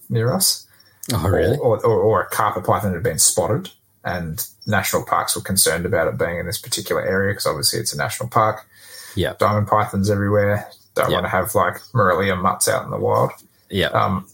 [0.08, 0.66] near us,
[1.12, 1.56] Oh, really?
[1.58, 3.70] or, or, or a carpet python had been spotted,
[4.04, 7.94] and national parks were concerned about it being in this particular area because obviously it's
[7.94, 8.66] a national park.
[9.14, 9.32] Yeah.
[9.38, 10.68] diamond pythons everywhere.
[10.94, 11.16] Don't Yeah.
[11.16, 13.30] want to have like Morelia mutts out in the wild.
[13.70, 14.28] Yeah, Um,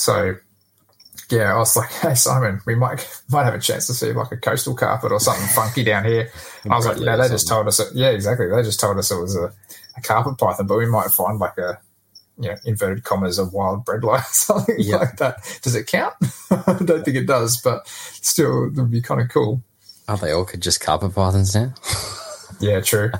[0.00, 0.34] so
[1.30, 4.32] yeah, I was like, "Hey Simon, we might might have a chance to see like
[4.32, 6.30] a coastal carpet or something funky down here."
[6.68, 8.48] I was like, "No, they just told us, it, yeah, exactly.
[8.48, 9.52] They just told us it was a,
[9.96, 11.78] a carpet python, but we might find like a
[12.38, 14.96] you know inverted commas a wild bredli or something Yeah.
[14.96, 15.36] like that.
[15.62, 16.14] Does it count?
[16.50, 19.62] I don't think it does, but still, it would be kind of cool.
[20.08, 21.72] Are they all just carpet pythons now?
[22.58, 23.10] Yeah, true.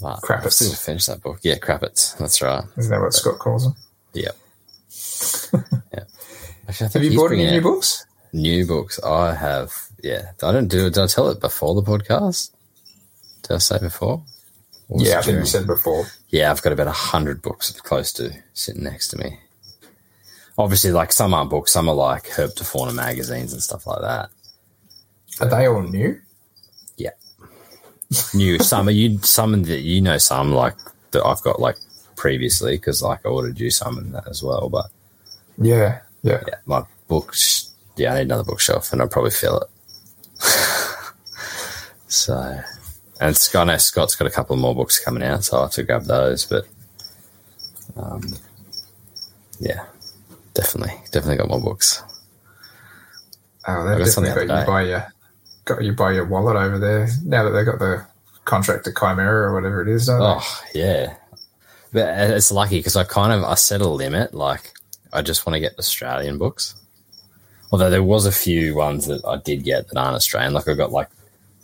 [0.00, 0.46] Crappets.
[0.46, 1.40] I still finish that book.
[1.42, 2.16] Yeah, crappets.
[2.18, 2.64] That's right.
[2.76, 3.74] Isn't that what Scott calls them?
[4.12, 4.30] Yeah.
[5.92, 6.04] yeah.
[6.68, 8.06] Actually, Have you bought any new books?
[8.32, 9.00] New books.
[9.02, 9.72] I have.
[10.02, 10.32] Yeah.
[10.42, 10.94] I don't do it.
[10.94, 12.50] Did I tell it before the podcast?
[13.42, 14.22] Did I say before?
[14.96, 16.06] Yeah, I think you said before.
[16.30, 19.38] Yeah, I've got about a hundred books close to sitting next to me.
[20.58, 24.30] Obviously, like some are books, some are like Herpetofauna magazines and stuff like that.
[25.40, 26.20] Are they all new?
[26.96, 27.10] Yeah,
[28.34, 30.76] new some are you some that you know some like
[31.12, 31.76] that I've got like
[32.16, 34.68] previously because like I ordered you some and that as well.
[34.68, 34.86] But
[35.60, 36.42] Yeah, yeah.
[36.46, 37.72] yeah, my books.
[37.96, 39.68] Yeah, I need another bookshelf, and I'll probably fill it.
[42.08, 42.60] so,
[43.20, 45.72] and Scott, I know Scott's got a couple more books coming out, so I'll have
[45.72, 46.46] to grab those.
[46.46, 46.66] But,
[47.96, 48.22] um,
[49.58, 49.84] yeah,
[50.54, 52.02] definitely, definitely got more books.
[53.68, 55.12] Oh, I they've definitely got you by your
[55.66, 57.08] got you by your wallet over there.
[57.24, 58.06] Now that they got the
[58.46, 61.14] contract to Chimaira or whatever it is, don't Oh yeah,
[61.92, 64.32] but it's lucky because I kind of I set a limit.
[64.32, 64.72] Like
[65.12, 66.74] I just want to get Australian books.
[67.72, 70.54] Although there was a few ones that I did get that aren't Australian.
[70.54, 71.08] Like I got like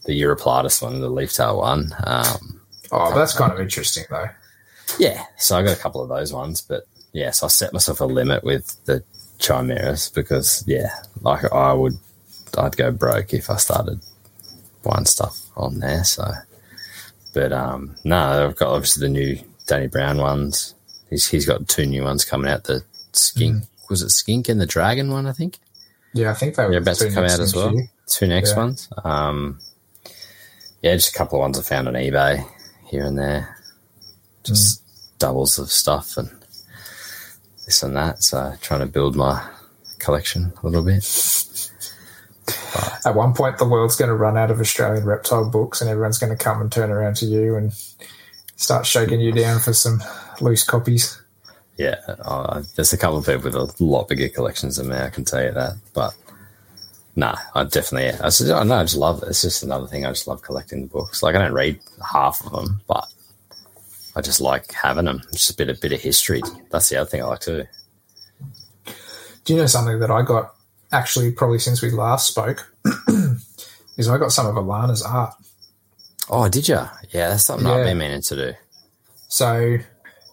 [0.05, 1.93] the Uroplatus one, the Leaftail one.
[2.05, 2.60] Um?
[2.93, 4.28] Oh, that's kind of interesting though.
[4.98, 6.60] yeah, so I got a couple of those ones.
[6.60, 9.02] But yeah, so I set myself a limit with the
[9.39, 10.90] Chimairas because yeah,
[11.23, 11.94] like I would,
[12.56, 14.01] I'd go broke if I started
[14.85, 16.05] buying stuff on there.
[16.05, 16.31] So,
[17.35, 20.74] but um, no, I've got obviously the new Danny Brown ones.
[21.10, 22.64] He's he's got two new ones coming out.
[22.64, 22.85] The
[23.19, 25.27] skink was it skink and the dragon one?
[25.27, 25.59] I think
[26.13, 27.75] Yeah, I think they were about to come out as well.
[28.07, 28.57] Two next Yeah.
[28.57, 28.89] ones.
[29.05, 29.59] Um,
[30.83, 32.47] yeah, just a couple of ones I found on eBay
[32.87, 33.57] here and there.
[34.45, 34.83] Just
[35.19, 36.31] doubles of stuff and
[37.65, 38.23] this and that.
[38.23, 39.43] So trying to build my
[39.99, 41.05] collection a little bit.
[43.05, 46.19] At one point, the world's going to run out of Australian reptile books, and everyone's
[46.19, 47.73] going to come and turn around to you and
[48.57, 50.03] start shaking you down for some
[50.41, 51.21] loose copies.
[51.77, 54.97] Yeah, uh, there's a couple of people with a lot bigger collections than me.
[54.97, 56.15] I can tell you that, but
[57.16, 58.19] no, I definitely.
[58.19, 59.28] I just, I know, I just love it.
[59.28, 60.07] It's just another thing.
[60.07, 61.23] I just love collecting the books.
[61.23, 61.78] Like I don't read
[62.12, 63.07] half of them, but
[64.15, 65.20] I just like having them.
[65.24, 66.43] It's Just a bit, a bit of history.
[66.70, 67.65] That's the other thing I like too.
[69.44, 70.55] Do you know something that I got
[70.93, 72.73] actually probably since we last spoke?
[73.97, 75.35] is I got some of Alana's art.
[76.28, 76.81] Oh, did you?
[77.11, 78.53] Yeah, that's something I've been meaning to do.
[79.28, 79.78] So,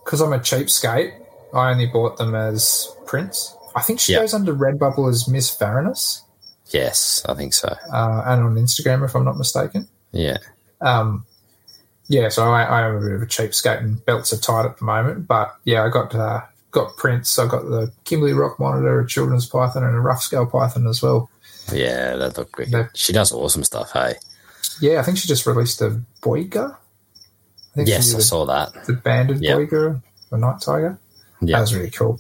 [0.03, 1.22] because I'm a cheapskate,
[1.53, 3.55] I only bought them as prints.
[3.75, 4.19] I think she Yeah.
[4.19, 6.21] goes under Redbubble as Miss Varanus,
[6.69, 7.67] Yes, I think so.
[7.91, 9.87] uh, and on Instagram, if I'm not mistaken.
[10.11, 10.37] Yeah,
[10.81, 11.25] Um,
[12.07, 14.77] yeah, so I, I am a bit of a cheapskate, and belts are tight at
[14.77, 15.27] the moment.
[15.27, 17.37] But yeah, I got uh, got prints.
[17.39, 21.01] I got the Kimberley Rock Monitor, a children's python, and a rough scale python as
[21.01, 21.29] well.
[21.71, 22.73] yeah, that looked wicked.
[22.73, 22.87] No.
[22.93, 23.91] She does awesome stuff.
[23.93, 24.15] Hey,
[24.81, 26.75] Yeah, I think she just released a Boiga.
[27.77, 28.73] I yes, I did saw that.
[28.85, 29.55] the, the banded Yeah.
[29.55, 30.99] Boiga, the night tiger.
[31.51, 32.19] That was really cool.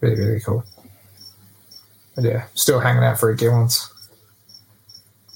[0.00, 0.64] Really, really cool.
[2.14, 3.92] But yeah, still hanging out for a Gillen's.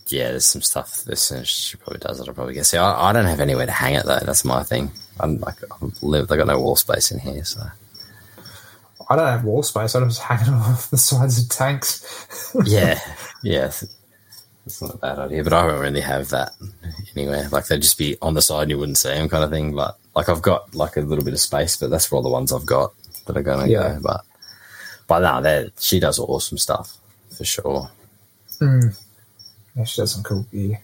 [0.09, 0.31] yeah.
[0.31, 1.05] There's some stuff.
[1.05, 2.29] This she probably does it.
[2.29, 2.73] I'll probably guess.
[2.73, 4.21] Yeah, I, I don't have anywhere to hang it though.
[4.21, 4.91] That's my thing.
[5.21, 6.31] I'm like, I live.
[6.31, 7.63] I got no wall space in here, so
[9.09, 9.95] I don't have wall space.
[9.95, 12.53] I'm just hanging off the sides of tanks.
[12.67, 12.99] yeah,
[13.43, 13.71] yeah.
[14.67, 16.53] It's not a bad idea, but I don't really have that
[17.17, 17.49] anywhere.
[17.51, 19.75] Like they'd just be on the side and you wouldn't see them, kind of thing.
[19.75, 22.29] But like I've got like a little bit of space, but that's for all the
[22.29, 22.93] ones I've got
[23.27, 23.95] that are gonna Yeah.
[23.95, 24.01] go.
[24.03, 24.21] But
[25.07, 26.97] but no, they she does awesome stuff
[27.37, 27.91] for sure.
[28.61, 28.97] Mm.
[29.77, 30.81] Yeah, she does some cool gear.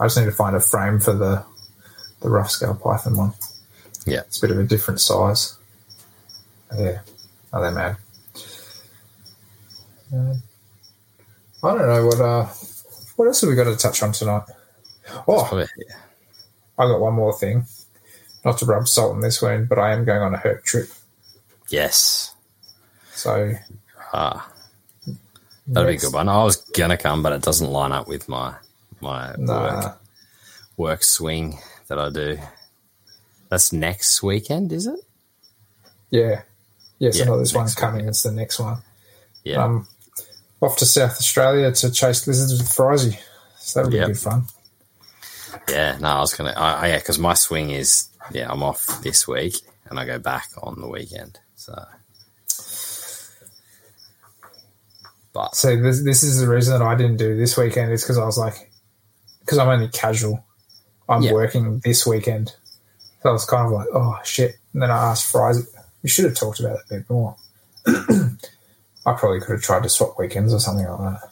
[0.00, 1.44] I just need to find a frame for the
[2.20, 3.32] the rough scale Python one.
[4.06, 4.20] Yeah.
[4.20, 5.56] It's a bit of a different size.
[6.76, 7.00] Yeah.
[7.52, 7.96] Oh, they're mad.
[10.12, 10.34] Uh,
[11.62, 12.46] I don't know what uh
[13.16, 14.42] what else have we got to touch on tonight?
[15.28, 15.64] Oh,
[16.78, 17.64] I got one more thing.
[18.44, 20.88] Not to rub salt in this wound, but I am going on a herp trip.
[21.68, 22.34] Yes.
[23.12, 23.52] So
[24.12, 24.50] Ah,
[25.66, 26.28] that'd be a good one.
[26.28, 28.54] I was gonna come, but it doesn't line up with my
[29.00, 29.92] my work Nah,
[30.76, 31.58] work swing
[31.88, 32.38] that I do.
[33.50, 35.00] That's next weekend, is it?
[36.10, 36.42] yeah,
[36.98, 38.08] yes, Yeah, this one's next coming.
[38.08, 38.78] It's the next one.
[39.44, 39.64] Yeah.
[39.64, 39.86] Um,
[40.60, 43.18] off to South Australia to chase lizards with Frizy.
[43.58, 44.06] So that'll be Yep.
[44.08, 44.44] good fun.
[45.68, 46.52] Yeah, no, I was gonna.
[46.56, 49.54] I, I yeah, because my swing is yeah, I'm off this week
[49.86, 51.38] and I go back on the weekend.
[51.56, 51.74] So,
[55.32, 58.18] but So this this is the reason that I didn't do this weekend is because
[58.18, 58.70] I was like,
[59.40, 60.44] because I'm only casual.
[61.08, 61.32] I'm Yeah.
[61.32, 62.54] working this weekend,
[63.22, 64.56] so I was kind of like, oh shit.
[64.72, 65.64] And then I asked Frizy.
[66.02, 67.36] We should have talked about it a bit more.
[67.86, 71.30] I probably could have tried to swap weekends or something like that.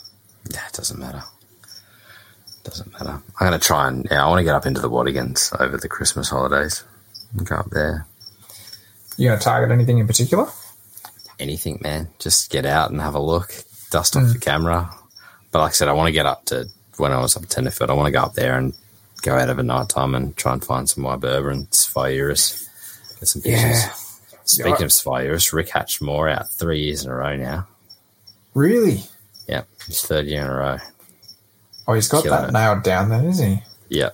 [0.51, 1.23] That doesn't matter.
[2.71, 3.11] Doesn't matter.
[3.41, 5.89] I'm gonna try and yeah, I want to get up into the Wadigans over the
[5.89, 6.85] Christmas holidays
[7.37, 8.07] and go up there.
[9.19, 10.49] You going to target anything in particular?
[11.41, 12.09] Anything, man.
[12.21, 13.53] Just get out and have a look.
[13.91, 14.33] Dust off mm.
[14.33, 14.91] the camera.
[15.51, 16.69] But like I said, I want to get up to
[16.99, 17.91] when I was up at Tenterfield.
[17.91, 18.75] I want to go up there and
[19.23, 22.69] go out over night time and try and find some Wyberba and Sphyrurus.
[23.19, 23.83] Get some pictures.
[23.83, 23.93] Yeah.
[24.45, 24.85] Speaking Yeah.
[24.85, 27.67] of Sphyrurus, Rick hatched more out three years in a row now.
[28.55, 29.03] Really?
[29.49, 30.79] Yeah, his third year in a row.
[31.89, 32.53] Oh, he's got Killing that it.
[32.53, 33.63] nailed down then, isn't he?
[33.89, 34.11] Yeah.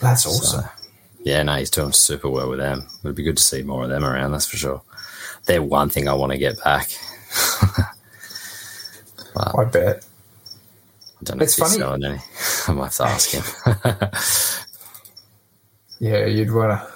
[0.00, 0.64] That's So, awesome.
[1.24, 2.86] yeah, no, he's doing super well with them.
[3.04, 4.82] It'd be good to see more of them around, that's for sure.
[5.46, 6.88] They're one thing I want to get back.
[9.34, 10.06] but I bet.
[11.20, 11.78] I don't know It's if he's funny.
[11.80, 12.18] selling any.
[12.68, 14.64] I might have to ask him.
[16.02, 16.92] Yeah, you'd want to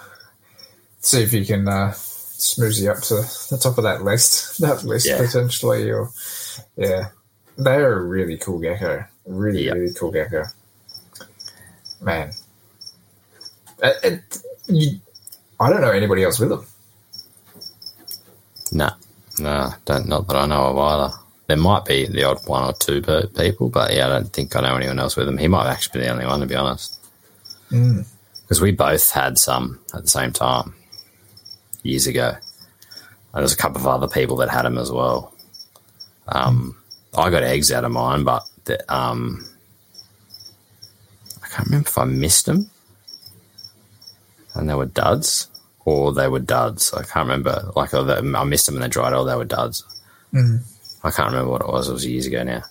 [1.01, 3.16] see if you can uh, smooth you up to
[3.51, 4.59] the top of that list.
[4.62, 5.19] That list Yeah.
[5.19, 6.09] potentially, or
[6.79, 7.11] yeah,
[7.57, 9.05] they're a really cool gecko.
[9.27, 9.73] Really, Yeah.
[9.73, 10.45] really cool gecko.
[12.01, 12.33] Man,
[13.83, 15.01] it, it, you,
[15.61, 16.67] I don't know anybody else with them.
[18.73, 18.91] no,
[19.39, 21.15] no, don't, not that I know of either.
[21.47, 23.03] There might be the odd one or two
[23.37, 25.39] people, but yeah, I don't think I know anyone else with them.
[25.39, 26.99] He might actually be the only one, to be honest.
[27.71, 28.07] Mm.
[28.43, 30.75] because we both had some at the same time
[31.83, 32.29] years ago.
[33.33, 35.33] And there's a couple of other people that had them as well.
[36.29, 36.77] Um,
[37.16, 39.45] I got eggs out of mine, but the, um,
[41.43, 42.70] I can't remember if I missed them
[44.55, 45.49] and they were duds
[45.85, 46.93] or they were duds.
[46.95, 47.70] I can't remember.
[47.77, 49.85] Like I missed them and they dried or they were duds.
[50.32, 50.62] Mm.
[51.03, 51.89] I can't remember what it was.
[51.89, 52.62] It was years ago now.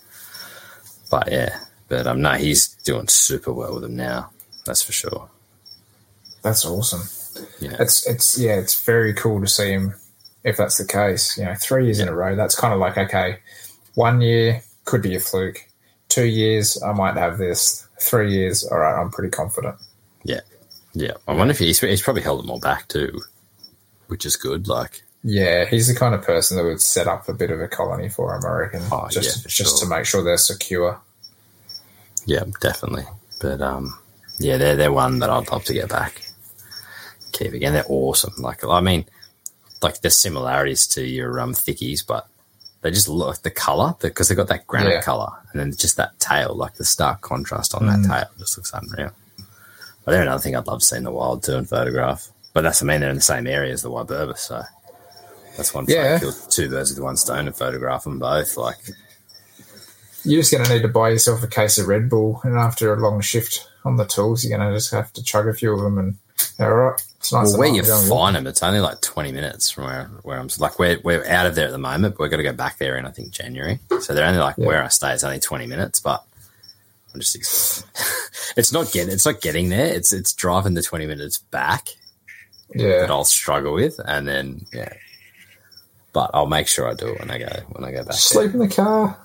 [1.10, 4.30] But yeah, but um, no, he's doing super well with them now.
[4.66, 5.28] That's for sure.
[6.42, 7.02] That's awesome.
[7.60, 7.76] Yeah.
[7.78, 9.94] It's it's yeah, it's very cool to see him
[10.42, 11.38] if that's the case.
[11.38, 12.34] You know, three years in a row.
[12.34, 13.38] That's kind of like okay,
[13.94, 15.64] one year could be a fluke.
[16.08, 17.86] Two years, I might have this.
[18.00, 19.76] Three years, all right, I'm pretty confident.
[20.24, 20.40] Yeah,
[20.92, 21.12] yeah.
[21.26, 23.20] I wonder if he's he's probably held them all back too,
[24.08, 24.68] which is good.
[24.68, 27.68] Like, Yeah, he's the kind of person that would set up a bit of a
[27.68, 28.82] colony for him, I reckon.
[28.92, 29.88] Oh, just yeah, just sure.
[29.88, 31.00] to make sure they're secure.
[32.26, 33.04] yeah, definitely.
[33.40, 33.98] But um,
[34.38, 36.22] yeah, they're they're one that I'd love to get back.
[37.32, 37.72] Keep again.
[37.72, 38.34] They're awesome.
[38.38, 39.06] Like, I mean,
[39.82, 42.28] like there's similarities to your um thickies, but
[42.84, 45.00] they just look the color because they've got that granite Yeah.
[45.00, 48.02] color, and then just that tail, like the stark contrast on Mm.
[48.02, 49.10] that tail, just looks unreal.
[50.04, 52.28] But they're another thing I'd love to see in the wild too and photograph.
[52.52, 54.62] But that's I mean they're in the same area as the Wyberba, so
[55.56, 55.86] that's one.
[55.88, 56.04] Yeah.
[56.04, 58.56] Yeah, kill two birds with one stone and photograph them both.
[58.56, 58.76] Like,
[60.26, 62.94] You're just going to need to buy yourself a case of Red Bull, and after
[62.94, 65.72] a long shift on the tools, you're going to just have to chug a few
[65.74, 65.98] of them.
[65.98, 66.16] And
[66.58, 67.50] all right, it's nice.
[67.50, 70.48] well, where you find them, it's only like twenty minutes from where where I'm.
[70.58, 72.78] Like we're we're out of there at the moment, but we're going to go back
[72.78, 73.80] there in I think January.
[74.00, 74.66] So they're only like Yeah.
[74.66, 75.12] where I stay.
[75.12, 76.24] It's only twenty minutes, but
[77.14, 77.36] I'm just.
[78.56, 79.12] it's not getting.
[79.12, 79.86] It's not getting there.
[79.86, 81.88] It's it's driving the twenty minutes back
[82.74, 84.92] Yeah, that I'll struggle with, and then yeah.
[86.12, 88.06] But I'll make sure I do it when I go when I go back.
[88.06, 88.14] there.
[88.14, 89.18] sleep in the car.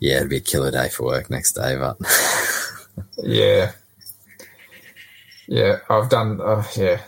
[0.00, 1.96] Yeah, it'd be a killer day for work next day, but
[3.18, 3.72] Yeah,
[5.48, 5.78] yeah.
[5.90, 6.40] I've done.
[6.40, 7.00] Uh, yeah,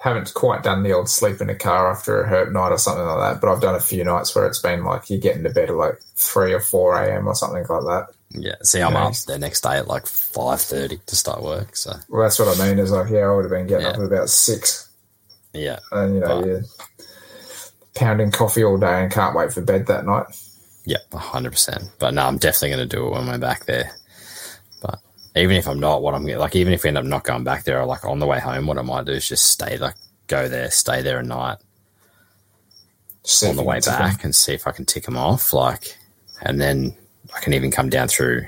[0.00, 3.06] haven't quite done the old sleep in a car after a herp night or something
[3.06, 5.48] like that, but I've done a few nights where it's been like you get into
[5.48, 7.26] bed at like three or four a.m.
[7.26, 8.08] or something like that.
[8.36, 8.56] Yeah.
[8.62, 9.06] See, I'm Yeah.
[9.06, 11.74] up the next day at like five thirty to start work.
[11.76, 12.78] So Well, that's what I mean.
[12.78, 14.88] Is like, yeah, I would have been getting up at about six,
[15.54, 16.46] yeah, and you know, Right.
[16.46, 16.62] you're
[17.94, 20.26] pounding coffee all day and can't wait for bed that night.
[20.84, 21.84] yeah, hundred percent.
[21.98, 23.92] But no, I'm definitely going to do it when we're back there.
[25.36, 27.64] Even if I'm not, what I'm like, even if we end up not going back
[27.64, 29.96] there, or like on the way home, what I might do is just stay like
[30.28, 31.58] go there, stay there a night
[33.24, 35.52] See on the way back and see if I can tick them off.
[35.52, 35.96] Like,
[36.42, 36.94] and then
[37.34, 38.46] I can even come down through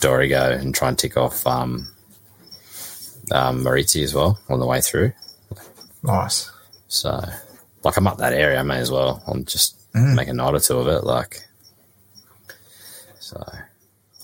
[0.00, 1.88] Dorrigo and try and tick off um,
[3.30, 5.12] um, as well on the way through.
[6.02, 6.50] Nice.
[6.88, 7.22] So,
[7.84, 8.58] like, I'm up that area.
[8.58, 9.22] I may as well.
[9.26, 10.16] I'm just Mm.
[10.16, 11.04] make a night or two of it.
[11.04, 11.46] Like,
[13.20, 13.40] so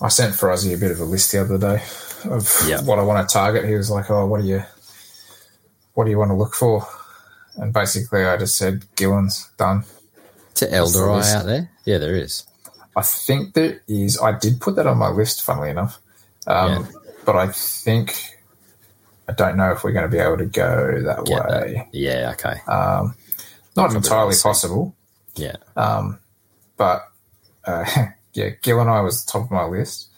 [0.01, 1.83] I sent Frozzy a bit of a list the other day
[2.25, 2.81] of Yeah.
[2.81, 3.65] what I want to target.
[3.65, 4.63] He was like, "Oh, what do you,
[5.93, 6.87] what do you want to look for?"
[7.57, 9.83] And basically, I just said, "Gillen's done."
[10.55, 11.71] to the Elderai out there.
[11.85, 12.43] Yeah, there is.
[12.95, 14.19] I think there is.
[14.19, 15.99] I did put that on my list, funnily enough,
[16.45, 16.87] um,
[17.25, 18.13] but I think
[19.29, 21.61] I don't know if we're going to be able to go that Get that.
[21.67, 21.87] way.
[21.93, 22.33] Yeah.
[22.33, 22.59] Okay.
[22.67, 23.15] Um,
[23.77, 24.93] not entirely possible,
[25.35, 25.55] yeah.
[25.77, 26.19] um,
[26.75, 27.07] but
[27.65, 27.85] uh,
[28.33, 30.09] yeah, Gilleni was top of my list,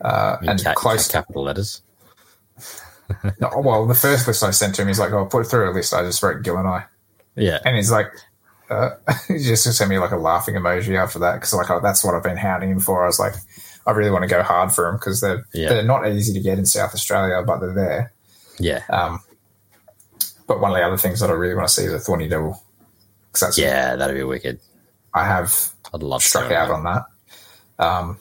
[0.00, 1.08] uh, and Ca- close.
[1.08, 1.82] capital letters.
[3.40, 5.72] No, well, the first list I sent to him, he's like, "Oh, put through a
[5.72, 6.84] list." I just wrote Gilleni,
[7.36, 7.60] Yeah.
[7.64, 8.10] and he's like,
[8.68, 8.90] uh,
[9.28, 12.16] he just sent me like a laughing emoji after that because like oh, that's what
[12.16, 13.04] I've been hounding him for.
[13.04, 13.34] I was like,
[13.86, 15.68] I really want to go hard for him because they're Yeah.
[15.68, 18.12] they're not easy to get in South Australia, but they're there.
[18.58, 18.82] Yeah.
[18.90, 19.20] Um,
[20.48, 22.26] but one of the other things that I really want to see is a Thorny
[22.28, 22.60] Devil
[23.28, 23.94] because that's Yeah.
[23.94, 24.58] That'd be wicked.
[25.14, 26.74] I have I'd love struck out that.
[26.74, 27.04] on that.
[27.78, 28.18] Um,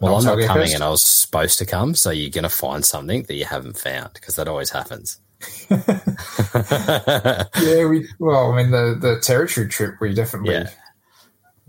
[0.00, 0.74] Well, I'm not coming, first?
[0.74, 3.78] and I was supposed to come, so you're going to find something that you haven't
[3.78, 5.20] found because that always happens.
[5.70, 10.70] yeah, we well, I mean the the territory trip we definitely Yeah.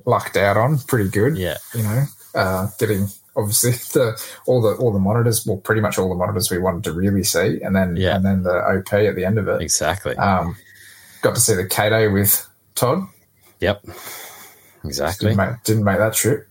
[0.05, 1.37] lucked out on pretty good.
[1.37, 2.03] yeah, you know,
[2.35, 6.51] uh, getting obviously the all the all the monitors, well, pretty much all the monitors
[6.51, 8.15] we wanted to really see, and then Yeah.
[8.15, 9.61] and then the OP at the end of it.
[9.61, 10.15] exactly.
[10.17, 10.55] Um,
[11.21, 13.07] got to see the Kato with Todd.
[13.59, 13.83] yep,
[14.83, 15.29] exactly.
[15.29, 16.47] Didn't make, didn't make that trip.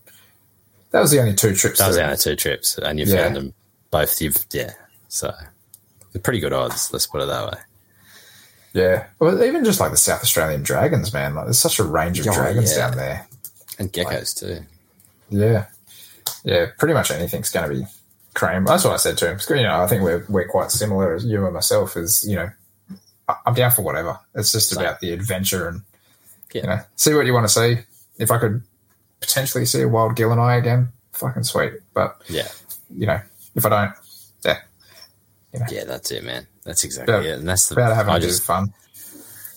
[0.92, 1.78] That was the only two trips.
[1.78, 3.24] That was the only two trips, and you Yeah.
[3.24, 3.54] found them
[3.90, 4.20] both.
[4.20, 4.72] You've yeah,
[5.08, 5.32] so
[6.12, 6.92] they're pretty good odds.
[6.92, 7.58] Let's put it that way.
[8.72, 11.34] Yeah, well, even just like the South Australian dragons, man.
[11.34, 12.78] Like, there's such a range of Oh, dragons yeah.
[12.88, 13.26] down there.
[13.78, 14.64] And geckos too.
[15.30, 15.66] Yeah,
[16.44, 16.66] yeah.
[16.78, 17.86] Pretty much anything's going to be
[18.34, 18.64] cream.
[18.64, 19.38] That's what I said to him.
[19.48, 21.96] You know, I think we're we're quite similar as you and myself.
[21.96, 22.50] Is you know,
[23.46, 24.18] I'm down for whatever.
[24.34, 24.80] It's just Same.
[24.84, 25.82] about the adventure and
[26.52, 26.62] Yeah.
[26.62, 27.78] you know, see what you want to see.
[28.18, 28.62] If I could
[29.20, 31.74] potentially see a wild gilleni again, fucking sweet.
[31.94, 32.48] But Yeah,
[32.96, 33.20] you know,
[33.54, 33.92] if I don't,
[34.44, 36.46] yeah, yeah, that's it, man.
[36.64, 37.74] That's exactly About- it, and that's the.
[37.74, 38.72] about having I just fun.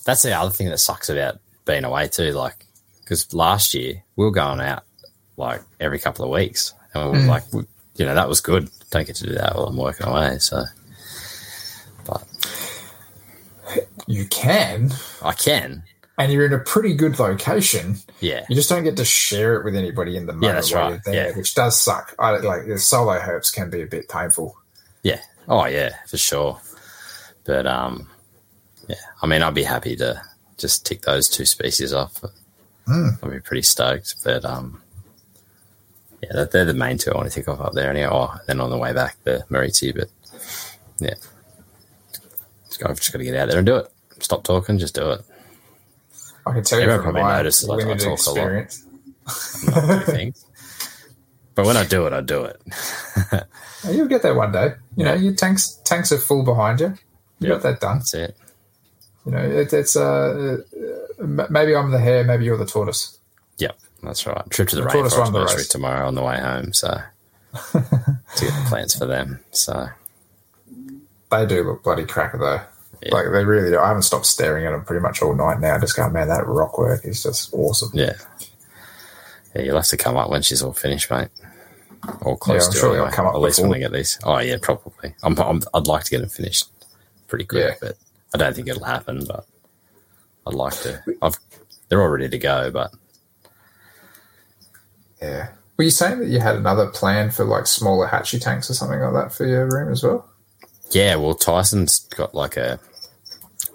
[0.06, 2.32] that's the other thing that sucks about being away too.
[2.32, 2.66] Like,
[3.02, 4.84] because last year we were going out
[5.38, 7.28] like every couple of weeks, and we were Mm.
[7.28, 7.64] like, we,
[7.96, 8.70] you know, that was good.
[8.90, 10.64] Don't get to do that while I'm working away, so.
[12.06, 12.24] But
[14.08, 14.92] You can,
[15.22, 15.84] I can,
[16.18, 17.96] and you're in a pretty good location.
[18.20, 20.92] yeah, You just don't get to share it with anybody in the moment that's while
[20.92, 21.36] right, you're there, yeah.
[21.38, 22.16] which does suck.
[22.20, 24.56] I like the solo herps can be a bit painful.
[25.04, 25.20] yeah.
[25.48, 26.62] Oh yeah, for sure.
[27.44, 28.08] But um,
[28.88, 28.96] yeah.
[29.22, 30.22] I mean, I'd be happy to
[30.58, 32.22] just tick those two species off.
[32.88, 33.22] Mm.
[33.22, 34.16] I'd be pretty stoked.
[34.24, 34.82] But um,
[36.22, 37.90] yeah, they're the main two I want to tick off up there.
[37.90, 39.94] Anyway, oh, then on the way back, the Moritzi.
[39.94, 40.10] But
[41.00, 41.16] yeah,
[42.80, 43.92] got, just got to get out there and do it.
[44.20, 45.22] Stop talking, just do it.
[46.46, 48.54] I can tell you Everyone from probably my noticed that I talk a lot.
[48.56, 48.86] experience.
[50.06, 50.46] Things.
[51.56, 52.62] But when I do it, I do it.
[53.92, 54.74] You'll get there one day.
[54.98, 56.88] You know, your tanks tanks are full behind you.
[57.40, 57.50] You Yep.
[57.50, 57.98] got that done.
[58.00, 58.38] That's it.
[59.26, 60.58] You know, it, it's uh,
[61.22, 63.20] uh, maybe I'm the hare, maybe you're the tortoise.
[63.60, 64.50] Yep, that's right.
[64.50, 65.68] Trip to the The tortoise rainforest won the nursery race.
[65.70, 66.74] tomorrow on the way home.
[66.74, 66.88] So
[67.72, 69.40] to get the plans for them.
[69.52, 69.88] So
[71.32, 72.62] They do look bloody cracker though.
[73.06, 73.14] Yeah.
[73.14, 73.80] Like they really do.
[73.80, 75.78] I haven't stopped staring at them pretty much all night now.
[75.80, 77.90] Just going, man, that rock work is just awesome.
[77.94, 78.14] yeah,
[79.56, 79.62] yeah.
[79.64, 81.30] You'll have to come up when she's all finished, mate.
[82.22, 82.94] Or close Yeah, I'm to sure it.
[82.94, 83.16] they'll anyway.
[83.16, 83.76] come up At least when before.
[83.76, 84.20] they get these.
[84.24, 85.16] Oh yeah, probably.
[85.24, 86.66] I'm, I'm, I'd like to get them finished
[87.28, 87.76] pretty quick, Yeah.
[87.82, 87.98] but
[88.34, 89.26] I don't think it'll happen.
[89.26, 89.46] But
[90.48, 91.02] I'd like to.
[91.22, 91.38] I've
[91.90, 92.92] they're all ready to go, but
[95.22, 95.50] Yeah.
[95.78, 99.00] Were you saying that you had another plan for like smaller hatchy tanks or something
[99.00, 100.30] like that for your room as well?
[100.92, 102.80] Yeah, well, Tyson's got like a.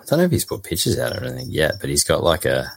[0.08, 2.44] I don't know if he's put pictures out or anything yet, but he's got like
[2.44, 2.72] a.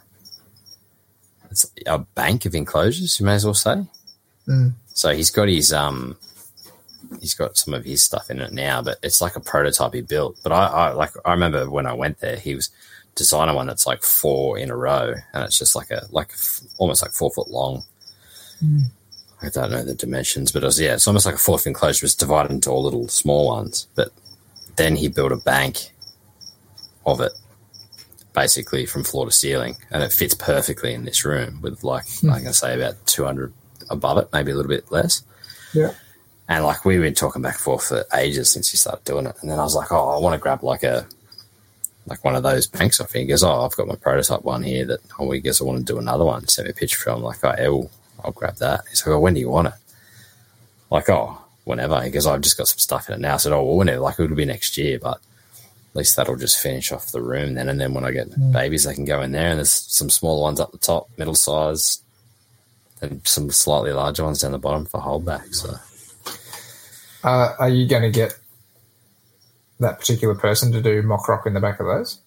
[1.50, 3.84] It's a bank of enclosures, you may as well say.
[4.48, 4.74] Mm.
[4.94, 6.18] So he's got his um,
[7.20, 10.02] he's got some of his stuff in it now, but it's like a prototype he
[10.02, 10.38] built.
[10.44, 12.70] But I, I like I remember when I went there, he was
[13.16, 16.34] designing one that's like four in a row, and it's just like a like
[16.78, 17.84] almost like four foot long.
[18.64, 18.84] Mm.
[19.42, 22.06] I don't know the dimensions, but it was yeah, it's almost like a fourth enclosure.
[22.06, 23.88] It's divided into all little small ones.
[23.96, 24.10] But
[24.76, 25.91] then he built a bank
[27.06, 27.32] of it,
[28.34, 32.30] basically from floor to ceiling, and it fits perfectly in this room with like Hmm.
[32.30, 33.54] like I say about two hundred
[33.90, 35.24] above it, maybe a little bit less.
[35.74, 35.94] Yeah.
[36.48, 39.36] And like we've been talking back and forth for ages since you started doing it.
[39.42, 41.06] And then I was like, oh, I want to grab like a
[42.08, 43.22] like one of those banks off him.
[43.22, 45.80] He goes, oh, I've got my prototype one here that oh, he goes, I want
[45.80, 46.48] to do another one.
[46.48, 47.10] Send me a picture.
[47.10, 47.92] I'm like, oh, yeah, well,
[48.24, 48.82] I'll grab that.
[48.90, 49.74] He's like, oh, when do you want it?
[50.90, 52.02] Like, oh, whenever.
[52.02, 53.36] He goes, I've just got some stuff in it now.
[53.36, 54.02] I said, oh, well, whenever.
[54.02, 55.22] Like, it'll be next year, but
[55.92, 57.68] at least that'll just finish off the room then.
[57.70, 58.54] And then when I get Mm.
[58.54, 59.50] babies, they can go in there.
[59.50, 62.02] And there's some smaller ones up the top, middle size,
[63.02, 65.54] and some slightly larger ones down the bottom for holdback.
[65.54, 65.76] So.
[67.24, 68.38] Uh, are you going to get
[69.80, 72.20] that particular person to do mock rock in the back of those?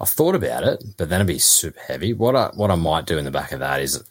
[0.00, 2.12] I've thought about it, but then it'd be super heavy.
[2.12, 4.02] What I what I might do in the back of that is,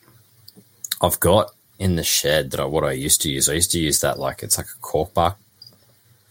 [1.01, 3.49] I've got in the shed that I what I used to use.
[3.49, 5.35] I used to use that like it's like a cork bark.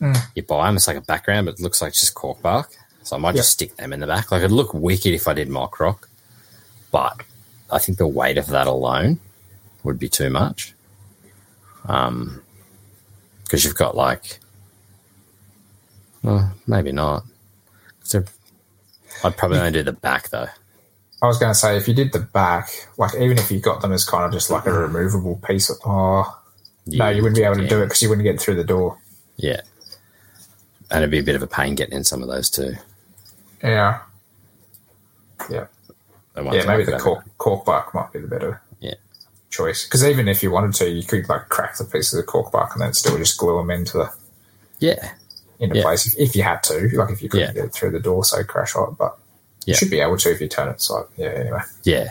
[0.02, 0.18] Mm.
[0.34, 2.70] You buy them, it's like a background, but it looks like just cork bark.
[3.04, 3.40] So I might Yeah.
[3.40, 4.30] just stick them in the back.
[4.32, 6.08] Like it'd look wicked if I did mock rock,
[6.90, 7.20] but
[7.70, 9.20] I think the weight of that alone
[9.84, 10.74] would be too much.
[11.86, 12.42] Um,
[13.44, 14.38] because you've got like,
[16.22, 17.24] well, maybe not.
[18.10, 18.26] they're-
[19.24, 20.48] I'd probably only do the back though.
[21.22, 23.80] I was going to say, if you did the back, like even if you got
[23.80, 26.40] them as kind of just like a removable piece, of, oh
[26.86, 28.98] no, you wouldn't be able to do it because you wouldn't get through the door.
[29.36, 29.60] Yeah.
[30.92, 32.74] And it'd be a bit of a pain getting in some of those too.
[33.62, 34.00] Yeah,
[35.50, 35.66] yeah,
[36.36, 36.64] yeah.
[36.66, 38.94] Maybe the cork cork bark might be the better Yeah.
[39.50, 39.84] choice.
[39.84, 42.72] Because even if you wanted to, you could like crack the pieces of cork bark
[42.72, 44.12] and then still just glue them into the
[44.80, 45.12] Yeah.
[45.60, 45.82] into Yeah.
[45.82, 46.88] place if, you had to.
[46.96, 47.52] Like if you couldn't Yeah.
[47.54, 49.16] get it through the door, so crash hot, but
[49.64, 49.72] Yeah.
[49.72, 50.80] you should be able to if you turn it.
[50.80, 51.60] So yeah, anyway.
[51.84, 52.08] Yeah.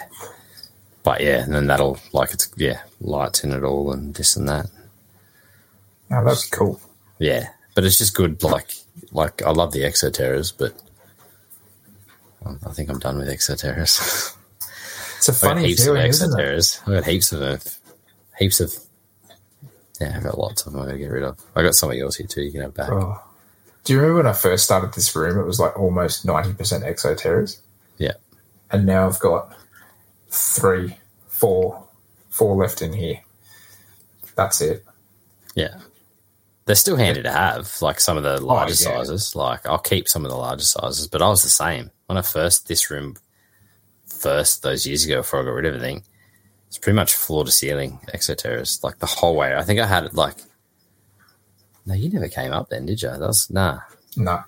[1.03, 4.47] But yeah, and then that'll like it's yeah, lights in it all and this and
[4.47, 4.67] that.
[6.11, 6.79] Oh, that'd cool.
[7.19, 7.49] Yeah.
[7.81, 8.75] But it's just good like
[9.11, 10.75] like I love the Exoterras, but
[12.63, 14.37] I think I'm done with Exoterras.
[15.17, 16.43] It's a funny heaps of feeling, isn't it?
[16.43, 16.81] Exoterras.
[16.87, 17.59] I got heaps of them.
[18.37, 18.71] Heaps of
[19.99, 21.39] yeah, I've got lots of them I gotta get rid of.
[21.55, 22.91] I got some of yours here too, you can have back.
[22.91, 23.19] Oh.
[23.83, 25.39] Do you remember when I first started this room?
[25.39, 27.61] It was like almost ninety percent exoterras,
[27.97, 28.13] Yeah.
[28.69, 29.57] and now I've got
[30.29, 30.97] three,
[31.27, 31.87] four,
[32.29, 33.21] four left in here.
[34.35, 34.85] That's it.
[35.55, 35.79] Yeah.
[36.65, 38.97] They're still handy to have, like some of the larger Oh, yeah.
[39.03, 39.35] sizes.
[39.35, 41.91] Like I'll keep some of the larger sizes, but I was the same.
[42.05, 43.15] When I first this room
[44.05, 46.03] first those years ago before I got rid of everything,
[46.67, 49.55] it's pretty much floor to ceiling exoterras, like the whole way.
[49.55, 50.35] I think I had it like
[51.85, 53.09] No, you never came up then, did you?
[53.09, 53.79] That was nah.
[54.15, 54.41] No,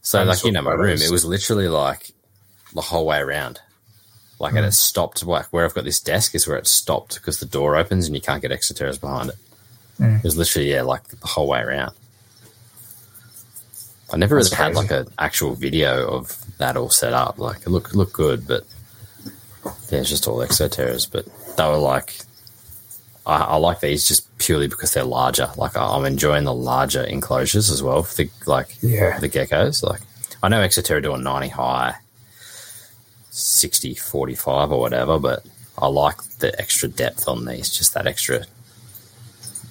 [0.00, 2.12] So I like you know my room, it was literally like
[2.74, 3.60] the whole way around.
[4.38, 7.38] Like and it stopped like where I've got this desk is where it stopped because
[7.40, 9.36] the door opens and you can't get exoterras behind it.
[10.00, 10.18] Mm.
[10.18, 11.94] It was literally yeah, like the whole way around.
[14.12, 17.38] I never really That's had like an actual video of that all set up.
[17.38, 18.64] Like it looked looked good, but
[19.90, 21.06] yeah, it's just all exoterras.
[21.10, 22.16] But they were like,
[23.26, 25.48] I, I like these just purely because they're larger.
[25.56, 29.18] Like I- I'm enjoying the larger enclosures as well for the like Yeah.
[29.20, 29.82] the geckos.
[29.84, 30.00] Like
[30.42, 31.94] I know Exoterra do a 90 high,
[33.30, 35.44] 60 45 or whatever, but
[35.78, 37.70] I like the extra depth on these.
[37.70, 38.44] Just that extra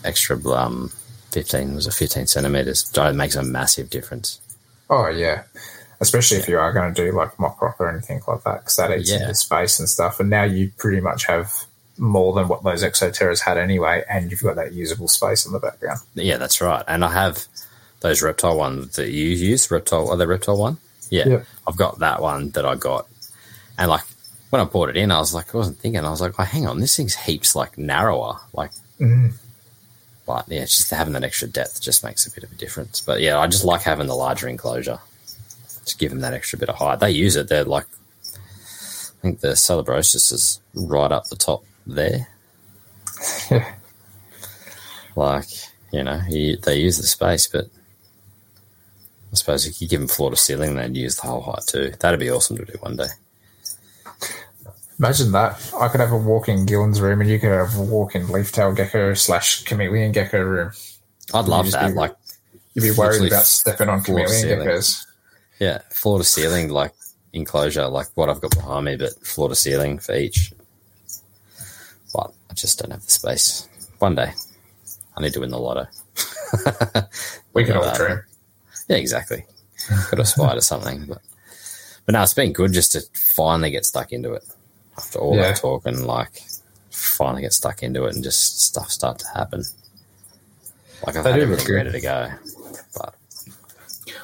[0.03, 0.91] extra um
[1.31, 2.91] 15 was a 15 centimeters.
[2.95, 4.39] It makes a massive difference.
[4.89, 5.43] Oh yeah,
[5.99, 8.75] especially if you are going to do like mock rock or anything like that, because
[8.77, 9.21] that eats Yeah.
[9.21, 10.19] into space and stuff.
[10.19, 11.53] And now you pretty much have
[11.97, 15.59] more than what those exoterras had anyway, and you've got that usable space in the
[15.59, 15.99] background.
[16.15, 16.83] Yeah, that's right.
[16.87, 17.45] And I have
[17.99, 19.69] those reptile ones that you use.
[19.69, 20.77] Reptile, are they reptile one?
[21.11, 21.45] Yeah, Yep.
[21.67, 23.07] I've got that one that I got,
[23.77, 24.03] and like
[24.49, 26.03] when I bought it in, I was like, I wasn't thinking.
[26.03, 28.37] I was like, oh, hang on, this thing's heaps like narrower.
[28.53, 29.33] Like, Mm.
[30.29, 33.01] But yeah, just having that extra depth just makes a bit of a difference.
[33.01, 34.99] But yeah, I just like having the larger enclosure
[35.85, 36.99] to give them that extra bit of height.
[36.99, 37.49] They use it.
[37.49, 37.87] They're like,
[38.35, 42.27] I think the salebrosus is right up the top there.
[45.15, 45.47] Like
[45.91, 47.65] you know you, they use the space but
[49.31, 51.93] i suppose if you give them floor to ceiling they'd use the whole height too
[51.99, 53.07] that'd be awesome to do one day
[54.99, 55.73] Imagine that.
[55.79, 59.13] I could have a walk-in Gillen's room, and you could have a walk-in leaf-tail gecko
[59.13, 60.71] slash chameleon gecko room.
[61.33, 62.15] i'd love just that be- like
[62.73, 64.67] You'd be worried about stepping on chameleon ceiling.
[64.67, 65.05] geckos.
[65.59, 66.93] yeah floor to ceiling like
[67.33, 70.51] enclosure like what i've got behind me but floor to ceiling for each
[72.13, 73.67] but i just don't have the space
[73.99, 74.31] one day
[75.17, 75.87] i need to win the lotto
[77.53, 78.21] we can all dream.
[78.87, 79.45] Yeah, exactly.
[80.09, 81.21] To aspire to something, but
[82.05, 83.01] but no, it's been good just to
[83.35, 84.43] finally get stuck into it
[84.99, 85.43] after all Yeah.
[85.51, 86.43] that talk and like
[86.91, 89.63] finally get stuck into it and just stuff start to happen.
[91.05, 92.29] Like I've They had everything ready to go,
[92.95, 93.15] but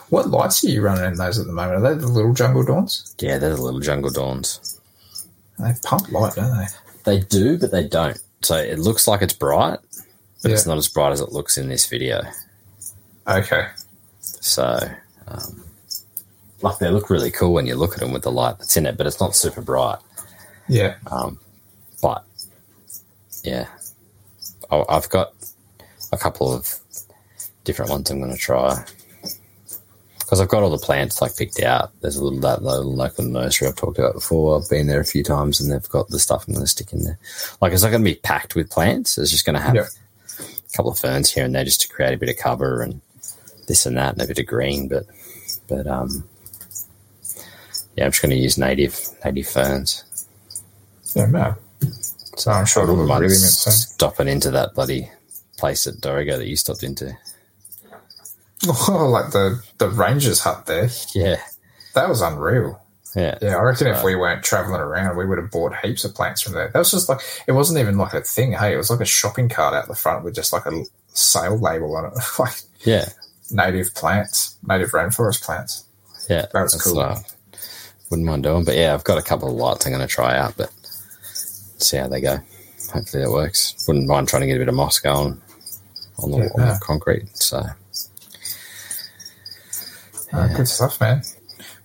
[0.10, 1.84] What lights are you running in those at the moment?
[1.84, 3.16] Are they the little jungle dawns?
[3.20, 4.80] yeah, they're the little jungle dawns.
[5.60, 6.68] They pump light, don't they?
[7.06, 8.20] They do, but they don't.
[8.42, 9.80] So it looks like it's bright,
[10.42, 12.22] but it's not as bright as it looks in this video.
[13.28, 13.68] Okay.
[14.20, 14.78] So,
[15.28, 15.64] um,
[16.62, 18.86] like they look really cool when you look at them with the light that's in
[18.86, 20.00] it, but it's not super bright.
[20.68, 20.96] Yeah.
[21.12, 21.40] Um,
[22.02, 22.24] but
[23.44, 23.68] yeah,
[24.72, 25.34] I- I've got
[26.12, 26.76] a couple of
[27.64, 28.84] different ones I'm going to try
[30.20, 31.92] because I've got all the plants like picked out.
[32.02, 34.58] There's a little that little local nursery I've talked about before.
[34.60, 36.94] I've been there a few times and they've got the stuff I'm going to stick
[36.94, 37.20] in there.
[37.62, 39.18] Like it's not going to be packed with plants.
[39.20, 39.86] It's just going to have Yeah.
[40.40, 43.02] a couple of ferns here and there just to create a bit of cover and
[43.68, 44.88] this and that and a bit of green.
[44.88, 45.06] But
[45.68, 46.28] but um,
[47.96, 50.05] yeah, I'm just going to use native native ferns.
[51.16, 51.56] Yeah, man.
[52.38, 53.74] So I'm sure look mind really soon.
[53.74, 55.10] stopping into that bloody
[55.58, 57.18] place at Dorrigo that you stopped into.
[58.68, 60.90] Oh, like the, the ranger's hut there.
[61.14, 61.38] Yeah,
[61.94, 62.82] That was unreal.
[63.16, 66.16] yeah, Yeah, I reckon if we weren't traveling around, we would have bought heaps of
[66.16, 66.70] plants from there.
[66.70, 68.54] That was just like, it wasn't even like a thing.
[68.54, 71.58] Hey, it was like a shopping cart out the front with just like a sale
[71.60, 72.14] label on it.
[72.40, 73.06] like yeah,
[73.52, 75.86] native plants, native rainforest plants.
[76.30, 76.48] yeah.
[76.54, 77.00] That was cool.
[77.00, 77.22] I
[78.10, 80.38] wouldn't mind doing, but yeah, I've got a couple of lights I'm going to try
[80.38, 80.72] out, but
[81.78, 82.38] see how they go.
[82.94, 83.86] Hopefully that works.
[83.88, 85.42] Wouldn't mind trying to get a bit of moss going
[86.20, 86.74] on the, Yeah, on yeah.
[86.74, 87.26] the concrete.
[87.36, 87.64] So
[90.34, 91.18] Uh, good stuff, man.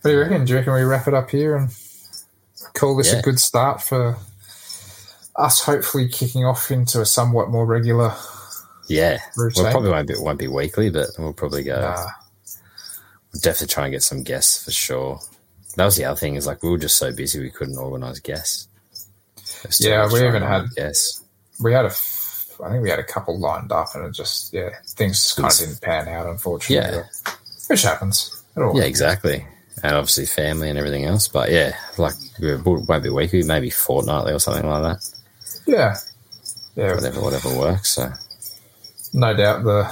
[0.03, 0.45] What do you reckon?
[0.45, 1.71] Do you reckon we wrap it up here and
[2.75, 3.19] call this Yeah.
[3.19, 4.17] a good start for
[5.37, 8.15] us hopefully kicking off into a somewhat more regular
[8.89, 11.77] yeah, we probably won't be won't be weekly, but we'll probably go.
[11.77, 12.07] Uh,
[13.33, 15.21] We'll definitely try and get some guests for sure.
[15.77, 18.19] That was the other thing is like we were just so busy we couldn't organise
[18.19, 18.67] guests.
[19.81, 21.23] Yeah, we even had- guests.
[21.63, 21.93] we had a.
[22.63, 25.51] I think we had a couple lined up and it just, yeah, things just kind
[25.51, 26.99] of didn't pan out, unfortunately.
[26.99, 27.33] Yeah.
[27.69, 28.43] Which happens.
[28.55, 29.47] Yeah, exactly.
[29.83, 31.27] And obviously family and everything else.
[31.27, 35.11] But yeah, like it won't be weekly, maybe fortnightly or something like that.
[35.67, 35.95] Yeah.
[36.77, 37.95] Yeah, Whatever, whatever works.
[37.95, 38.13] So
[39.15, 39.85] no doubt the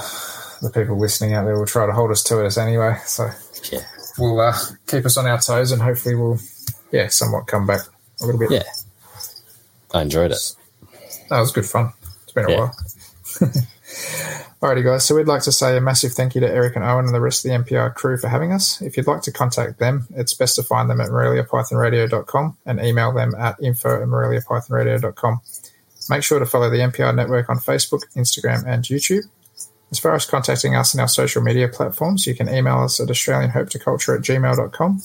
[0.61, 2.97] the people listening out there will try to hold us to it anyway.
[3.05, 3.29] So
[3.71, 3.81] yeah,
[4.19, 4.55] we'll uh,
[4.85, 6.37] keep us on our toes and hopefully we'll,
[6.91, 7.81] yeah, somewhat come back
[8.21, 8.51] a little bit.
[8.51, 8.63] yeah.
[9.93, 10.55] I enjoyed it.
[11.29, 11.93] That was good fun.
[12.23, 12.57] It's been a Yeah.
[12.59, 12.75] while.
[14.61, 15.05] Alrighty, guys.
[15.05, 17.21] So we'd like to say a massive thank you to Eric and Owen and the
[17.21, 18.81] rest of the MPR crew for having us.
[18.81, 23.13] If you'd like to contact them, it's best to find them at moreliapythonradio.com and email
[23.13, 25.41] them at info at moreliapythonradio.com.
[26.09, 29.23] Make sure to follow the MPR network on Facebook, Instagram, and YouTube.
[29.91, 33.07] As far as contacting us in our social media platforms, you can email us at
[33.07, 35.01] australianherpetoculture at gmail.com.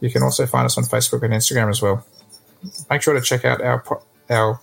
[0.00, 2.04] You can also find us on Facebook and Instagram as well.
[2.90, 4.60] Make sure to check out our po- our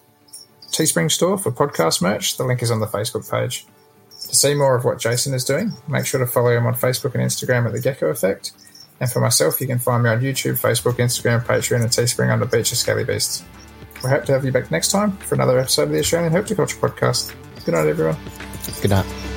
[0.67, 2.37] Teespring store for podcast merch.
[2.37, 3.65] The link is on the Facebook page.
[4.27, 7.13] To see more of what Jason is doing, make sure to follow him on Facebook
[7.13, 8.51] and Instagram at The Gecko Effect.
[8.99, 12.45] And for myself, you can find me on YouTube, Facebook, Instagram, Patreon, and Teespring under
[12.45, 13.43] Beaches Scaly Beasts.
[14.03, 16.79] We hope to have you back next time for another episode of the Australian Herpetoculture
[16.79, 17.33] Podcast.
[17.65, 18.17] Good night, everyone.
[18.81, 19.34] Good night.